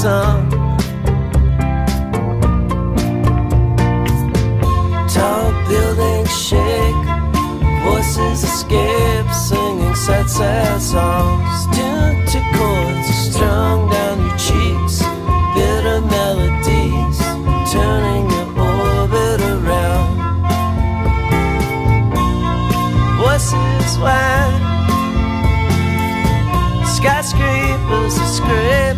some. 0.00 0.48
Tall 5.12 5.52
buildings 5.68 6.32
shake, 6.48 7.04
voices 7.84 8.42
escape, 8.42 9.30
singing 9.30 9.94
sad, 9.94 10.30
sad 10.30 10.80
songs. 10.80 11.66
Tuned 11.76 12.26
to 12.32 12.40
chords 12.56 13.08
strung 13.26 13.90
down 13.90 14.16
your 14.26 14.38
cheeks, 14.38 15.02
bitter 15.54 16.00
melodies 16.00 17.18
turning 17.70 18.24
your 18.34 18.48
orbit 18.58 19.40
around. 19.52 20.16
Voices 23.20 23.98
wide, 23.98 24.62
skyscrapers 26.86 28.18
are 28.18 28.32
scraped 28.38 28.89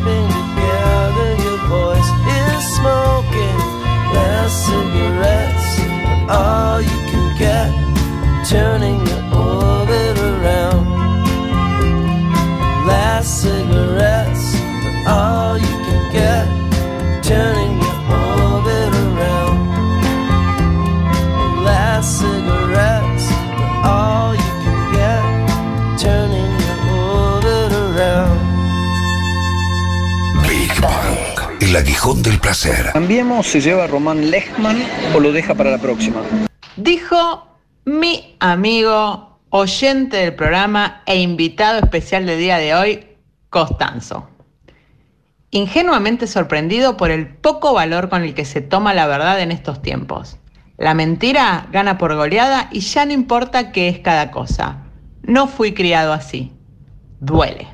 smoking 2.83 3.59
less 4.13 4.53
cigarettes, 4.67 5.69
but 6.05 6.35
all 6.35 6.81
you 6.83 6.99
can 7.11 7.27
get, 7.39 7.71
turning 8.51 9.22
aguijón 31.83 32.23
del 32.23 32.39
placer. 32.39 32.91
Cambiemos, 32.93 33.45
se 33.45 33.61
lleva 33.61 33.85
a 33.85 33.87
Román 33.89 34.31
Lechman 34.31 34.85
o 35.17 35.19
lo 35.19 35.33
deja 35.33 35.55
para 35.57 35.73
la 35.73 35.79
próxima. 35.79 36.23
Dijo 36.77 37.49
mi 37.85 38.37
amigo, 38.39 39.41
oyente 39.51 40.19
del 40.19 40.35
programa 40.37 41.03
e 41.07 41.21
invitado 41.21 41.81
especial 41.81 42.25
del 42.25 42.39
día 42.39 42.59
de 42.59 42.75
hoy, 42.77 43.07
Costanzo. 43.51 44.29
Ingenuamente 45.51 46.29
sorprendido 46.29 46.97
por 46.97 47.11
el 47.11 47.27
poco 47.27 47.75
valor 47.75 48.09
con 48.09 48.23
el 48.23 48.35
que 48.35 48.45
se 48.45 48.61
toma 48.61 48.95
la 48.95 49.09
verdad 49.09 49.41
en 49.41 49.51
estos 49.51 49.83
tiempos. 49.83 50.39
La 50.79 50.95
mentira 50.95 51.67
gana 51.73 51.99
por 51.99 52.15
goleada 52.15 52.69
y 52.71 52.79
ya 52.79 53.05
no 53.07 53.13
importa 53.13 53.73
qué 53.73 53.89
es 53.89 53.99
cada 53.99 54.31
cosa. 54.31 54.85
No 55.23 55.49
fui 55.49 55.75
criado 55.75 56.13
así. 56.13 56.53
Duele. 57.19 57.67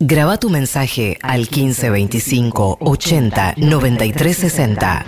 Graba 0.00 0.38
tu 0.38 0.48
mensaje 0.48 1.18
al 1.22 1.40
1525 1.40 2.78
80 2.80 3.54
93 3.56 4.36
60. 4.36 5.06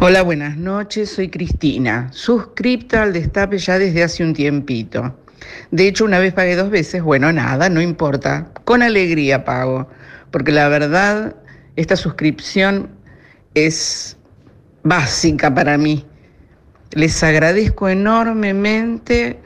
Hola, 0.00 0.22
buenas 0.22 0.56
noches, 0.56 1.10
soy 1.10 1.28
Cristina, 1.28 2.08
suscripta 2.10 3.04
al 3.04 3.12
Destape 3.12 3.58
ya 3.58 3.78
desde 3.78 4.02
hace 4.02 4.24
un 4.24 4.32
tiempito. 4.34 5.16
De 5.70 5.86
hecho, 5.86 6.04
una 6.04 6.18
vez 6.18 6.34
pagué 6.34 6.56
dos 6.56 6.70
veces, 6.70 7.04
bueno, 7.04 7.32
nada, 7.32 7.68
no 7.68 7.80
importa, 7.80 8.50
con 8.64 8.82
alegría 8.82 9.44
pago, 9.44 9.88
porque 10.32 10.50
la 10.50 10.66
verdad, 10.68 11.36
esta 11.76 11.94
suscripción 11.94 12.90
es 13.54 14.16
básica 14.82 15.54
para 15.54 15.78
mí. 15.78 16.04
Les 16.94 17.22
agradezco 17.22 17.88
enormemente 17.88 19.38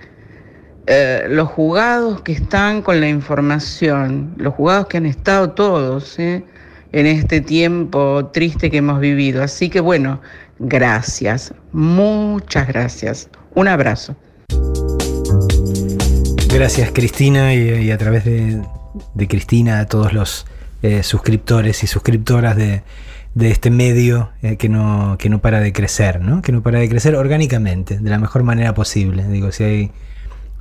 eh, 0.87 1.26
los 1.30 1.49
jugados 1.49 2.20
que 2.20 2.32
están 2.32 2.82
con 2.82 3.01
la 3.01 3.09
información, 3.09 4.35
los 4.37 4.53
jugados 4.53 4.87
que 4.87 4.99
han 4.99 5.07
estado 5.07 5.53
todos 5.53 6.18
¿eh? 6.18 6.45
en 6.93 7.07
este 7.07 7.41
tiempo 7.41 8.30
triste 8.35 8.70
que 8.70 8.78
hemos 8.78 9.01
vivido. 9.01 9.43
Así 9.43 9.70
que 9.70 9.80
bueno, 9.80 10.20
gracias, 10.59 11.55
muchas 11.72 12.68
gracias. 12.68 13.30
Un 13.55 13.68
abrazo. 13.68 14.14
Gracias 16.53 16.91
Cristina 16.93 17.55
y, 17.55 17.91
a 17.91 17.97
través 17.97 18.24
de, 18.24 18.62
Cristina 19.26 19.80
a 19.80 19.87
todos 19.87 20.12
los 20.12 20.47
eh, 20.82 21.03
suscriptores 21.03 21.82
y 21.82 21.87
suscriptoras 21.87 22.57
de, 22.57 22.82
de 23.35 23.51
este 23.51 23.70
medio 23.70 24.30
que, 24.59 24.68
no, 24.68 25.16
que 25.18 25.30
no 25.30 25.41
para 25.41 25.61
de 25.61 25.72
crecer, 25.72 26.20
¿no? 26.20 26.43
Que 26.43 26.53
no 26.53 26.62
para 26.62 26.78
de 26.78 26.91
crecer 26.91 27.16
orgánicamente, 27.16 27.99
de 27.99 28.11
la 28.11 28.18
mejor 28.18 28.43
manera 28.43 28.74
posible. 28.74 29.24
Digo, 29.28 29.51
si 29.51 29.64
hay 29.64 29.93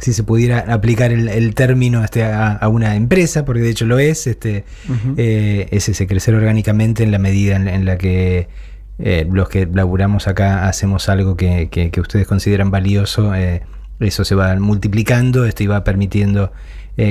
si 0.03 0.13
se 0.13 0.23
pudiera 0.23 0.59
aplicar 0.71 1.11
el, 1.11 1.27
el 1.29 1.55
término 1.55 2.03
este, 2.03 2.23
a, 2.23 2.51
a 2.51 2.67
una 2.67 2.95
empresa, 2.95 3.45
porque 3.45 3.61
de 3.61 3.69
hecho 3.71 3.85
lo 3.85 3.97
es, 3.99 4.27
este, 4.27 4.65
eh, 5.17 5.67
es 5.71 5.89
ese 5.89 6.05
crecer 6.05 6.35
orgánicamente 6.35 7.03
en 7.03 7.11
la 7.11 7.17
medida 7.19 7.55
en, 7.55 7.67
en 7.67 7.85
la 7.85 7.97
que 7.97 8.47
eh, 8.99 9.25
los 9.31 9.49
que 9.49 9.65
laburamos 9.73 10.27
acá 10.27 10.67
hacemos 10.67 11.09
algo 11.09 11.35
que, 11.35 11.69
que- 11.69 11.89
que 11.89 12.01
ustedes 12.01 12.27
consideran 12.27 12.69
valioso, 12.69 13.33
eh, 13.33 13.63
eso 13.99 14.23
se 14.25 14.35
va 14.35 14.55
multiplicando, 14.59 15.45
esto 15.45 15.63
y 15.63 15.67
va 15.67 15.83
permitiendo 15.83 16.51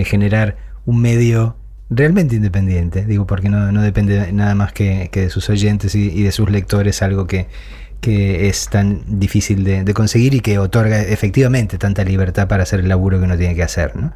generar 0.05 0.57
un 0.87 1.01
medio 1.01 1.57
realmente 1.91 2.37
independiente, 2.37 3.05
digo, 3.05 3.27
porque 3.27 3.49
no, 3.49 3.73
no 3.73 3.83
depende 3.83 4.33
nada 4.33 4.55
más 4.55 4.73
que, 4.73 5.09
que 5.13 5.23
de 5.23 5.31
sus 5.31 5.51
oyentes 5.51 5.95
y, 5.95 6.09
y 6.11 6.23
de 6.23 6.33
sus 6.33 6.49
lectores, 6.51 7.03
algo 7.03 7.27
que, 7.27 7.49
que 8.03 8.49
es 8.49 8.69
tan 8.69 9.05
difícil 9.07 9.63
de, 9.63 9.95
conseguir 9.95 10.35
y 10.35 10.41
que 10.41 10.59
otorga 10.59 11.01
efectivamente 11.01 11.79
tanta 11.79 12.03
libertad 12.05 12.49
para 12.49 12.65
hacer 12.65 12.81
el 12.81 12.89
laburo 12.89 13.19
que 13.19 13.25
uno 13.25 13.39
tiene 13.39 13.55
que 13.55 13.63
hacer, 13.63 13.95
¿no? 13.95 14.13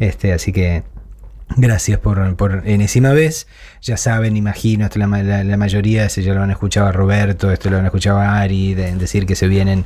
Este, 0.00 0.32
así 0.32 0.52
que 0.52 0.84
Gracias 1.56 1.98
por, 2.00 2.34
por 2.36 2.62
enésima 2.66 3.10
vez. 3.12 3.46
Ya 3.80 3.96
saben, 3.96 4.36
imagino, 4.36 4.84
esto 4.86 4.98
la, 4.98 5.06
la- 5.06 5.44
la 5.44 5.56
mayoría, 5.56 6.08
si 6.08 6.22
ya 6.22 6.34
lo 6.34 6.42
han 6.42 6.50
escuchado 6.50 6.86
a 6.88 6.92
Roberto, 6.92 7.52
esto 7.52 7.70
lo 7.70 7.78
han 7.78 7.84
escuchado 7.86 8.18
a 8.18 8.40
Ari, 8.40 8.74
de- 8.74 8.94
decir 8.96 9.26
que 9.26 9.36
se 9.36 9.46
vienen 9.46 9.84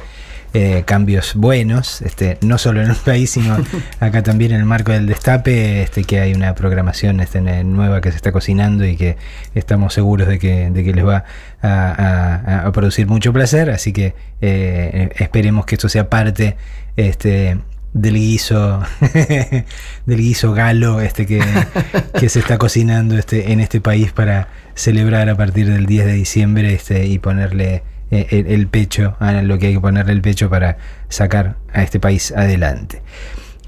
eh, 0.52 0.82
cambios 0.84 1.34
buenos, 1.36 2.02
este, 2.02 2.38
no 2.40 2.58
solo 2.58 2.82
en 2.82 2.90
el 2.90 2.96
país, 2.96 3.30
sino 3.30 3.56
acá 4.00 4.22
también 4.24 4.50
en 4.52 4.58
el 4.60 4.64
marco 4.66 4.90
del 4.90 5.06
destape, 5.06 5.82
este, 5.82 6.02
que 6.02 6.18
hay 6.18 6.32
una 6.34 6.54
programación 6.56 7.20
este, 7.20 7.40
nueva 7.62 8.00
que 8.00 8.10
se 8.10 8.16
está 8.16 8.32
cocinando 8.32 8.84
y 8.84 8.96
que 8.96 9.16
estamos 9.54 9.94
seguros 9.94 10.26
de 10.26 10.38
que, 10.40 10.70
de 10.70 10.82
que 10.82 10.92
les 10.94 11.06
va 11.06 11.24
a, 11.62 12.62
a- 12.62 12.66
a 12.66 12.72
producir 12.72 13.06
mucho 13.06 13.32
placer. 13.32 13.70
Así 13.70 13.92
que 13.92 14.14
eh, 14.40 15.10
esperemos 15.18 15.66
que 15.66 15.74
esto 15.76 15.88
sea 15.88 16.08
parte 16.08 16.56
este, 16.96 17.58
del 17.92 18.14
guiso 18.14 18.80
del 20.06 20.18
guiso 20.18 20.52
galo 20.52 21.00
este 21.00 21.26
que, 21.26 21.40
que 22.20 22.28
se 22.28 22.38
está 22.38 22.56
cocinando 22.58 23.18
este 23.18 23.52
en 23.52 23.60
este 23.60 23.80
país 23.80 24.12
para 24.12 24.48
celebrar 24.74 25.28
a 25.28 25.36
partir 25.36 25.66
del 25.68 25.86
10 25.86 26.06
de 26.06 26.12
diciembre 26.12 26.72
este 26.72 27.06
y 27.06 27.18
ponerle 27.18 27.82
eh, 28.10 28.26
el, 28.30 28.46
el 28.46 28.66
pecho 28.68 29.16
a 29.20 29.32
lo 29.42 29.58
que 29.58 29.68
hay 29.68 29.74
que 29.74 29.80
ponerle 29.80 30.12
el 30.12 30.22
pecho 30.22 30.48
para 30.48 30.78
sacar 31.08 31.56
a 31.72 31.82
este 31.82 32.00
país 32.00 32.32
adelante. 32.32 33.02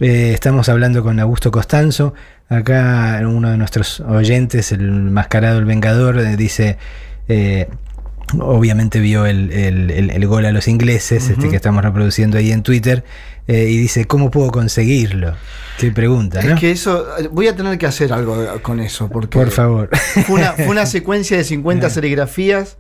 Eh, 0.00 0.30
estamos 0.34 0.68
hablando 0.68 1.02
con 1.02 1.20
Augusto 1.20 1.50
Costanzo. 1.50 2.14
Acá 2.48 3.20
uno 3.24 3.50
de 3.50 3.56
nuestros 3.56 4.00
oyentes, 4.00 4.72
el 4.72 4.90
mascarado 4.90 5.58
el 5.58 5.64
Vengador, 5.64 6.18
eh, 6.18 6.36
dice 6.36 6.76
eh, 7.28 7.68
obviamente 8.38 8.98
vio 9.00 9.26
el, 9.26 9.52
el- 9.52 10.10
el- 10.10 10.26
gol 10.26 10.44
a 10.46 10.52
los 10.52 10.66
ingleses 10.68 11.28
este, 11.28 11.48
que 11.50 11.56
estamos 11.56 11.82
reproduciendo 11.84 12.38
ahí 12.38 12.50
en 12.52 12.62
Twitter 12.62 13.04
eh, 13.49 13.66
y 13.68 13.76
dice, 13.76 14.05
¿cómo 14.07 14.30
puedo 14.30 14.51
conseguirlo? 14.51 15.34
Qué 15.78 15.90
pregunta, 15.90 16.43
¿no? 16.43 16.55
Es 16.55 16.61
que 16.61 16.70
eso, 16.70 17.07
voy 17.32 17.49
a 17.49 17.57
tener 17.57 17.76
que 17.78 17.86
hacer 17.86 18.12
algo 18.12 18.36
con 18.62 18.78
eso, 18.80 19.09
porque 19.09 19.38
Por 19.38 19.51
favor. 19.51 19.88
fue 20.26 20.36
una, 20.36 20.53
fue 20.53 20.68
una 20.68 20.86
secuencia 20.86 21.36
de 21.36 21.45
50 21.45 21.86
Ah. 21.86 21.90
serigrafías 21.90 22.76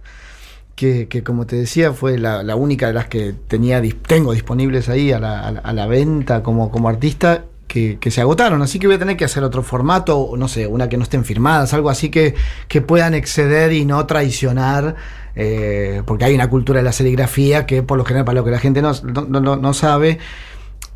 que, 0.76 1.08
que, 1.08 1.22
como 1.22 1.46
te 1.46 1.56
decía, 1.56 1.92
fue 1.92 2.18
la, 2.18 2.42
la 2.42 2.56
única 2.56 2.86
de 2.86 2.92
las 2.94 3.06
que 3.06 3.34
tenía 3.48 3.82
tengo 4.06 4.32
disponibles 4.32 4.88
ahí 4.88 5.12
a 5.12 5.18
la, 5.18 5.40
a 5.40 5.50
la- 5.52 5.60
a 5.60 5.72
la 5.72 5.86
venta 5.86 6.42
como, 6.42 6.70
como 6.70 6.88
artista. 6.88 7.44
Que, 7.68 7.96
que 7.98 8.10
se 8.10 8.20
agotaron, 8.20 8.60
así 8.60 8.78
que 8.78 8.86
voy 8.86 8.96
a 8.96 8.98
tener 8.98 9.16
que 9.16 9.24
hacer 9.24 9.42
otro 9.42 9.62
formato, 9.62 10.32
no 10.36 10.46
sé, 10.46 10.66
una 10.66 10.90
que 10.90 10.98
no 10.98 11.04
estén 11.04 11.24
firmadas, 11.24 11.72
algo 11.72 11.88
así 11.88 12.10
que, 12.10 12.34
que 12.68 12.82
puedan 12.82 13.14
exceder 13.14 13.72
y 13.72 13.86
no 13.86 14.04
traicionar, 14.04 14.94
eh, 15.36 16.02
porque 16.04 16.26
hay 16.26 16.34
una 16.34 16.50
cultura 16.50 16.80
de 16.80 16.84
la 16.84 16.92
serigrafía 16.92 17.64
que 17.64 17.82
por 17.82 17.96
lo 17.96 18.04
general, 18.04 18.26
para 18.26 18.40
lo 18.40 18.44
que 18.44 18.50
la 18.50 18.58
gente 18.58 18.82
no, 18.82 18.92
no- 19.04 19.40
no- 19.40 19.56
no 19.56 19.72
sabe, 19.72 20.18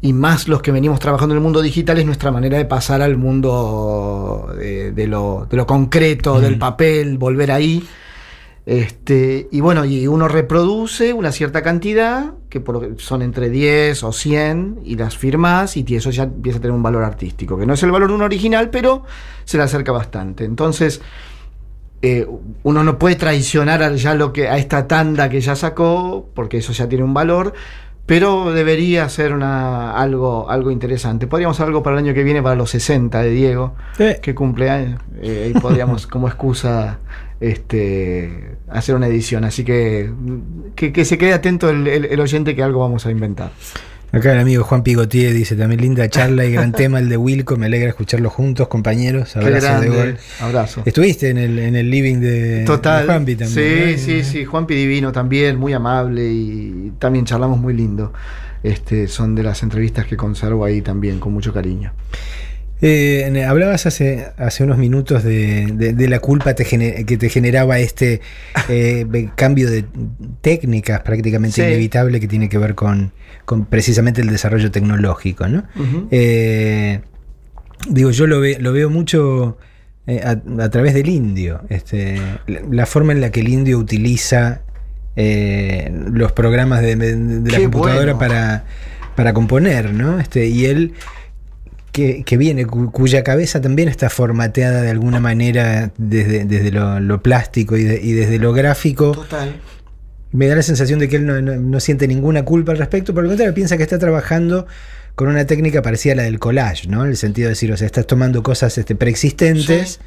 y 0.07 0.13
más 0.13 0.47
los 0.47 0.63
que 0.63 0.71
venimos 0.71 1.01
trabajando 1.01 1.35
en 1.35 1.39
el 1.39 1.43
mundo 1.43 1.61
digital 1.63 1.99
es 1.99 2.07
nuestra 2.07 2.31
manera 2.31 2.57
de 2.57 2.65
pasar 2.65 3.03
al 3.03 3.17
mundo 3.17 4.55
de, 4.57 4.93
de 4.93 5.07
lo, 5.09 5.49
de 5.51 5.57
lo 5.57 5.67
concreto, 5.67 6.41
del 6.41 6.59
papel, 6.59 7.19
volver 7.19 7.51
ahí. 7.51 7.83
Este, 8.67 9.49
y 9.51 9.61
bueno, 9.61 9.85
y 9.85 10.07
uno 10.07 10.29
reproduce 10.29 11.13
una 11.13 11.33
cierta 11.33 11.63
cantidad, 11.63 12.35
que 12.49 12.61
por 12.61 13.01
son 13.01 13.23
entre 13.23 13.51
10 13.51 14.05
o 14.05 14.13
100, 14.13 14.81
y 14.85 14.97
las 14.97 15.17
firmas, 15.17 15.77
y 15.77 15.85
eso 15.97 16.11
ya 16.11 16.25
empieza 16.25 16.59
a 16.59 16.61
tener 16.61 16.75
un 16.75 16.83
valor 16.83 17.03
artístico, 17.03 17.59
que 17.59 17.67
no 17.67 17.75
es 17.75 17.83
el 17.83 17.91
valor 17.91 18.09
de 18.09 18.15
un 18.15 18.23
original, 18.23 18.71
pero 18.71 19.03
se 19.45 19.57
le 19.57 19.65
acerca 19.65 19.91
bastante. 19.91 20.45
Entonces, 20.45 21.01
eh, 22.03 22.27
uno 22.63 22.85
no 22.85 22.99
puede 22.99 23.17
traicionar 23.17 23.83
a, 23.83 23.93
ya 23.95 24.15
lo 24.15 24.33
que, 24.33 24.49
a 24.49 24.59
esta 24.59 24.87
tanda 24.87 25.29
que 25.29 25.41
ya 25.41 25.57
sacó, 25.57 26.29
porque 26.35 26.59
eso 26.59 26.73
ya 26.73 26.89
tiene 26.89 27.05
un 27.05 27.15
valor, 27.15 27.55
pero 28.07 28.53
debería 28.53 29.09
ser 29.09 29.33
una, 29.33 29.93
algo, 29.93 30.49
algo 30.49 30.71
interesante. 30.71 31.27
Podríamos 31.27 31.57
hacer 31.57 31.67
algo 31.67 31.83
para 31.83 31.99
el 31.99 32.05
año 32.05 32.15
que 32.15 32.23
viene, 32.23 32.43
para 32.43 32.55
los 32.55 32.71
60 32.71 33.21
de 33.23 33.31
Diego, 33.31 33.75
que 34.21 34.35
cumple 34.35 34.71
años. 34.71 35.01
Eh, 35.21 35.53
ahí 35.53 35.61
podríamos, 35.61 36.07
como 36.09 36.29
excusa, 36.29 36.99
este, 37.41 38.57
hacer 38.69 38.95
una 38.95 39.07
edición. 39.09 39.45
Así 39.45 39.65
que 39.65 40.11
que, 40.75 40.93
que 40.93 41.05
se 41.05 41.19
quede 41.19 41.33
atento 41.33 41.69
el, 41.71 41.87
el- 41.89 42.05
el 42.07 42.21
oyente 42.21 42.55
que 42.55 42.63
algo 42.63 42.81
vamos 42.81 43.07
a 43.07 43.11
inventar. 43.11 43.51
Acá 44.17 44.33
el 44.33 44.39
amigo 44.39 44.65
Juan 44.65 44.83
Pigotier 44.83 45.35
dice 45.35 45.57
también 45.57 45.83
linda 45.83 46.09
charla 46.09 46.47
y 46.47 46.53
gran 46.53 46.73
tema 46.73 46.99
el 47.01 47.11
de 47.11 47.19
Wilco, 47.19 47.59
me 47.59 47.67
alegra 47.67 47.91
escucharlo 47.91 48.31
juntos, 48.31 48.67
compañeros. 48.69 49.37
Abrazo 49.37 49.81
de 49.81 49.89
gol. 49.91 50.19
Abrazo. 50.41 50.83
Estuviste 50.87 51.29
en 51.29 51.37
el, 51.37 51.59
en 51.59 51.77
el 51.77 51.91
living 51.91 52.21
de, 52.21 52.65
Total. 52.65 53.03
de 53.03 53.13
Juanpi 53.13 53.37
también. 53.37 53.55
sí, 53.69 53.93
¿no? 53.93 53.99
sí, 53.99 54.25
sí. 54.25 54.45
Juanpi 54.47 54.75
Divino 54.75 55.13
también, 55.13 55.59
muy 55.59 55.75
amable 55.75 56.25
y 56.33 56.93
también 56.99 57.27
charlamos 57.27 57.59
muy 57.59 57.75
lindo. 57.75 58.15
Este, 58.63 59.07
son 59.07 59.35
de 59.35 59.43
las 59.43 59.63
entrevistas 59.63 60.07
que 60.07 60.17
conservo 60.17 60.65
ahí 60.65 60.81
también 60.81 61.21
con 61.21 61.35
mucho 61.35 61.53
cariño. 61.53 61.93
Eh, 62.83 63.45
hablabas 63.49 63.87
hace, 63.87 64.27
hace 64.37 64.63
unos 64.63 64.77
minutos 64.77 65.25
de, 65.25 65.67
de- 65.73 65.93
de 65.95 66.09
la 66.09 66.19
culpa 66.19 66.53
te 66.55 66.65
que 66.65 67.17
te 67.17 67.29
generaba 67.31 67.79
este 67.79 68.21
eh, 68.69 69.29
cambio 69.35 69.71
de 69.71 69.87
técnicas 70.43 71.01
prácticamente 71.01 71.55
Sí. 71.57 71.63
inevitable 71.63 72.21
que 72.21 72.29
tiene 72.29 72.49
que 72.51 72.59
ver 72.59 72.75
con, 72.75 73.13
con 73.47 73.65
precisamente 73.65 74.21
el 74.21 74.29
desarrollo 74.29 74.71
tecnológico. 74.71 75.49
¿no? 75.49 75.65
Eh, 76.11 77.01
digo, 77.89 78.11
yo 78.11 78.27
lo, 78.27 78.41
ve- 78.41 78.59
lo 78.61 78.73
veo 78.73 78.91
mucho 78.91 79.57
a, 80.07 80.37
a 80.63 80.69
través 80.71 80.93
del 80.93 81.09
indio. 81.09 81.63
Este, 81.71 82.21
la, 82.47 82.61
la 82.71 82.85
forma 82.87 83.13
en 83.13 83.23
la 83.23 83.31
que 83.31 83.41
el 83.41 83.49
indio 83.49 83.79
utiliza 83.79 84.61
los 85.17 86.33
programas 86.33 86.83
de, 86.83 86.95
de- 86.97 87.17
de 87.17 87.51
la 87.51 87.57
Qué 87.57 87.65
computadora 87.65 88.13
bueno. 88.13 88.19
para, 88.19 88.65
para 89.17 89.33
componer, 89.33 89.95
¿no? 89.95 90.21
Este, 90.21 90.47
y 90.49 90.67
él 90.67 90.93
que, 91.97 92.23
que 92.25 92.37
viene, 92.37 92.67
cu- 92.67 92.93
cuya 92.93 93.25
cabeza 93.25 93.61
también 93.63 93.89
está 93.89 94.11
formateada 94.11 94.83
de 94.83 94.91
alguna 94.91 95.19
manera 95.19 95.91
desde, 95.97 96.45
desde 96.45 96.71
lo, 96.71 97.01
lo 97.01 97.23
plástico 97.23 97.77
y, 97.79 97.85
de- 97.85 98.01
y 98.03 98.13
desde 98.13 98.39
lo 98.39 98.53
gráfico. 98.53 99.13
Total. 99.13 99.57
Me 100.33 100.47
da 100.47 100.57
la 100.57 100.63
sensación 100.63 100.99
de 100.99 101.09
que 101.09 101.17
él 101.17 101.25
no, 101.25 101.41
no- 101.41 101.57
no 101.57 101.81
siente 101.81 102.07
ninguna 102.07 102.45
culpa 102.45 102.73
al 102.73 102.79
respecto, 102.79 103.15
por 103.15 103.25
el 103.25 103.29
contrario, 103.31 103.55
piensa 103.55 103.79
que 103.79 103.83
está 103.85 103.99
trabajando 103.99 104.67
con 105.15 105.29
una 105.29 105.47
técnica 105.47 105.81
parecida 105.81 106.13
a 106.13 106.17
la 106.17 106.23
del 106.25 106.39
collage, 106.39 106.89
¿no? 106.89 107.03
En 107.05 107.11
el 107.13 107.17
sentido 107.17 107.47
de 107.47 107.53
decir, 107.53 107.73
o 107.73 107.77
sea, 107.79 107.87
estás 107.87 108.07
tomando 108.07 108.43
cosas 108.43 108.77
este, 108.77 108.95
preexistentes 108.95 109.99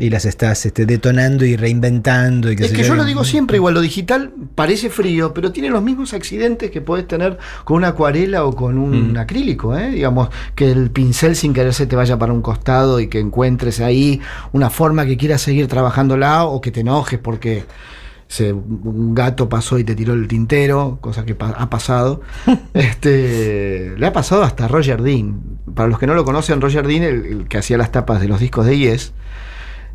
y 0.00 0.10
las 0.10 0.24
estás 0.26 0.64
este, 0.64 0.86
detonando 0.86 1.44
y 1.44 1.56
reinventando. 1.56 2.52
Y 2.52 2.54
Es 2.54 2.70
que 2.72 2.84
yo 2.84 2.94
lo 2.94 3.04
digo 3.04 3.24
siempre, 3.24 3.56
igual 3.56 3.74
lo 3.74 3.80
digital 3.80 4.32
parece 4.54 4.90
frío, 4.90 5.34
pero 5.34 5.50
tiene 5.50 5.70
los 5.70 5.82
mismos 5.82 6.14
accidentes 6.14 6.70
que 6.70 6.80
podés 6.80 7.08
tener 7.08 7.36
con 7.64 7.78
una 7.78 7.88
acuarela 7.88 8.44
o 8.44 8.54
con 8.54 8.78
un 8.78 9.12
Mm. 9.14 9.16
acrílico, 9.18 9.76
¿eh? 9.76 9.90
digamos, 9.90 10.28
que 10.54 10.70
el 10.70 10.90
pincel 10.92 11.34
sin 11.34 11.52
querer 11.52 11.74
se 11.74 11.86
te 11.86 11.96
vaya 11.96 12.16
para 12.16 12.32
un 12.32 12.42
costado 12.42 13.00
y 13.00 13.08
que 13.08 13.18
encuentres 13.18 13.80
ahí 13.80 14.20
una 14.52 14.70
forma 14.70 15.04
que 15.04 15.16
quieras 15.16 15.42
seguir 15.42 15.66
trabajándola 15.66 16.44
o 16.44 16.60
que 16.60 16.70
te 16.70 16.80
enojes 16.80 17.18
porque 17.18 17.64
se- 18.28 18.52
un 18.52 19.14
gato 19.16 19.48
pasó 19.48 19.78
y 19.80 19.84
te 19.84 19.94
tiró 19.96 20.12
el 20.14 20.28
tintero, 20.28 20.98
cosa 21.00 21.24
que 21.24 21.34
pa- 21.34 21.56
ha 21.58 21.70
pasado. 21.70 22.20
este, 22.74 23.94
le 23.96 24.06
ha 24.06 24.12
pasado 24.12 24.42
hasta 24.42 24.66
a 24.66 24.68
Roger 24.68 25.02
Dean. 25.02 25.40
Para 25.74 25.88
los 25.88 25.98
que 25.98 26.06
no 26.06 26.14
lo 26.14 26.24
conocen, 26.24 26.60
Roger 26.60 26.86
Dean, 26.86 27.02
el, 27.02 27.26
el 27.26 27.48
que 27.48 27.58
hacía 27.58 27.76
las 27.78 27.92
tapas 27.92 28.20
de 28.20 28.28
los 28.28 28.40
discos 28.40 28.66
de 28.66 28.78
Yes, 28.78 29.12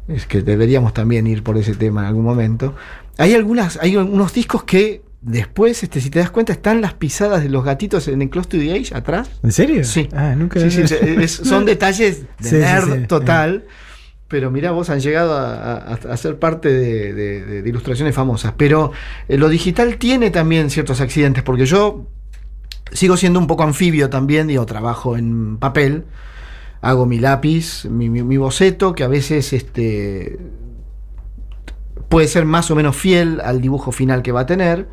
es 0.08 0.26
que 0.26 0.42
deberíamos 0.42 0.94
también 0.94 1.28
ir 1.28 1.44
por 1.44 1.58
ese 1.58 1.76
tema 1.76 2.02
en 2.02 2.08
algún 2.08 2.26
momento. 2.26 2.76
Hay 3.18 3.34
algunas, 3.34 3.78
hay 3.82 3.96
algunos 3.96 4.34
discos 4.34 4.64
que 4.64 5.02
después, 5.22 5.82
este, 5.84 6.02
si 6.02 6.10
te 6.10 6.20
das 6.20 6.32
cuenta, 6.32 6.52
están 6.54 6.82
las 6.82 6.94
pisadas 6.96 7.42
de 7.44 7.50
los 7.50 7.64
gatitos 7.64 8.08
en 8.08 8.22
el 8.22 8.30
Close 8.30 8.50
to 8.50 8.58
the 8.58 8.74
Age 8.74 8.94
atrás. 8.96 9.30
¿En 9.44 9.52
serio? 9.52 9.84
Sí. 9.84 10.10
Ah, 10.14 10.36
nunca. 10.36 10.60
Sí, 10.60 10.70
sí, 10.72 10.88
sí, 10.88 10.96
es- 11.02 11.32
son 11.32 11.66
detalles 11.66 12.22
de 12.40 12.50
Sí, 12.50 12.50
sí, 12.50 12.56
nerd 12.58 13.08
total. 13.08 13.66
Pero 14.28 14.50
mira, 14.50 14.72
vos 14.72 14.90
han 14.90 15.00
llegado 15.00 15.38
a, 15.38 15.76
a- 15.76 15.94
a 16.12 16.18
ser 16.18 16.40
parte 16.40 16.70
de, 16.74 17.14
de- 17.14 17.46
de- 17.46 17.62
de 17.62 17.70
ilustraciones 17.70 18.16
famosas. 18.16 18.54
Pero 18.58 18.92
eh, 19.30 19.38
lo 19.38 19.48
digital 19.48 19.98
tiene 19.98 20.32
también 20.32 20.70
ciertos 20.72 21.00
accidentes, 21.02 21.44
porque 21.44 21.66
yo 21.68 22.08
sigo 22.92 23.16
siendo 23.16 23.40
un 23.40 23.48
poco 23.48 23.64
anfibio 23.64 24.10
también, 24.10 24.48
digo, 24.48 24.66
trabajo 24.66 25.16
en 25.18 25.58
papel, 25.58 26.04
hago 26.84 27.06
mi 27.06 27.18
lápiz, 27.18 27.86
mi, 27.86 28.10
mi- 28.10 28.38
boceto, 28.38 28.94
que 28.94 29.04
a 29.06 29.08
veces 29.08 29.54
este, 29.54 30.38
puede 32.10 32.28
ser 32.28 32.44
más 32.46 32.70
o 32.72 32.76
menos 32.76 32.96
fiel 32.98 33.40
al 33.42 33.62
dibujo 33.62 33.94
final 33.94 34.22
que 34.22 34.34
va 34.34 34.42
a 34.42 34.46
tener. 34.46 34.88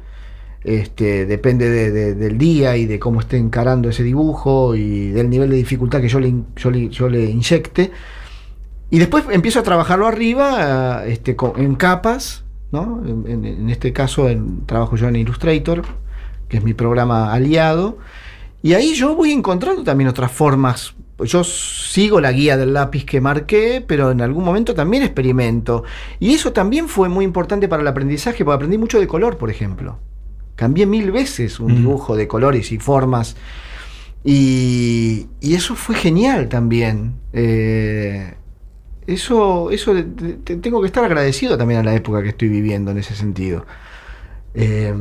Este, 0.62 1.26
depende 1.26 1.68
de- 1.68 1.90
de- 1.90 2.14
del 2.14 2.38
día 2.38 2.76
y 2.76 2.86
de 2.86 3.00
cómo 3.00 3.18
esté 3.18 3.38
encarando 3.38 3.88
ese 3.88 4.04
dibujo 4.04 4.76
y 4.76 5.08
del 5.08 5.28
nivel 5.28 5.50
de 5.50 5.56
dificultad 5.56 6.00
que 6.00 6.08
yo 6.08 6.20
le, 6.20 6.32
yo 6.54 6.70
le, 6.70 6.88
yo 6.90 7.08
le 7.08 7.24
inyecte. 7.24 7.90
Y 8.88 9.00
después 9.00 9.24
empiezo 9.30 9.58
a 9.58 9.62
trabajarlo 9.64 10.06
arriba 10.06 11.04
este, 11.06 11.36
en 11.56 11.74
capas, 11.74 12.44
¿no? 12.70 13.02
En, 13.04 13.68
este 13.68 13.92
caso 13.92 14.28
trabajo 14.66 14.94
yo 14.96 15.08
en 15.08 15.16
Illustrator, 15.16 15.82
que 16.48 16.58
es 16.58 16.62
mi 16.62 16.74
programa 16.74 17.32
aliado. 17.32 17.98
Y 18.62 18.74
ahí 18.74 18.94
yo 18.94 19.16
voy 19.16 19.32
encontrando 19.32 19.82
también 19.82 20.06
otras 20.08 20.30
formas. 20.30 20.94
Yo 21.24 21.44
sigo 21.44 22.20
la 22.20 22.32
guía 22.32 22.56
del 22.56 22.72
lápiz 22.72 23.04
que 23.04 23.20
marqué, 23.20 23.84
pero 23.86 24.10
en 24.10 24.20
algún 24.20 24.44
momento 24.44 24.74
también 24.74 25.02
experimento. 25.02 25.84
Y 26.18 26.34
eso 26.34 26.52
también 26.52 26.88
fue 26.88 27.08
muy 27.08 27.24
importante 27.24 27.68
para 27.68 27.82
el 27.82 27.88
aprendizaje, 27.88 28.44
porque 28.44 28.56
aprendí 28.56 28.78
mucho 28.78 28.98
de 29.00 29.06
color, 29.06 29.36
por 29.36 29.50
ejemplo. 29.50 29.98
Cambié 30.56 30.86
mil 30.86 31.10
veces 31.12 31.58
un 31.60 31.72
Mm. 31.72 31.76
dibujo 31.76 32.16
de 32.16 32.28
colores 32.28 32.70
y 32.72 32.78
formas. 32.78 33.36
Y, 34.24 35.28
y 35.40 35.54
eso 35.54 35.74
fue 35.74 35.94
genial 35.94 36.48
también. 36.48 37.14
Eh, 37.32 38.34
eso, 39.06 39.70
eso 39.70 39.94
tengo 40.60 40.80
que 40.80 40.86
estar 40.86 41.04
agradecido 41.04 41.56
también 41.56 41.80
a 41.80 41.82
la 41.84 41.94
época 41.94 42.22
que 42.22 42.28
estoy 42.30 42.48
viviendo 42.48 42.90
en 42.90 42.98
ese 42.98 43.14
sentido. 43.14 43.64
Eh, 44.54 44.94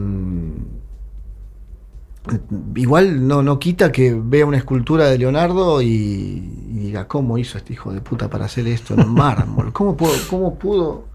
igual 2.75 3.27
no, 3.27 3.41
no 3.41 3.59
quita 3.59 3.91
que 3.91 4.13
vea 4.13 4.45
una 4.45 4.57
escultura 4.57 5.07
de 5.07 5.17
Leonardo 5.17 5.81
y, 5.81 6.39
diga, 6.69 7.07
¿cómo 7.07 7.37
hizo 7.37 7.57
este 7.57 7.73
hijo 7.73 7.93
de 7.93 8.01
puta 8.01 8.29
para 8.29 8.45
hacer 8.45 8.67
esto 8.67 8.93
en 8.93 9.09
mármol? 9.13 9.73
¿Cómo, 9.73 9.95
puedo, 9.95 10.13
¿Cómo 10.29 10.55
pudo 10.55 11.05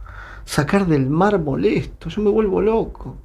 sacar 0.44 0.86
del 0.86 1.08
mármol 1.08 1.64
esto? 1.64 2.08
Yo 2.08 2.22
me 2.22 2.30
vuelvo 2.30 2.60
loco. 2.60 3.16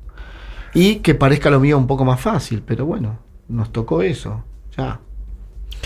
Y 0.74 0.98
que 0.98 1.16
parezca 1.16 1.50
lo 1.50 1.60
mío 1.60 1.78
un 1.78 1.88
poco 1.88 2.06
más 2.06 2.20
fácil, 2.20 2.62
pero 2.66 2.86
bueno, 2.86 3.20
nos 3.48 3.72
tocó 3.72 4.02
eso. 4.02 4.44
Ya. 4.78 5.00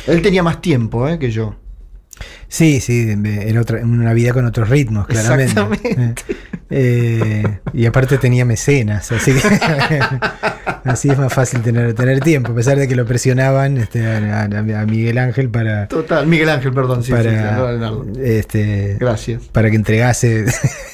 Él 0.08 0.22
tenía 0.22 0.44
más 0.44 0.62
tiempo 0.62 1.08
¿eh? 1.08 1.18
que 1.18 1.32
yo. 1.32 1.56
Sí, 2.47 2.80
sí, 2.80 3.16
era 3.26 3.61
otra, 3.61 3.80
una 3.84 4.14
vida 4.14 4.32
con 4.34 4.45
otros 4.45 4.70
ritmos, 4.70 5.07
claramente. 5.07 5.59
Exactamente. 5.59 6.24
Eh, 6.70 7.59
y 7.74 7.86
aparte 7.86 8.18
tenía 8.18 8.45
mecenas, 8.45 9.11
así 9.11 9.32
que 9.34 9.41
así 10.86 11.09
es 11.09 11.18
más 11.18 11.32
fácil 11.34 11.61
tener, 11.61 11.93
tener 11.93 12.20
tiempo, 12.20 12.51
a 12.51 12.55
pesar 12.55 12.78
de 12.80 12.88
que 12.88 12.95
lo 12.95 13.05
presionaban 13.05 13.78
este, 13.78 14.05
a, 14.07 14.41
a- 14.43 14.45
a 14.45 14.86
Miguel 14.86 15.18
Ángel 15.18 15.49
para, 15.49 15.88
Total, 15.88 16.26
Miguel 16.26 16.49
Ángel, 16.49 16.74
perdón, 16.74 17.03
sí, 17.03 17.07
sí, 17.07 17.11
para, 17.11 17.78
sí, 17.78 18.20
este, 18.24 18.97
Gracias. 18.99 19.43
para 19.51 19.70
que 19.70 19.76
entregase, 19.76 20.45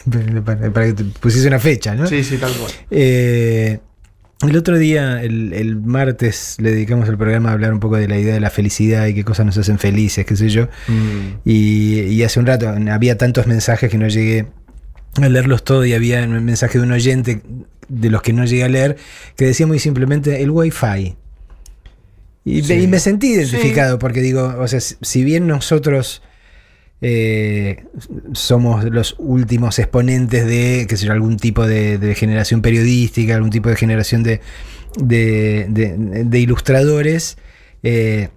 para, 0.46 0.72
para 0.72 0.94
que 0.94 1.04
pusiese 1.20 1.48
una 1.48 1.60
fecha, 1.60 1.96
¿no? 1.96 2.08
Sí, 2.08 2.24
sí, 2.24 2.38
tal 2.38 2.52
cual. 2.54 2.72
Eh, 2.92 3.80
el 4.42 4.56
otro 4.56 4.78
día, 4.78 5.22
el, 5.22 5.52
el 5.54 5.76
martes, 5.76 6.56
le 6.60 6.72
dedicamos 6.72 7.10
el 7.10 7.18
programa 7.18 7.50
a 7.50 7.54
hablar 7.54 7.74
un 7.74 7.80
poco 7.80 7.98
de 7.98 8.08
la 8.08 8.18
idea 8.18 8.34
de 8.34 8.40
la 8.40 8.50
felicidad 8.50 9.06
y 9.08 9.14
qué 9.14 9.24
cosas 9.26 9.46
nos 9.46 9.58
hacen 9.58 9.80
felices, 9.80 10.26
qué 10.26 10.36
sé 10.38 10.50
yo. 10.50 10.68
Mm. 10.88 11.40
Y, 11.46 12.00
y 12.02 12.24
hace 12.24 12.40
un 12.40 12.46
rato 12.46 12.70
había 12.92 13.18
tantos 13.18 13.48
mensajes 13.48 13.90
que 13.92 13.98
no 13.98 14.08
llegué 14.08 14.48
a 15.22 15.28
leerlos 15.28 15.64
todos 15.64 15.86
y 15.88 15.94
había 15.94 16.24
un 16.24 16.44
mensaje 16.46 16.78
de 16.78 16.86
un 16.86 16.92
oyente 16.94 17.42
de 17.90 18.10
los 18.10 18.22
que 18.22 18.32
no 18.32 18.46
llegué 18.46 18.64
a 18.64 18.70
leer 18.70 18.96
que 19.36 19.46
decía 19.46 19.68
muy 19.68 19.80
simplemente 19.80 20.42
el 20.42 20.52
wifi. 20.52 21.16
Y, 22.46 22.64
Sí. 22.64 22.74
y 22.76 22.88
me 22.88 23.00
sentí 23.00 23.34
identificado 23.34 24.00
porque 24.00 24.22
digo, 24.22 24.56
o 24.58 24.68
sea, 24.68 24.80
si 24.80 25.24
bien 25.24 25.48
nosotros 25.48 26.22
eh, 27.02 27.86
somos 28.34 28.84
los 28.86 29.16
últimos 29.20 29.80
exponentes 29.80 30.46
de, 30.46 30.86
qué 30.90 30.98
sé 30.98 31.06
yo, 31.06 31.14
algún 31.14 31.38
tipo 31.38 31.66
de, 31.66 31.98
de 31.98 32.16
generación 32.16 32.62
periodística, 32.62 33.36
algún 33.36 33.50
tipo 33.52 33.70
de 33.70 33.76
generación 33.76 34.24
de, 34.24 34.42
de, 34.98 35.68
de- 35.70 35.96
de 36.26 36.40
ilustradores, 36.40 37.38
eh, 37.84 38.30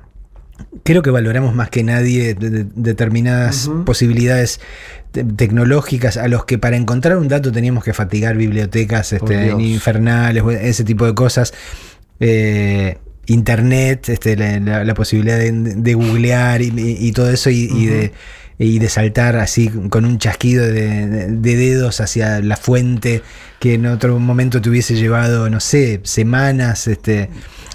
creo 0.84 1.02
que 1.02 1.10
valoramos 1.10 1.54
más 1.54 1.70
que 1.70 1.82
nadie 1.82 2.34
de- 2.34 2.50
de- 2.50 2.66
determinadas 2.76 3.68
posibilidades 3.84 4.60
te- 5.10 5.24
tecnológicas 5.24 6.16
a 6.16 6.28
los 6.28 6.44
que 6.44 6.56
para 6.58 6.76
encontrar 6.76 7.16
un 7.18 7.26
dato 7.28 7.50
teníamos 7.50 7.82
que 7.84 7.92
fatigar 7.92 8.36
bibliotecas 8.36 9.12
este, 9.12 9.34
infernales, 9.60 10.44
ese 10.60 10.84
tipo 10.84 11.04
de 11.06 11.14
cosas. 11.14 11.52
Eh, 12.20 12.98
internet, 13.26 14.08
este, 14.08 14.36
la, 14.36 14.58
la- 14.60 14.84
la 14.84 14.94
posibilidad 14.94 15.38
de, 15.38 15.50
de 15.52 15.94
googlear 15.94 16.60
y, 16.62 17.12
todo 17.12 17.30
eso 17.30 17.50
y, 17.50 17.68
y 17.72 17.86
de, 17.86 18.12
y 18.58 18.78
de 18.78 18.88
saltar 18.88 19.36
así 19.36 19.68
con 19.88 20.04
un 20.04 20.18
chasquido 20.18 20.64
de, 20.66 21.06
de- 21.08 21.26
de 21.28 21.56
dedos 21.56 22.00
hacia 22.00 22.40
la 22.40 22.56
fuente 22.56 23.22
que 23.58 23.74
en 23.74 23.86
otro 23.86 24.18
momento 24.18 24.60
te 24.60 24.68
hubiese 24.70 24.94
llevado, 24.96 25.48
no 25.50 25.60
sé, 25.60 26.00
semanas, 26.04 26.86
este, 26.88 27.28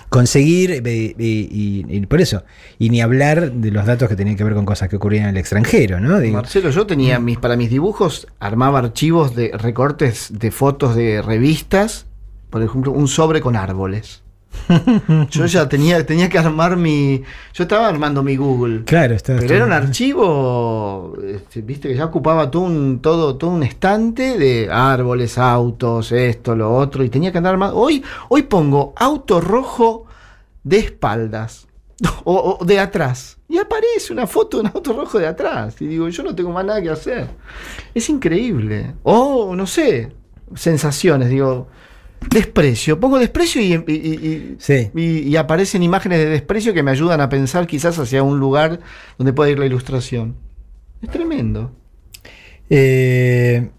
conseguir 0.09 0.71
eh, 0.85 1.15
y, 1.17 1.23
y- 1.23 1.85
y 1.89 2.05
por 2.05 2.21
eso, 2.21 2.43
y 2.79 2.89
ni 2.89 3.01
hablar 3.01 3.51
de 3.51 3.71
los 3.71 3.85
datos 3.85 4.07
que 4.07 4.15
tenían 4.15 4.37
que 4.37 4.43
ver 4.43 4.53
con 4.53 4.65
cosas 4.65 4.87
que 4.89 4.95
ocurrían 4.95 5.25
en 5.25 5.29
el 5.31 5.37
extranjero, 5.37 5.99
¿no? 5.99 6.19
Digo, 6.19 6.37
Marcelo, 6.37 6.69
yo 6.69 6.85
tenía 6.87 7.19
mis, 7.19 7.37
para 7.37 7.55
mis 7.57 7.69
dibujos, 7.69 8.27
armaba 8.39 8.79
archivos 8.79 9.35
de 9.35 9.51
recortes 9.57 10.27
de 10.31 10.51
fotos 10.51 10.95
de 10.95 11.21
revistas, 11.21 12.05
por 12.49 12.61
ejemplo, 12.63 12.91
un 12.91 13.07
sobre 13.07 13.41
con 13.41 13.55
árboles. 13.55 14.23
Yo 15.29 15.45
ya 15.45 15.67
tenía, 15.69 16.05
tenía 16.05 16.29
que 16.29 16.37
armar 16.37 16.77
mi. 16.77 17.23
Yo 17.53 17.63
estaba 17.63 17.87
armando 17.87 18.23
mi 18.23 18.35
Google. 18.35 18.83
Claro, 18.83 19.15
está. 19.15 19.37
Pero 19.39 19.55
era 19.55 19.65
un 19.65 19.71
archivo, 19.71 21.17
este, 21.23 21.61
viste, 21.61 21.89
que 21.89 21.95
ya 21.95 22.05
ocupaba 22.05 22.51
todo 22.51 22.63
un, 22.63 22.99
todo, 23.01 23.35
todo 23.37 23.51
un 23.51 23.63
estante 23.63 24.37
de 24.37 24.69
árboles, 24.71 25.37
autos, 25.37 26.11
esto, 26.11 26.55
lo 26.55 26.75
otro, 26.75 27.03
y 27.03 27.09
tenía 27.09 27.31
que 27.31 27.37
andar 27.37 27.53
armando. 27.53 27.77
Hoy, 27.77 28.03
hoy 28.29 28.43
pongo 28.43 28.93
auto 28.95 29.41
rojo 29.41 30.05
de 30.63 30.79
espaldas 30.79 31.67
o, 32.23 32.57
o 32.59 32.65
de 32.65 32.79
atrás. 32.79 33.37
Y 33.49 33.57
aparece 33.57 34.11
una 34.11 34.27
foto 34.27 34.57
de 34.57 34.61
un 34.61 34.71
auto 34.75 34.93
rojo 34.93 35.19
de 35.19 35.27
atrás. 35.27 35.81
Y 35.81 35.87
digo, 35.87 36.09
yo 36.09 36.23
no 36.23 36.35
tengo 36.35 36.51
más 36.51 36.65
nada 36.65 36.81
que 36.81 36.89
hacer. 36.89 37.27
Es 37.93 38.09
increíble. 38.09 38.95
O, 39.03 39.55
no 39.55 39.65
sé, 39.65 40.11
sensaciones, 40.55 41.29
digo. 41.29 41.67
Desprecio, 42.29 42.99
pongo 42.99 43.19
desprecio 43.19 43.61
y, 43.61 43.73
y- 43.73 43.91
y- 43.93 44.55
Sí. 44.59 44.89
y- 44.95 45.19
y 45.29 45.35
aparecen 45.37 45.83
imágenes 45.83 46.19
de 46.19 46.25
desprecio 46.25 46.73
que 46.73 46.83
me 46.83 46.91
ayudan 46.91 47.21
a 47.21 47.29
pensar 47.29 47.67
quizás 47.67 47.97
hacia 47.99 48.23
un 48.23 48.39
lugar 48.39 48.79
donde 49.17 49.33
pueda 49.33 49.49
ir 49.51 49.59
la 49.59 49.65
ilustración. 49.65 50.35
Es 51.01 51.09
tremendo. 51.09 51.71
Eh, 52.69 53.69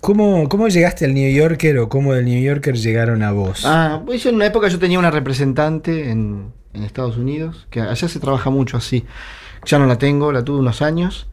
¿cómo, 0.00 0.48
¿Cómo 0.48 0.68
llegaste 0.68 1.04
al 1.04 1.14
New 1.14 1.32
Yorker 1.32 1.78
o 1.78 1.88
cómo 1.88 2.12
del 2.14 2.24
New 2.26 2.42
Yorker 2.42 2.74
llegaron 2.76 3.22
a 3.22 3.32
vos? 3.32 3.62
Ah, 3.64 4.02
pues 4.04 4.22
yo 4.22 4.30
en 4.30 4.36
una 4.36 4.46
época 4.46 4.68
yo 4.68 4.78
tenía 4.78 4.98
una 4.98 5.10
representante 5.10 6.10
en, 6.10 6.52
en 6.74 6.82
Estados 6.82 7.16
Unidos, 7.16 7.66
que 7.70 7.80
allá 7.80 8.08
se 8.08 8.20
trabaja 8.20 8.50
mucho 8.50 8.76
así, 8.76 9.04
Ya 9.64 9.78
no 9.78 9.86
la 9.86 9.96
tengo, 9.96 10.32
la 10.32 10.44
tuve 10.44 10.58
unos 10.58 10.82
años. 10.82 11.28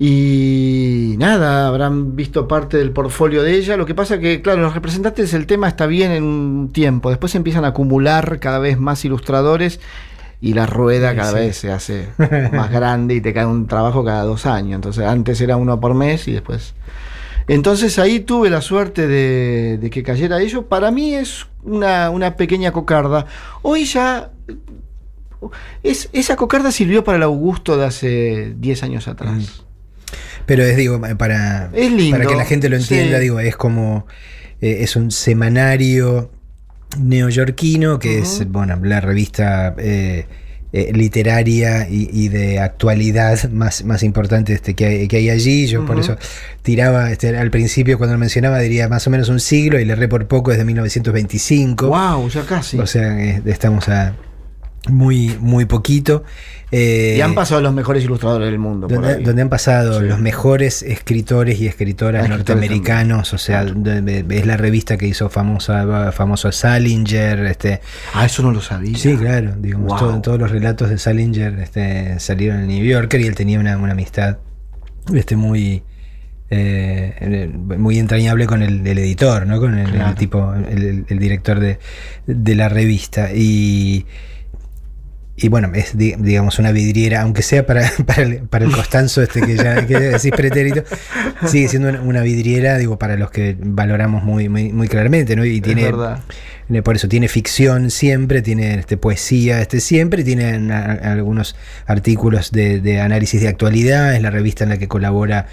Y 0.00 1.16
nada, 1.18 1.66
habrán 1.66 2.14
visto 2.14 2.46
parte 2.46 2.76
del 2.76 2.92
portfolio 2.92 3.42
de 3.42 3.56
ella. 3.56 3.76
Lo 3.76 3.84
que 3.84 3.96
pasa 3.96 4.20
que, 4.20 4.40
claro, 4.42 4.62
los 4.62 4.74
representantes 4.74 5.34
el 5.34 5.46
tema 5.46 5.66
está 5.66 5.86
bien 5.86 6.12
en 6.12 6.22
un 6.22 6.70
tiempo. 6.72 7.10
Después 7.10 7.32
se 7.32 7.38
empiezan 7.38 7.64
a 7.64 7.68
acumular 7.68 8.38
cada 8.38 8.60
vez 8.60 8.78
más 8.78 9.04
ilustradores 9.04 9.80
y 10.40 10.54
la 10.54 10.66
rueda 10.66 11.16
cada 11.16 11.32
sí. 11.32 11.36
vez 11.36 11.56
se 11.56 11.72
hace 11.72 12.08
más 12.52 12.70
grande 12.70 13.16
y 13.16 13.20
te 13.20 13.34
cae 13.34 13.44
un 13.44 13.66
trabajo 13.66 14.04
cada 14.04 14.22
dos 14.22 14.46
años. 14.46 14.76
Entonces 14.76 15.04
antes 15.04 15.40
era 15.40 15.56
uno 15.56 15.80
por 15.80 15.94
mes 15.94 16.28
y 16.28 16.32
después... 16.32 16.74
Entonces 17.48 17.98
ahí 17.98 18.20
tuve 18.20 18.50
la 18.50 18.60
suerte 18.60 19.06
de, 19.06 19.78
de 19.78 19.90
que 19.90 20.02
cayera 20.02 20.38
ello. 20.38 20.66
Para 20.66 20.90
mí 20.90 21.14
es 21.14 21.46
una, 21.64 22.10
una 22.10 22.36
pequeña 22.36 22.70
cocarda. 22.72 23.26
Hoy 23.62 23.84
ya... 23.84 24.30
Es, 25.82 26.10
esa 26.12 26.36
cocarda 26.36 26.70
sirvió 26.70 27.04
para 27.04 27.16
el 27.16 27.22
Augusto 27.22 27.76
de 27.76 27.86
hace 27.86 28.54
10 28.58 28.82
años 28.82 29.08
atrás. 29.08 29.64
Pero 30.46 30.62
es, 30.64 30.76
digo, 30.76 31.00
para, 31.18 31.70
Es 31.74 31.92
lindo, 31.92 32.16
para 32.18 32.28
que 32.28 32.36
la 32.36 32.44
gente 32.44 32.68
lo 32.68 32.76
entienda, 32.76 33.16
sí. 33.18 33.22
digo, 33.22 33.40
es 33.40 33.56
como. 33.56 34.06
eh, 34.60 34.78
es 34.80 34.96
un 34.96 35.10
semanario 35.10 36.30
neoyorquino 36.98 37.98
que 37.98 38.18
es, 38.20 38.46
bueno, 38.48 38.78
la 38.82 39.00
revista 39.00 39.74
eh, 39.78 40.26
eh, 40.72 40.90
literaria 40.94 41.86
y, 41.88 42.08
y 42.12 42.28
de 42.28 42.58
actualidad 42.60 43.50
más, 43.50 43.84
más 43.84 44.02
importante 44.02 44.52
este, 44.54 44.74
que, 44.74 44.86
hay, 44.86 45.08
que 45.08 45.18
hay 45.18 45.30
allí. 45.30 45.66
Yo 45.66 45.84
por 45.84 45.98
eso 46.00 46.16
tiraba 46.62 47.10
este, 47.10 47.36
al 47.36 47.50
principio, 47.50 47.98
cuando 47.98 48.14
lo 48.14 48.20
mencionaba, 48.20 48.58
diría 48.60 48.88
más 48.88 49.06
o 49.06 49.10
menos 49.10 49.28
un 49.28 49.40
siglo 49.40 49.78
y 49.78 49.84
le 49.84 49.92
erré 49.92 50.08
por 50.08 50.26
poco 50.28 50.50
desde 50.50 50.64
1925. 50.64 51.88
¡Wow! 51.88 52.28
Ya 52.30 52.42
casi. 52.46 52.78
O 52.78 52.86
sea, 52.86 53.18
eh, 53.22 53.42
estamos 53.46 53.88
a 53.88 54.14
muy, 54.88 55.36
muy 55.40 55.64
poquito. 55.66 56.24
Eh, 56.70 57.14
y 57.18 57.20
han 57.22 57.34
pasado 57.34 57.60
los 57.62 57.72
mejores 57.74 58.04
ilustradores 58.04 58.50
del 58.50 58.58
mundo. 58.58 58.86
donde, 58.88 59.16
donde 59.16 59.42
han 59.42 59.48
pasado 59.48 60.00
Sí. 60.00 60.06
los 60.06 60.18
mejores 60.20 60.82
escritores 60.82 61.58
y 61.60 61.66
escritoras 61.66 62.22
escritores 62.24 62.28
norteamericanos, 62.28 63.32
o 63.32 63.38
sea, 63.38 63.62
es 63.62 64.46
la 64.46 64.56
revista 64.58 64.96
que 64.98 65.06
hizo 65.06 65.30
famosa, 65.30 66.12
famoso 66.12 66.48
a 66.48 66.52
Salinger, 66.52 67.40
este, 67.46 67.80
Ah, 68.14 68.26
eso 68.26 68.42
no 68.42 68.52
lo 68.52 68.60
sabía. 68.60 68.96
sí, 68.98 69.16
claro, 69.16 69.54
digamos, 69.58 69.88
Wow. 69.88 69.98
todo- 69.98 70.20
todos 70.20 70.38
los 70.38 70.50
relatos 70.50 70.90
de 70.90 70.98
Salinger 70.98 71.58
este, 71.58 72.20
salieron 72.20 72.60
en 72.60 72.68
New 72.68 72.84
Yorker 72.84 73.20
y 73.22 73.26
él 73.26 73.34
tenía 73.34 73.58
una, 73.58 73.76
una 73.78 73.92
amistad 73.92 74.36
este, 75.14 75.36
muy 75.36 75.82
eh, 76.50 77.50
muy 77.78 77.98
entrañable 77.98 78.46
con 78.46 78.62
el, 78.62 78.86
el 78.86 78.98
editor, 78.98 79.46
¿no? 79.46 79.58
Con 79.60 79.76
el, 79.78 79.94
el 79.94 80.14
tipo, 80.14 80.54
el, 80.54 80.82
el- 80.82 81.04
el 81.08 81.18
director 81.18 81.60
de, 81.60 81.78
de 82.26 82.54
la 82.54 82.68
revista. 82.70 83.30
Y, 83.34 84.06
y 85.40 85.48
bueno, 85.48 85.70
es 85.74 85.96
di- 85.96 86.14
digamos 86.18 86.58
una 86.58 86.72
vidriera, 86.72 87.22
aunque 87.22 87.42
sea 87.42 87.64
para, 87.64 87.90
para, 88.06 88.22
el, 88.22 88.38
para 88.40 88.64
el 88.64 88.72
Costanzo 88.72 89.22
este 89.22 89.40
que 89.40 89.56
ya 89.56 89.86
que 89.86 89.98
decís 89.98 90.32
pretérito, 90.32 90.82
sigue 91.46 91.68
siendo 91.68 91.88
una, 92.02 92.22
vidriera, 92.22 92.76
digo, 92.78 92.98
para 92.98 93.16
los 93.16 93.30
que 93.30 93.56
valoramos 93.58 94.24
muy, 94.24 94.48
muy, 94.48 94.72
muy 94.72 94.88
claramente, 94.88 95.36
¿no? 95.36 95.44
Y 95.44 95.60
tiene, 95.60 95.82
por 96.82 96.96
eso 96.96 97.08
tiene 97.08 97.28
ficción 97.28 97.90
siempre, 97.90 98.42
tiene 98.42 98.74
este, 98.74 98.96
poesía 98.96 99.60
este 99.60 99.80
siempre, 99.80 100.24
tiene 100.24 100.72
algunos 100.72 101.56
artículos 101.86 102.50
de, 102.50 102.80
de 102.80 103.00
análisis 103.00 103.40
de 103.40 103.48
actualidad, 103.48 104.14
es 104.14 104.22
la 104.22 104.30
revista 104.30 104.64
en 104.64 104.70
la 104.70 104.76
que 104.78 104.88
colabora 104.88 105.46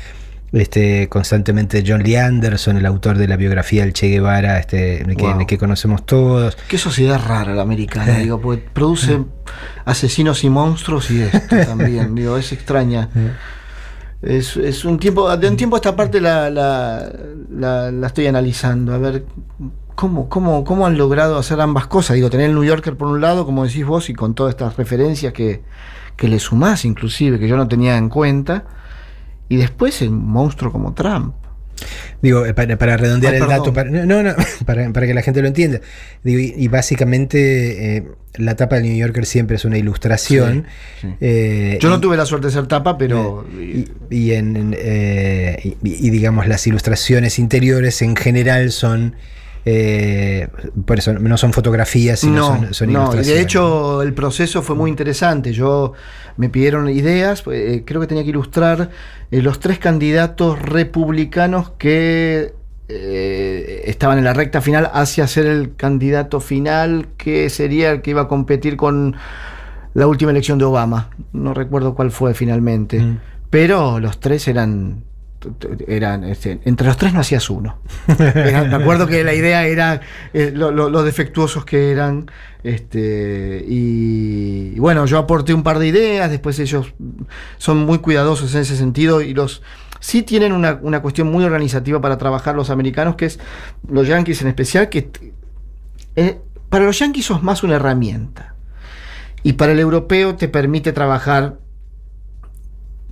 este, 0.52 1.10
constantemente 1.10 1.84
John 1.86 2.04
Lee 2.04 2.16
Anderson, 2.16 2.78
el 2.78 2.86
autor 2.86 3.18
de 3.18 3.28
la 3.28 3.36
biografía 3.36 3.82
del 3.84 3.94
Che 3.94 4.08
Guevara, 4.08 4.60
este, 4.60 5.04
que, 5.18 5.24
Wow. 5.24 5.46
que 5.46 5.58
conocemos 5.58 6.06
todos. 6.06 6.58
Qué 6.68 6.78
sociedad 6.78 7.20
rara 7.26 7.54
la 7.54 7.62
americana, 7.64 8.18
digo, 8.20 8.40
porque 8.40 8.64
produce 8.74 9.20
asesinos 9.86 10.44
y 10.44 10.50
monstruos 10.50 11.12
y 11.12 11.22
esto 11.24 11.56
también, 11.68 12.16
digo, 12.16 12.38
es 12.38 12.52
extraña. 12.52 13.10
Es, 14.22 14.58
es 14.58 14.86
un 14.86 14.98
tiempo, 14.98 15.36
de 15.38 15.48
un 15.50 15.58
tiempo 15.58 15.76
a 15.76 15.80
esta 15.80 15.96
parte 15.96 16.20
la, 16.22 16.50
la, 16.50 17.12
la- 17.52 17.92
la 17.92 18.08
estoy 18.08 18.26
analizando, 18.28 18.94
a 18.94 18.98
ver 18.98 19.26
cómo, 19.94 20.30
cómo, 20.30 20.64
cómo 20.64 20.88
han 20.88 20.98
logrado 20.98 21.38
hacer 21.38 21.60
ambas 21.62 21.86
cosas. 21.88 22.16
Digo, 22.16 22.30
tener 22.30 22.48
el 22.50 22.56
New 22.56 22.64
Yorker 22.64 22.96
por 22.98 23.08
un 23.10 23.22
lado, 23.22 23.46
como 23.46 23.66
decís 23.66 23.86
vos, 23.86 24.10
y 24.10 24.14
con 24.14 24.34
todas 24.34 24.52
estas 24.54 24.78
referencias 24.78 25.32
que, 25.34 25.62
que 26.16 26.28
le 26.28 26.40
sumás, 26.40 26.86
inclusive, 26.86 27.38
que 27.40 27.48
yo 27.48 27.56
no 27.58 27.68
tenía 27.68 27.98
en 27.98 28.10
cuenta, 28.10 28.64
y 29.50 29.58
después 29.58 30.02
el 30.02 30.12
monstruo 30.12 30.72
como 30.72 30.94
Trump. 30.94 31.34
Digo, 32.22 32.46
eh, 32.46 32.54
para, 32.54 32.78
para 32.78 32.96
redondear 32.96 33.34
Ay, 33.36 33.42
el 33.42 33.48
dato, 33.48 33.74
para, 33.74 33.90
no, 33.90 34.24
no, 34.24 34.34
para, 34.66 34.92
para 34.94 35.06
que 35.08 35.14
la 35.14 35.22
gente 35.22 35.42
lo 35.42 35.48
entienda. 35.48 35.82
Digo, 36.24 36.40
y, 36.40 36.54
y 36.58 36.68
básicamente 36.70 37.98
eh, 37.98 38.04
la 38.36 38.56
tapa 38.56 38.76
del 38.78 38.86
New 38.86 38.96
Yorker 38.96 39.26
siempre 39.26 39.58
es 39.58 39.66
una 39.66 39.78
ilustración. 39.78 40.66
Sí, 41.02 41.08
sí. 41.10 41.16
eh, 41.20 41.78
Yo 41.82 41.90
no 41.90 41.98
y- 41.98 42.02
tuve 42.02 42.16
la 42.18 42.26
suerte 42.26 42.48
de 42.48 42.54
ser 42.54 42.68
tapa, 42.68 42.98
pero... 42.98 43.46
y, 43.60 43.90
y 44.10 44.32
en, 44.32 44.56
en, 44.56 44.74
y 45.84 46.10
digamos 46.10 46.48
las 46.48 46.66
ilustraciones 46.66 47.40
interiores 47.40 48.02
en 48.02 48.16
general 48.16 48.72
son 48.72 49.16
eh, 49.66 50.48
por 50.86 51.00
eso 51.00 51.14
no 51.14 51.38
son 51.38 51.52
fotografías 51.52 52.20
sino 52.20 52.36
no, 52.36 52.46
son, 52.46 52.74
son 52.74 52.94
no, 52.94 53.00
y 53.00 53.02
ilustraciones 53.02 53.28
de 53.28 53.42
hecho 53.42 54.02
el 54.04 54.14
proceso 54.14 54.62
fue 54.62 54.76
muy 54.76 54.90
interesante. 54.92 55.54
Yo 55.54 55.94
me 56.38 56.50
pidieron 56.50 56.88
ideas, 56.90 57.44
eh, 57.52 57.84
creo 57.86 58.00
que 58.00 58.08
tenía 58.08 58.24
que 58.24 58.30
ilustrar 58.30 58.92
eh, 59.32 59.42
los 59.42 59.60
tres 59.60 59.80
candidatos 59.80 60.62
republicanos 60.62 61.72
que 61.78 62.54
estaban 62.88 64.20
en 64.20 64.26
la 64.26 64.34
recta 64.34 64.62
final 64.62 64.92
hacia 64.94 65.26
ser 65.28 65.48
el 65.48 65.76
candidato 65.76 66.40
final, 66.40 67.08
que 67.18 67.50
sería 67.50 67.90
el 67.90 68.04
que 68.04 68.12
iba 68.12 68.22
a 68.22 68.28
competir 68.28 68.78
con 68.78 69.16
la 69.96 70.06
última 70.06 70.30
elección 70.30 70.60
de 70.60 70.66
Obama. 70.66 71.10
No 71.34 71.56
recuerdo 71.56 71.96
cuál 71.96 72.12
fue 72.12 72.36
finalmente, 72.36 73.00
Mm. 73.00 73.20
pero 73.50 74.00
los 74.00 74.20
tres 74.20 74.48
eran 74.48 75.04
eran 75.88 76.24
este, 76.24 76.60
entre 76.66 76.88
los 76.88 76.98
tres 76.98 77.14
no 77.14 77.20
hacías 77.20 77.50
uno. 77.50 77.80
Me 78.20 78.76
acuerdo 78.76 79.08
que 79.08 79.24
la 79.24 79.34
idea 79.34 79.66
era 79.66 80.02
eh, 80.34 80.52
lo, 80.54 81.04
defectuosos 81.04 81.66
que 81.66 81.92
eran. 81.92 82.30
Este, 82.64 83.64
y, 83.68 84.80
bueno, 84.80 85.06
yo 85.06 85.20
aporté 85.20 85.54
un 85.54 85.62
par 85.62 85.78
de 85.78 85.88
ideas, 85.88 86.32
después 86.32 86.58
ellos 86.60 86.94
son 87.58 87.86
muy 87.86 88.00
cuidadosos 88.00 88.56
en 88.56 88.62
ese 88.62 88.76
sentido 88.76 89.22
y 89.22 89.36
los 89.36 89.62
sí 90.00 90.24
tienen 90.24 90.52
una, 90.52 90.80
una 90.82 91.02
cuestión 91.02 91.32
muy 91.32 91.44
organizativa 91.44 92.02
para 92.02 92.18
trabajar 92.18 92.56
los 92.56 92.70
americanos, 92.70 93.16
que 93.16 93.26
es 93.26 93.40
los 93.88 94.08
yankees 94.08 94.42
en 94.42 94.48
especial, 94.48 94.90
que 94.90 95.12
eh, 96.16 96.40
para 96.70 96.86
los 96.86 96.98
yankees 97.00 97.26
sos 97.26 97.44
más 97.44 97.64
una 97.64 97.76
herramienta. 97.76 98.56
Y 99.44 99.54
para 99.54 99.74
el 99.74 99.80
europeo 99.80 100.36
te 100.36 100.48
permite 100.48 100.92
trabajar 100.92 101.60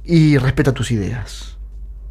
y 0.03 0.37
respeta 0.37 0.73
tus 0.73 0.91
ideas. 0.91 1.52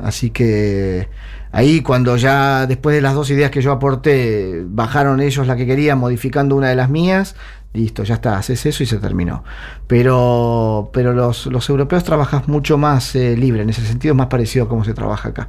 Así 0.02 0.30
que 0.30 1.08
ahí 1.52 1.80
cuando 1.80 2.16
ya 2.16 2.66
después 2.66 2.96
de 2.96 3.02
las 3.02 3.14
dos 3.14 3.30
ideas 3.30 3.50
que 3.52 3.62
yo 3.62 3.70
aporté, 3.70 4.62
bajaron 4.66 5.20
ellos 5.20 5.46
la 5.46 5.54
que 5.54 5.64
querían, 5.64 5.98
modificando 5.98 6.56
una 6.56 6.68
de 6.68 6.74
las 6.74 6.90
mías, 6.90 7.36
listo, 7.72 8.02
ya 8.02 8.14
está, 8.14 8.36
haces 8.36 8.66
eso 8.66 8.82
y 8.82 8.86
se 8.86 8.98
terminó. 8.98 9.44
Pero, 9.86 10.90
pero 10.92 11.12
los, 11.12 11.46
los 11.46 11.68
europeos 11.68 12.02
trabajas 12.02 12.48
mucho 12.48 12.78
más 12.78 13.14
eh, 13.14 13.36
libre, 13.36 13.62
en 13.62 13.70
ese 13.70 13.86
sentido 13.86 14.12
es 14.12 14.18
más 14.18 14.26
parecido 14.26 14.64
a 14.64 14.68
cómo 14.68 14.84
se 14.84 14.92
trabaja 14.92 15.28
acá. 15.28 15.48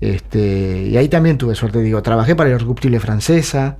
Este, 0.00 0.88
y 0.88 0.96
ahí 0.96 1.08
también 1.08 1.38
tuve 1.38 1.54
suerte, 1.54 1.80
digo, 1.80 2.02
trabajé 2.02 2.36
para 2.36 2.50
la 2.50 2.56
Irrecuptible 2.56 3.00
Francesa. 3.00 3.78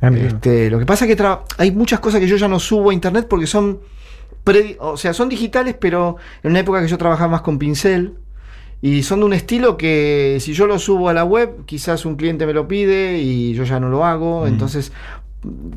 Ah. 0.00 0.10
Este, 0.10 0.70
lo 0.70 0.78
que 0.78 0.86
pasa 0.86 1.04
es 1.04 1.14
que 1.14 1.36
hay 1.58 1.72
muchas 1.72 2.00
cosas 2.00 2.20
que 2.20 2.26
yo 2.26 2.36
ya 2.36 2.48
no 2.48 2.58
subo 2.58 2.90
a 2.90 2.94
internet 2.94 3.26
porque 3.28 3.46
son 3.46 3.80
pre- 4.44 4.76
o 4.80 4.96
sea, 4.96 5.12
son 5.12 5.28
digitales, 5.28 5.76
pero 5.78 6.16
en 6.42 6.50
una 6.50 6.60
época 6.60 6.80
que 6.80 6.88
yo 6.88 6.98
trabajaba 6.98 7.32
más 7.32 7.42
con 7.42 7.58
pincel. 7.58 8.14
Y 8.82 9.04
son 9.04 9.20
de 9.20 9.26
un 9.26 9.32
estilo 9.32 9.76
que 9.78 10.38
si 10.40 10.52
yo 10.54 10.66
lo 10.66 10.78
subo 10.78 11.08
a 11.08 11.14
la 11.14 11.24
web, 11.24 11.64
quizás 11.66 12.04
un 12.04 12.16
cliente 12.16 12.46
me 12.46 12.52
lo 12.52 12.66
pide 12.68 13.18
y 13.18 13.54
yo 13.54 13.64
ya 13.64 13.80
no 13.80 13.88
lo 13.88 14.04
hago. 14.04 14.46
Entonces, 14.46 14.92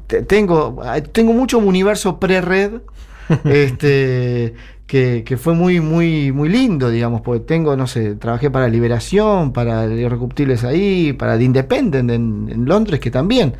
te- 0.07 0.23
tengo, 0.23 0.81
tengo 1.11 1.33
mucho 1.33 1.59
universo 1.59 2.19
pre-red. 2.19 2.81
este 3.45 4.53
que, 4.85 5.23
que 5.25 5.37
fue 5.37 5.55
muy, 5.55 5.79
muy, 5.81 6.31
muy 6.31 6.47
lindo, 6.47 6.91
digamos, 6.91 7.21
porque 7.21 7.39
tengo, 7.43 7.75
no 7.75 7.87
sé, 7.87 8.15
trabajé 8.15 8.51
para 8.51 8.67
Liberación, 8.67 9.51
para 9.51 9.87
Irrecuptibles 9.87 10.63
ahí, 10.63 11.11
para 11.13 11.37
The 11.37 11.43
Independent 11.43 12.11
en, 12.11 12.49
en 12.51 12.65
Londres, 12.65 12.99
que 12.99 13.09
también. 13.09 13.55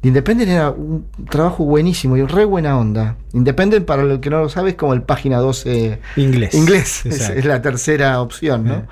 The 0.00 0.08
Independent 0.08 0.50
era 0.50 0.70
un 0.70 1.04
trabajo 1.28 1.64
buenísimo 1.64 2.16
y 2.16 2.22
re 2.22 2.44
buena 2.46 2.78
onda. 2.78 3.16
Independent, 3.34 3.84
para 3.84 4.02
el 4.02 4.20
que 4.20 4.30
no 4.30 4.40
lo 4.40 4.48
sabe, 4.48 4.70
es 4.70 4.76
como 4.76 4.94
el 4.94 5.02
página 5.02 5.38
12 5.38 5.98
inglés 6.16 6.54
inglés. 6.54 7.04
Es, 7.04 7.44
la 7.44 7.60
tercera 7.60 8.20
opción, 8.22 8.64
¿no? 8.64 8.74
Eh. 8.76 8.82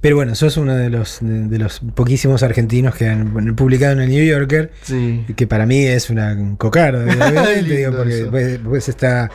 pero 0.00 0.16
bueno 0.16 0.34
sos 0.34 0.56
uno 0.56 0.74
de 0.74 0.88
los 0.88 1.18
de, 1.20 1.46
de 1.46 1.58
los 1.58 1.80
poquísimos 1.94 2.42
argentinos 2.42 2.94
que 2.94 3.06
han 3.06 3.54
publicado 3.54 3.92
en 3.92 4.00
el 4.00 4.08
New 4.08 4.24
Yorker 4.24 4.72
Sí. 4.82 5.26
que 5.36 5.46
para 5.46 5.66
mí 5.66 5.84
es 5.84 6.08
una 6.08 6.34
cocarda 6.56 7.04
obviamente, 7.04 7.62
digo, 7.76 7.92
porque 7.94 8.14
después, 8.14 8.46
después 8.52 8.88
está 8.88 9.30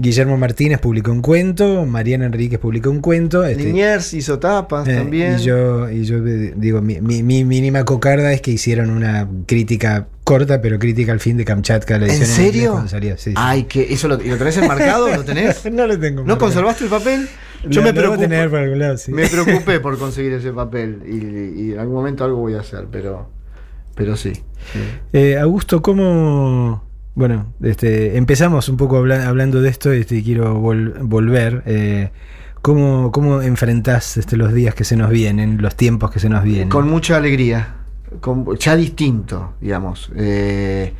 Guillermo 0.00 0.36
Martínez 0.36 0.78
publicó 0.80 1.10
un 1.10 1.22
cuento, 1.22 1.84
Mariana 1.84 2.26
Enríquez 2.26 2.58
publicó 2.60 2.88
un 2.90 3.00
cuento. 3.00 3.44
este, 3.44 3.64
Liniers 3.64 4.14
hizo 4.14 4.38
tapas 4.38 4.86
eh, 4.86 4.94
también. 4.96 5.36
Y 5.38 5.42
yo, 5.42 5.90
y 5.90 6.04
yo 6.04 6.18
eh, 6.24 6.54
digo, 6.56 6.80
mi, 6.80 7.00
mi- 7.00 7.22
mi 7.24 7.44
mínima 7.44 7.84
cocarda 7.84 8.32
es 8.32 8.40
que 8.40 8.52
hicieron 8.52 8.90
una 8.90 9.28
crítica 9.46 10.06
corta, 10.22 10.60
pero 10.62 10.78
crítica 10.78 11.10
al 11.10 11.18
fin 11.20 11.36
de 11.36 11.44
Kamchatka. 11.44 11.98
La 11.98 12.06
¿En 12.06 12.24
serio? 12.26 12.84
salió, 12.86 13.16
sí, 13.16 13.30
sí. 13.30 13.34
Ay, 13.36 13.64
que 13.64 13.92
eso 13.92 14.06
lo, 14.06 14.22
¿y 14.22 14.28
lo 14.28 14.36
tenés 14.38 14.56
enmarcado? 14.58 15.08
¿Lo 15.14 15.24
tenés? 15.24 15.64
no 15.72 15.86
lo 15.86 15.98
tengo. 15.98 16.22
¿No 16.22 16.38
conservaste 16.38 16.84
el 16.84 16.90
papel? 16.90 17.28
Yo 17.68 17.82
me 17.82 17.88
lo 17.88 17.92
debo 18.00 18.14
preocupé. 18.14 18.28
tener 18.28 18.50
por 18.50 18.60
algún 18.60 18.78
lado, 18.78 18.96
sí. 18.98 19.10
Me 19.12 19.26
preocupé 19.26 19.80
por 19.80 19.98
conseguir 19.98 20.32
ese 20.32 20.52
papel 20.52 21.02
y, 21.08 21.60
y 21.62 21.72
en 21.72 21.80
algún 21.80 21.96
momento 21.96 22.24
algo 22.24 22.36
voy 22.38 22.54
a 22.54 22.60
hacer, 22.60 22.86
pero, 22.92 23.28
pero 23.96 24.16
sí. 24.16 24.32
sí. 24.72 24.78
Eh, 25.12 25.36
Augusto, 25.38 25.82
¿cómo...? 25.82 26.86
Bueno, 27.18 27.52
este, 27.62 28.16
empezamos 28.16 28.68
un 28.68 28.76
poco 28.76 28.96
habla- 28.98 29.28
hablando 29.28 29.60
de 29.60 29.70
esto 29.70 29.90
este, 29.90 30.18
y 30.18 30.22
quiero 30.22 30.56
vol- 30.62 30.94
volver. 31.02 31.64
eh, 31.66 32.10
¿cómo, 32.62 33.10
¿Cómo 33.10 33.42
enfrentás 33.42 34.16
este, 34.16 34.36
los 34.36 34.52
días 34.54 34.72
que 34.76 34.84
se 34.84 34.96
nos 34.96 35.10
vienen, 35.10 35.60
los 35.60 35.74
tiempos 35.74 36.12
que 36.12 36.20
se 36.20 36.28
nos 36.28 36.44
vienen? 36.44 36.68
Con 36.68 36.88
mucha 36.88 37.16
alegría, 37.16 37.74
ya 38.60 38.76
distinto, 38.76 39.54
digamos. 39.60 40.12
Eh, 40.14 40.92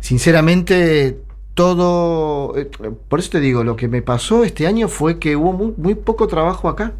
sinceramente, 0.00 1.20
todo. 1.54 2.56
eh, 2.58 2.68
por 3.08 3.20
eso 3.20 3.30
te 3.30 3.38
digo, 3.38 3.62
lo 3.62 3.76
que 3.76 3.86
me 3.86 4.02
pasó 4.02 4.42
este 4.42 4.66
año 4.66 4.88
fue 4.88 5.20
que 5.20 5.36
hubo 5.36 5.52
muy, 5.52 5.72
muy 5.76 5.94
poco 5.94 6.26
trabajo 6.26 6.68
acá. 6.68 6.94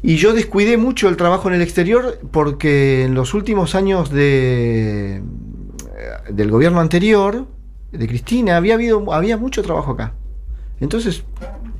Y 0.00 0.16
yo 0.16 0.32
descuidé 0.32 0.78
mucho 0.78 1.10
el 1.10 1.16
trabajo 1.18 1.48
en 1.48 1.56
el 1.56 1.60
exterior 1.60 2.20
porque 2.30 3.04
en 3.04 3.14
los 3.14 3.34
últimos 3.34 3.74
años 3.74 4.10
de, 4.10 5.22
del 6.30 6.50
gobierno 6.50 6.80
anterior, 6.80 7.46
de 7.92 8.06
Cristina, 8.08 8.56
había 8.56 8.74
habido 8.74 9.12
había 9.12 9.36
mucho 9.36 9.62
trabajo 9.62 9.92
acá. 9.92 10.12
Entonces, 10.80 11.24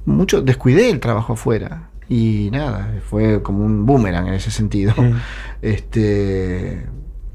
mucho 0.07 0.43
descuidé 0.43 0.91
el 0.91 1.01
trabajo 1.01 1.35
afuera. 1.35 1.91
Y 2.09 2.49
nada, 2.53 3.01
fue 3.09 3.43
como 3.43 3.64
un 3.64 3.85
boomerang 3.85 4.29
en 4.29 4.35
ese 4.35 4.51
sentido. 4.51 4.95
Mm. 4.97 5.12
Este 5.62 6.87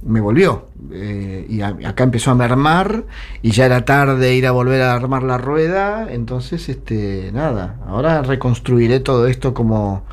me 0.06 0.20
volvió. 0.20 0.68
eh, 0.92 1.46
y 1.48 1.62
a- 1.62 1.78
acá 1.88 2.04
empezó 2.04 2.32
a 2.32 2.36
mermar 2.36 3.06
y 3.42 3.52
ya 3.52 3.66
era 3.68 3.86
tarde 3.86 4.36
ir 4.36 4.46
a 4.48 4.52
volver 4.52 4.82
a 4.82 4.94
armar 4.96 5.24
la 5.24 5.38
rueda. 5.38 6.12
Entonces, 6.12 6.68
este, 6.68 7.32
nada, 7.34 7.78
ahora 7.88 8.22
reconstruiré 8.22 9.00
todo 9.00 9.28
esto 9.28 9.54
como 9.54 10.04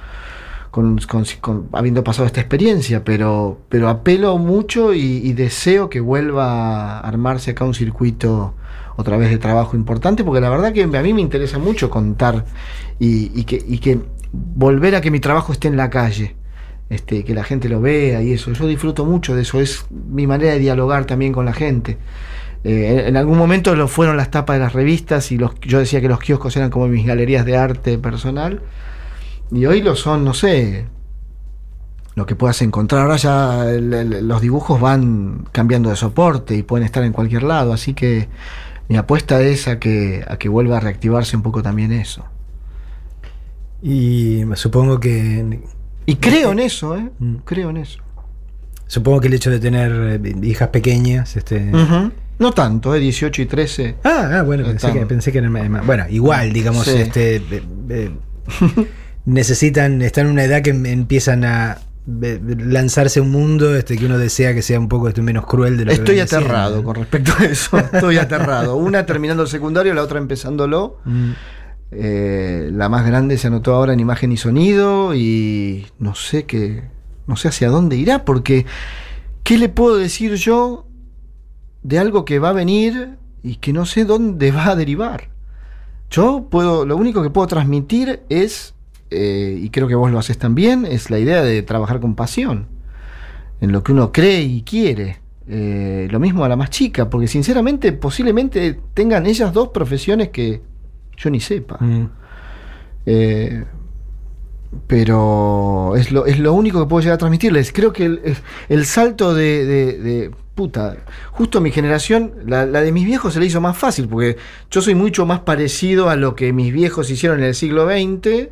con, 0.71 0.99
con- 0.99 1.25
con- 1.41 1.69
habiendo 1.73 2.05
pasado 2.05 2.27
esta 2.27 2.41
experiencia, 2.41 3.05
pero, 3.05 3.59
pero 3.69 3.89
apelo 3.89 4.39
mucho 4.39 4.95
y, 4.95 5.01
y 5.25 5.33
deseo 5.33 5.89
que 5.91 6.01
vuelva 6.01 6.99
a 6.99 7.01
armarse 7.01 7.53
acá 7.53 7.65
un 7.65 7.75
circuito 7.75 8.55
otra 8.97 9.17
vez 9.17 9.31
de 9.31 9.39
trabajo 9.39 9.77
importante, 9.77 10.25
porque 10.25 10.41
la 10.41 10.51
verdad 10.51 10.73
que 10.73 10.83
a 10.83 10.87
mí 11.03 11.13
me 11.15 11.21
interesa 11.23 11.59
mucho 11.59 11.89
contar 11.91 12.45
y, 12.99 13.45
que, 13.45 13.63
y 13.67 13.79
que 13.79 14.01
volver 14.33 14.95
a 14.95 15.01
que 15.01 15.11
mi 15.11 15.21
trabajo 15.21 15.53
esté 15.53 15.69
en 15.69 15.77
la 15.77 15.91
calle. 15.91 16.37
Este, 16.91 17.25
que 17.25 17.35
la 17.35 17.45
gente 17.45 17.69
lo 17.69 17.81
vea 17.81 18.21
y 18.21 18.33
eso. 18.33 18.51
Yo 18.53 18.67
disfruto 18.67 19.05
mucho 19.05 19.37
de 19.37 19.43
eso. 19.43 19.61
Es 19.61 19.87
mi 19.91 20.27
manera 20.27 20.55
de 20.55 20.59
dialogar 20.59 21.05
también 21.05 21.33
con 21.33 21.45
la 21.45 21.53
gente. 21.53 21.99
Eh, 22.65 22.89
en, 22.91 22.99
en 23.11 23.17
algún 23.17 23.39
momento 23.39 23.77
lo 23.77 23.87
fueron 23.87 24.17
las 24.17 24.33
tapas 24.33 24.57
de 24.57 24.65
las 24.65 24.73
revistas 24.73 25.31
y 25.31 25.39
los, 25.39 25.53
yo 25.61 25.79
decía 25.79 26.01
que 26.01 26.09
los 26.09 26.19
kioscos 26.19 26.57
eran 26.57 26.69
como 26.69 26.89
mis 26.89 27.07
galerías 27.07 27.47
de 27.47 27.57
arte 27.57 27.97
personal. 27.97 28.61
Y 29.53 29.67
hoy 29.67 29.83
lo 29.83 29.97
son, 29.97 30.25
no 30.25 30.33
sé, 30.35 30.87
lo 32.15 32.27
que 32.27 32.37
puedas 32.37 32.61
encontrar. 32.63 33.03
Ahora 33.03 33.17
ya 33.17 33.69
el- 33.71 33.93
el- 33.93 34.29
los 34.29 34.41
dibujos 34.41 34.81
van 34.81 35.47
cambiando 35.53 35.91
de 35.91 35.97
soporte 35.97 36.55
y 36.57 36.63
pueden 36.63 36.85
estar 36.85 37.03
en 37.05 37.13
cualquier 37.13 37.43
lado. 37.43 37.73
Así 37.73 37.95
que 37.95 38.29
mi 38.89 38.97
apuesta 38.97 39.41
es 39.43 39.67
a 39.69 39.79
que, 39.79 40.25
a 40.29 40.37
que 40.37 40.49
vuelva 40.49 40.77
a 40.77 40.81
reactivarse 40.81 41.37
un 41.37 41.43
poco 41.43 41.63
también 41.63 41.93
eso. 41.93 42.25
Y 43.83 44.43
supongo 44.55 45.01
que... 45.01 45.61
Y 46.07 46.17
creo 46.17 46.53
en 46.53 46.59
eso, 46.61 46.97
¿eh? 46.97 47.09
Mm. 47.19 47.37
Creo 47.45 47.71
en 47.71 47.79
eso. 47.79 48.01
Supongo 48.87 49.21
que 49.21 49.29
el 49.29 49.35
hecho 49.35 49.51
de 49.51 49.61
tener 49.61 50.21
eh, 50.25 50.35
hijas 50.43 50.69
pequeñas, 50.69 51.37
este... 51.37 51.71
No 52.39 52.53
tanto, 52.53 52.95
¿eh? 52.95 53.01
18 53.01 53.43
y 53.43 53.47
13. 53.47 53.97
Ah, 54.03 54.31
ah, 54.39 54.43
bueno, 54.43 54.65
pensé 54.65 54.93
que, 54.93 55.05
pensé 55.07 55.31
que 55.31 55.39
eran 55.39 55.53
más- 55.53 55.69
más- 55.69 55.85
Bueno, 55.87 56.05
igual, 56.09 56.53
digamos, 56.55 56.85
Sí. 56.87 56.93
este 56.97 57.37
eh, 57.37 57.63
eh, 57.91 58.11
necesitan, 59.25 60.03
están 60.03 60.27
en 60.27 60.33
una 60.33 60.45
edad 60.45 60.63
que 60.63 60.71
em- 60.71 60.87
empiezan 60.87 61.45
a 61.45 61.79
eh, 62.23 62.41
lanzarse 62.59 63.21
un 63.21 63.31
mundo 63.31 63.77
este, 63.77 63.97
que 63.97 64.07
uno 64.07 64.19
desea 64.19 64.55
que 64.55 64.63
sea 64.63 64.79
un 64.79 64.89
poco 64.89 65.09
este, 65.09 65.23
menos 65.23 65.47
cruel 65.47 65.77
de 65.77 65.85
lo 65.85 65.91
que 65.91 65.97
Estoy 65.97 66.21
aterrado 66.21 66.83
con 66.83 66.95
respecto 66.95 67.33
a 67.39 67.45
eso. 67.45 67.79
Estoy 67.93 68.19
aterrado. 68.19 68.77
Una 68.77 69.07
terminando 69.07 69.43
el 69.43 69.49
secundario, 69.49 69.95
la 69.95 70.03
otra 70.03 70.19
empezándolo. 70.19 70.99
Mm. 71.05 71.31
Eh, 71.93 72.71
la 72.73 72.89
más 72.89 73.05
grande 73.05 73.37
se 73.37 73.49
anotó 73.49 73.75
ahora 73.75 73.93
en 73.93 74.01
imagen 74.01 74.31
y 74.31 74.37
sonido 74.37 75.13
y 75.15 75.87
no 75.99 76.15
sé 76.15 76.45
qué, 76.45 76.85
no 77.27 77.35
sé 77.35 77.49
hacia 77.49 77.69
dónde 77.69 77.97
irá, 77.97 78.25
porque 78.25 78.65
¿qué 79.43 79.59
le 79.59 79.69
puedo 79.69 79.97
decir 79.97 80.35
yo 80.35 80.87
de 81.83 81.99
algo 81.99 82.25
que 82.25 82.39
va 82.39 82.51
a 82.51 82.53
venir 82.53 83.17
y 83.43 83.57
que 83.57 83.73
no 83.73 83.87
sé 83.87 84.05
dónde 84.05 84.53
va 84.53 84.67
a 84.69 84.77
derivar? 84.77 85.31
Yo 86.11 86.47
puedo, 86.51 86.85
lo 86.87 86.97
único 86.97 87.23
que 87.23 87.31
puedo 87.31 87.47
transmitir 87.47 88.23
es, 88.29 88.75
eh, 89.11 89.59
y 89.61 89.71
creo 89.71 89.89
que 89.89 89.95
vos 89.95 90.11
lo 90.11 90.19
haces 90.19 90.39
también, 90.39 90.85
es 90.87 91.11
la 91.11 91.19
idea 91.19 91.43
de 91.43 91.63
trabajar 91.63 92.01
con 92.01 92.15
pasión, 92.15 92.67
en 93.61 93.73
lo 93.73 93.83
que 93.83 93.93
uno 93.93 94.13
cree 94.13 94.43
y 94.43 94.63
quiere. 94.63 95.19
Eh, 95.53 96.07
lo 96.11 96.21
mismo 96.21 96.45
a 96.45 96.49
la 96.49 96.55
más 96.57 96.71
chica, 96.71 97.11
porque 97.11 97.27
sinceramente 97.27 97.93
posiblemente 97.93 98.79
tengan 98.95 99.27
ellas 99.27 99.53
dos 99.53 99.69
profesiones 99.71 100.29
que 100.29 100.63
yo 101.17 101.29
ni 101.31 101.41
sepa. 101.41 101.77
Mm. 101.81 102.05
Eh, 103.07 103.65
pero 104.87 105.95
es 105.97 106.13
lo, 106.13 106.27
es 106.27 106.39
lo 106.39 106.53
único 106.53 106.81
que 106.81 106.89
puedo 106.89 107.01
llegar 107.01 107.15
a 107.15 107.19
transmitirles. 107.19 107.73
Creo 107.73 107.93
que 107.93 108.05
el, 108.05 108.37
el 108.69 108.87
salto 108.87 109.35
de, 109.35 109.65
de- 109.65 109.99
de- 109.99 110.31
Puta, 110.55 110.99
justo 111.31 111.61
mi 111.63 111.71
generación, 111.71 112.35
la, 112.45 112.67
la 112.67 112.83
de 112.83 112.93
mis 112.93 113.07
viejos 113.07 113.33
se 113.33 113.41
le 113.41 113.47
hizo 113.47 113.63
más 113.63 113.79
fácil, 113.79 114.09
porque 114.09 114.37
yo 114.71 114.83
soy 114.83 114.95
mucho 114.95 115.25
más 115.25 115.41
parecido 115.41 116.11
a 116.11 116.17
lo 116.17 116.35
que 116.35 116.53
mis 116.53 116.71
viejos 116.71 117.09
hicieron 117.11 117.39
en 117.39 117.47
el 117.47 117.55
siglo 117.55 117.87
XX. 117.87 118.49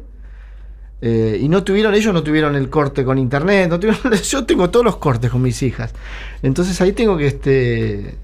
Eh, 1.00 1.38
y 1.40 1.48
no 1.48 1.62
tuvieron, 1.64 1.94
ellos 1.94 2.12
no 2.12 2.22
tuvieron 2.22 2.56
el 2.56 2.68
corte 2.70 3.04
con 3.04 3.18
internet, 3.18 3.68
no 3.68 3.78
tuvieron, 3.78 4.12
yo 4.22 4.44
tengo 4.44 4.70
todos 4.70 4.84
los 4.84 4.96
cortes 4.96 5.30
con 5.30 5.42
mis 5.42 5.62
hijas. 5.62 5.92
Entonces 6.42 6.80
ahí 6.80 6.92
tengo 6.92 7.16
que 7.16 7.26
este. 7.26 8.14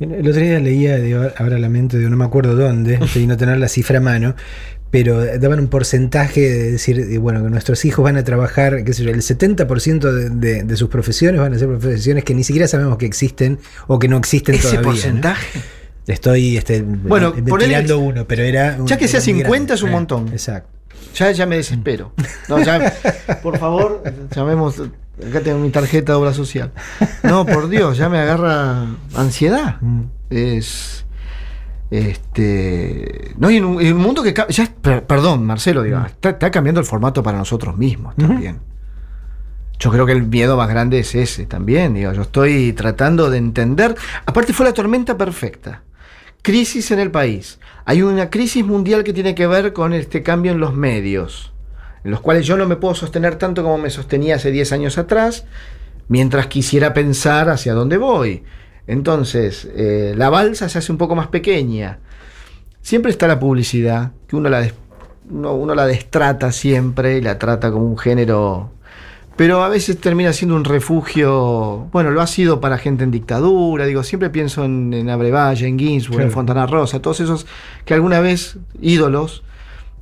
El 0.00 0.26
otro 0.28 0.40
día 0.42 0.58
leía, 0.58 0.96
digo, 0.96 1.22
ahora 1.38 1.58
la 1.58 1.68
mente, 1.68 1.96
digo, 1.96 2.10
no 2.10 2.16
me 2.16 2.24
acuerdo 2.24 2.56
dónde, 2.56 2.98
y 3.14 3.26
no 3.26 3.36
tener 3.36 3.58
la 3.58 3.68
cifra 3.68 3.98
a 3.98 4.00
mano, 4.00 4.34
pero 4.90 5.24
daban 5.38 5.60
un 5.60 5.68
porcentaje 5.68 6.40
de 6.40 6.72
decir, 6.72 7.18
bueno, 7.20 7.42
que 7.42 7.48
nuestros 7.50 7.84
hijos 7.84 8.02
van 8.02 8.16
a 8.16 8.24
trabajar, 8.24 8.82
qué 8.84 8.92
sé 8.94 9.04
yo, 9.04 9.10
el 9.10 9.22
70% 9.22 10.10
de, 10.12 10.30
de- 10.30 10.62
de 10.64 10.76
sus 10.76 10.88
profesiones 10.88 11.40
van 11.40 11.54
a 11.54 11.58
ser 11.58 11.68
profesiones 11.68 12.24
que 12.24 12.34
ni 12.34 12.42
siquiera 12.42 12.66
sabemos 12.66 12.98
que 12.98 13.06
existen 13.06 13.58
o 13.86 13.98
que 14.00 14.08
no 14.08 14.16
existen 14.18 14.56
Ese 14.56 14.62
todavía. 14.62 14.80
¿no? 14.82 14.88
porcentaje. 14.88 15.60
Estoy 16.08 16.56
este, 16.56 16.82
Bueno, 16.82 17.32
eh, 17.36 17.94
uno, 17.94 18.26
pero 18.26 18.42
era. 18.42 18.76
un- 18.80 18.86
Ya 18.88 18.96
que 18.96 19.06
sea 19.06 19.20
era 19.20 19.26
muy 19.26 19.34
50 19.42 19.48
grande. 19.54 19.74
es 19.74 19.82
un 19.84 19.88
Eh, 19.88 19.92
montón. 19.92 20.28
Exacto. 20.28 20.68
Ya, 21.14 21.30
ya 21.32 21.46
me 21.46 21.56
desespero. 21.56 22.12
No, 22.48 22.58
ya, 22.62 22.92
por 23.42 23.58
favor, 23.58 24.02
llamemos. 24.34 24.80
Acá 25.28 25.40
tengo 25.40 25.58
mi 25.58 25.70
tarjeta 25.70 26.12
de 26.12 26.18
obra 26.18 26.32
social. 26.32 26.72
No, 27.22 27.44
por 27.46 27.68
Dios, 27.68 27.96
ya 27.98 28.08
me 28.08 28.18
agarra 28.18 28.86
ansiedad. 29.14 29.76
Mm. 29.80 30.02
Es. 30.30 31.04
Este. 31.90 33.34
No, 33.38 33.50
y 33.50 33.56
en 33.58 33.64
un, 33.64 33.80
en 33.80 33.94
un 33.94 34.02
mundo 34.02 34.22
que. 34.22 34.34
Ya, 34.48 34.68
per- 34.80 35.04
perdón, 35.04 35.44
Marcelo, 35.44 35.82
digo, 35.82 36.00
está, 36.04 36.30
está 36.30 36.50
cambiando 36.50 36.80
el 36.80 36.86
formato 36.86 37.22
para 37.22 37.38
nosotros 37.38 37.76
mismos 37.76 38.16
también. 38.16 38.60
Yo 39.78 39.90
creo 39.90 40.06
que 40.06 40.12
el 40.12 40.22
miedo 40.22 40.56
más 40.56 40.68
grande 40.68 41.00
es 41.00 41.14
ese 41.14 41.44
también. 41.46 41.94
Digo, 41.94 42.12
yo 42.12 42.22
estoy 42.22 42.72
tratando 42.72 43.30
de 43.30 43.38
entender. 43.38 43.94
Aparte, 44.26 44.52
fue 44.52 44.64
la 44.64 44.72
tormenta 44.72 45.16
perfecta. 45.18 45.82
Crisis 46.42 46.90
en 46.90 46.98
el 46.98 47.12
país. 47.12 47.60
Hay 47.84 48.02
una 48.02 48.28
crisis 48.28 48.64
mundial 48.64 49.04
que 49.04 49.12
tiene 49.12 49.36
que 49.36 49.46
ver 49.46 49.72
con 49.72 49.92
este 49.92 50.24
cambio 50.24 50.50
en 50.50 50.58
los 50.58 50.74
medios, 50.74 51.52
en 52.02 52.10
los 52.10 52.20
cuales 52.20 52.46
yo 52.46 52.56
no 52.56 52.66
me 52.66 52.74
puedo 52.74 52.96
sostener 52.96 53.36
tanto 53.36 53.62
como 53.62 53.78
me 53.78 53.90
sostenía 53.90 54.34
hace 54.34 54.50
10 54.50 54.72
años 54.72 54.98
atrás, 54.98 55.44
mientras 56.08 56.48
quisiera 56.48 56.94
pensar 56.94 57.48
hacia 57.48 57.74
dónde 57.74 57.96
voy. 57.96 58.42
Entonces, 58.88 59.68
eh, 59.76 60.14
la 60.16 60.30
balsa 60.30 60.68
se 60.68 60.78
hace 60.78 60.90
un 60.90 60.98
poco 60.98 61.14
más 61.14 61.28
pequeña. 61.28 62.00
Siempre 62.80 63.12
está 63.12 63.28
la 63.28 63.38
publicidad, 63.38 64.10
que 64.26 64.34
uno 64.34 64.48
la, 64.48 64.68
uno 65.30 65.74
la 65.76 65.86
destrata 65.86 66.50
siempre 66.50 67.18
y 67.18 67.20
la 67.20 67.38
trata 67.38 67.70
como 67.70 67.86
un 67.86 67.98
género 67.98 68.72
pero 69.36 69.62
a 69.62 69.68
veces 69.68 69.98
termina 69.98 70.32
siendo 70.32 70.56
un 70.56 70.64
refugio, 70.64 71.88
bueno, 71.92 72.10
lo 72.10 72.20
ha 72.20 72.26
sido 72.26 72.60
para 72.60 72.78
gente 72.78 73.04
en 73.04 73.10
dictadura, 73.10 73.86
digo, 73.86 74.02
siempre 74.02 74.30
pienso 74.30 74.64
en, 74.64 74.92
en 74.92 75.08
Abrevalle, 75.08 75.66
en 75.66 75.78
Ginsburg, 75.78 76.22
en. 76.22 76.30
Fontana 76.30 76.66
Rosa, 76.66 77.00
todos 77.00 77.20
esos 77.20 77.46
que 77.84 77.94
alguna 77.94 78.20
vez 78.20 78.58
ídolos 78.80 79.42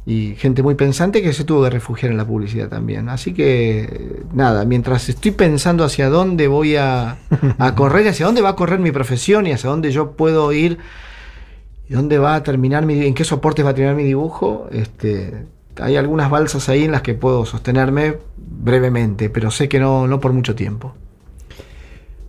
y 0.07 0.35
gente 0.37 0.63
muy 0.63 0.75
pensante 0.75 1.23
que 1.23 1.33
se 1.33 1.45
tuvo 1.45 1.65
que 1.65 1.71
refugiar 1.71 2.11
en 2.11 2.19
la 2.19 2.27
publicidad 2.27 2.69
también. 2.69 3.09
Así 3.09 3.33
que, 3.33 4.23
nada, 4.33 4.65
mientras 4.65 5.09
estoy 5.09 5.31
pensando 5.31 5.85
hacia 5.85 6.09
dónde 6.09 6.49
voy 6.49 6.77
a, 6.77 7.19
a 7.59 7.75
correr, 7.77 8.09
hacia 8.09 8.27
dónde 8.27 8.41
va 8.41 8.51
a 8.51 8.57
correr 8.57 8.81
mi 8.81 8.91
profesión 8.91 9.47
y 9.47 9.53
hacia 9.53 9.71
dónde 9.71 9.93
yo 9.93 10.13
puedo 10.13 10.53
ir, 10.53 10.79
¿y 11.89 11.95
dónde 11.95 12.19
va 12.19 12.35
a 12.35 12.43
terminar 12.43 12.87
mi, 12.87 13.05
en 13.05 13.15
qué 13.15 13.25
soportes 13.25 13.65
va 13.65 13.71
a 13.71 13.75
terminar 13.75 13.95
mi 13.95 14.05
dibujo? 14.05 14.69
Este, 14.73 15.47
hay 15.83 15.97
algunas 15.97 16.31
balsas 16.31 16.69
ahí 16.69 16.85
en 16.85 16.93
las 16.93 17.03
que 17.03 17.15
puedo 17.15 17.45
sostenerme 17.47 18.17
brevemente, 18.37 19.31
pero 19.31 19.51
sé 19.51 19.69
que 19.69 19.81
no, 19.81 20.07
no 20.07 20.21
por 20.21 20.33
mucho 20.33 20.55
tiempo. 20.55 20.95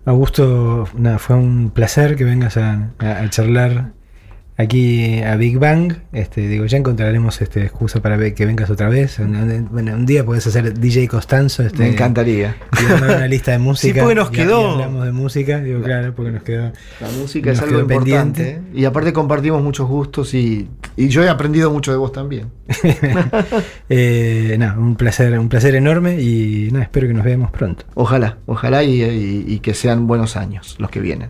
Augusto, 0.06 0.88
nada, 0.98 1.20
fue 1.20 1.36
un 1.36 1.70
placer 1.70 2.16
que 2.16 2.24
vengas 2.24 2.58
a, 2.58 2.90
a- 3.00 3.30
charlar 3.30 3.92
aquí 4.58 5.22
a 5.22 5.36
Big 5.36 5.58
Bang. 5.58 5.94
Este, 6.14 6.48
digo, 6.48 6.66
ya 6.66 6.78
encontraremos 6.78 7.42
este, 7.42 7.64
excusa 7.64 8.02
para 8.02 8.18
que 8.34 8.46
vengas 8.46 8.70
otra 8.70 8.90
vez. 8.90 9.18
Un, 9.20 9.68
bueno, 9.72 9.94
un 9.96 10.06
día 10.06 10.26
puedes 10.26 10.46
hacer 10.48 10.78
DJ 10.80 11.08
Costanzo. 11.08 11.64
Este, 11.64 11.80
Me 11.80 11.90
encantaría. 11.90 12.56
y 12.80 12.92
una 13.04 13.28
lista 13.28 13.52
de 13.52 13.58
música. 13.60 13.94
Sí, 13.94 14.00
porque 14.02 14.16
nos 14.16 14.30
y 14.30 14.32
quedó. 14.34 14.72
hablamos 14.72 15.06
de 15.06 15.12
música, 15.12 15.60
digo, 15.62 15.82
claro, 15.82 16.14
porque 16.16 16.32
nos 16.32 16.44
quedó. 16.44 16.72
La 17.00 17.10
música 17.20 17.52
es 17.52 17.62
algo 17.62 17.80
importante. 17.82 18.44
pendiente. 18.44 18.50
¿eh? 18.50 18.80
Y 18.82 18.86
aparte 18.86 19.14
compartimos 19.14 19.64
muchos 19.64 19.88
gustos 19.88 20.34
y, 20.34 20.68
y 20.96 21.08
yo 21.08 21.24
he 21.24 21.30
aprendido 21.30 21.72
mucho 21.72 21.92
de 21.92 21.98
vos 21.98 22.12
también. 22.12 22.48
Eh, 23.90 24.58
un 24.78 24.96
placer, 24.96 25.38
un 25.38 25.50
placer 25.50 25.76
enorme 25.76 26.22
y 26.22 26.70
nada, 26.72 26.84
espero 26.86 27.08
que 27.08 27.14
nos 27.14 27.26
veamos 27.26 27.52
pronto. 27.52 27.86
Ojalá, 27.94 28.38
ojalá 28.46 28.84
y, 28.84 29.02
y- 29.04 29.46
y 29.48 29.60
que 29.60 29.74
sean 29.74 30.08
buenos 30.08 30.38
años 30.38 30.76
los 30.80 30.90
que 30.90 31.02
vienen. 31.02 31.30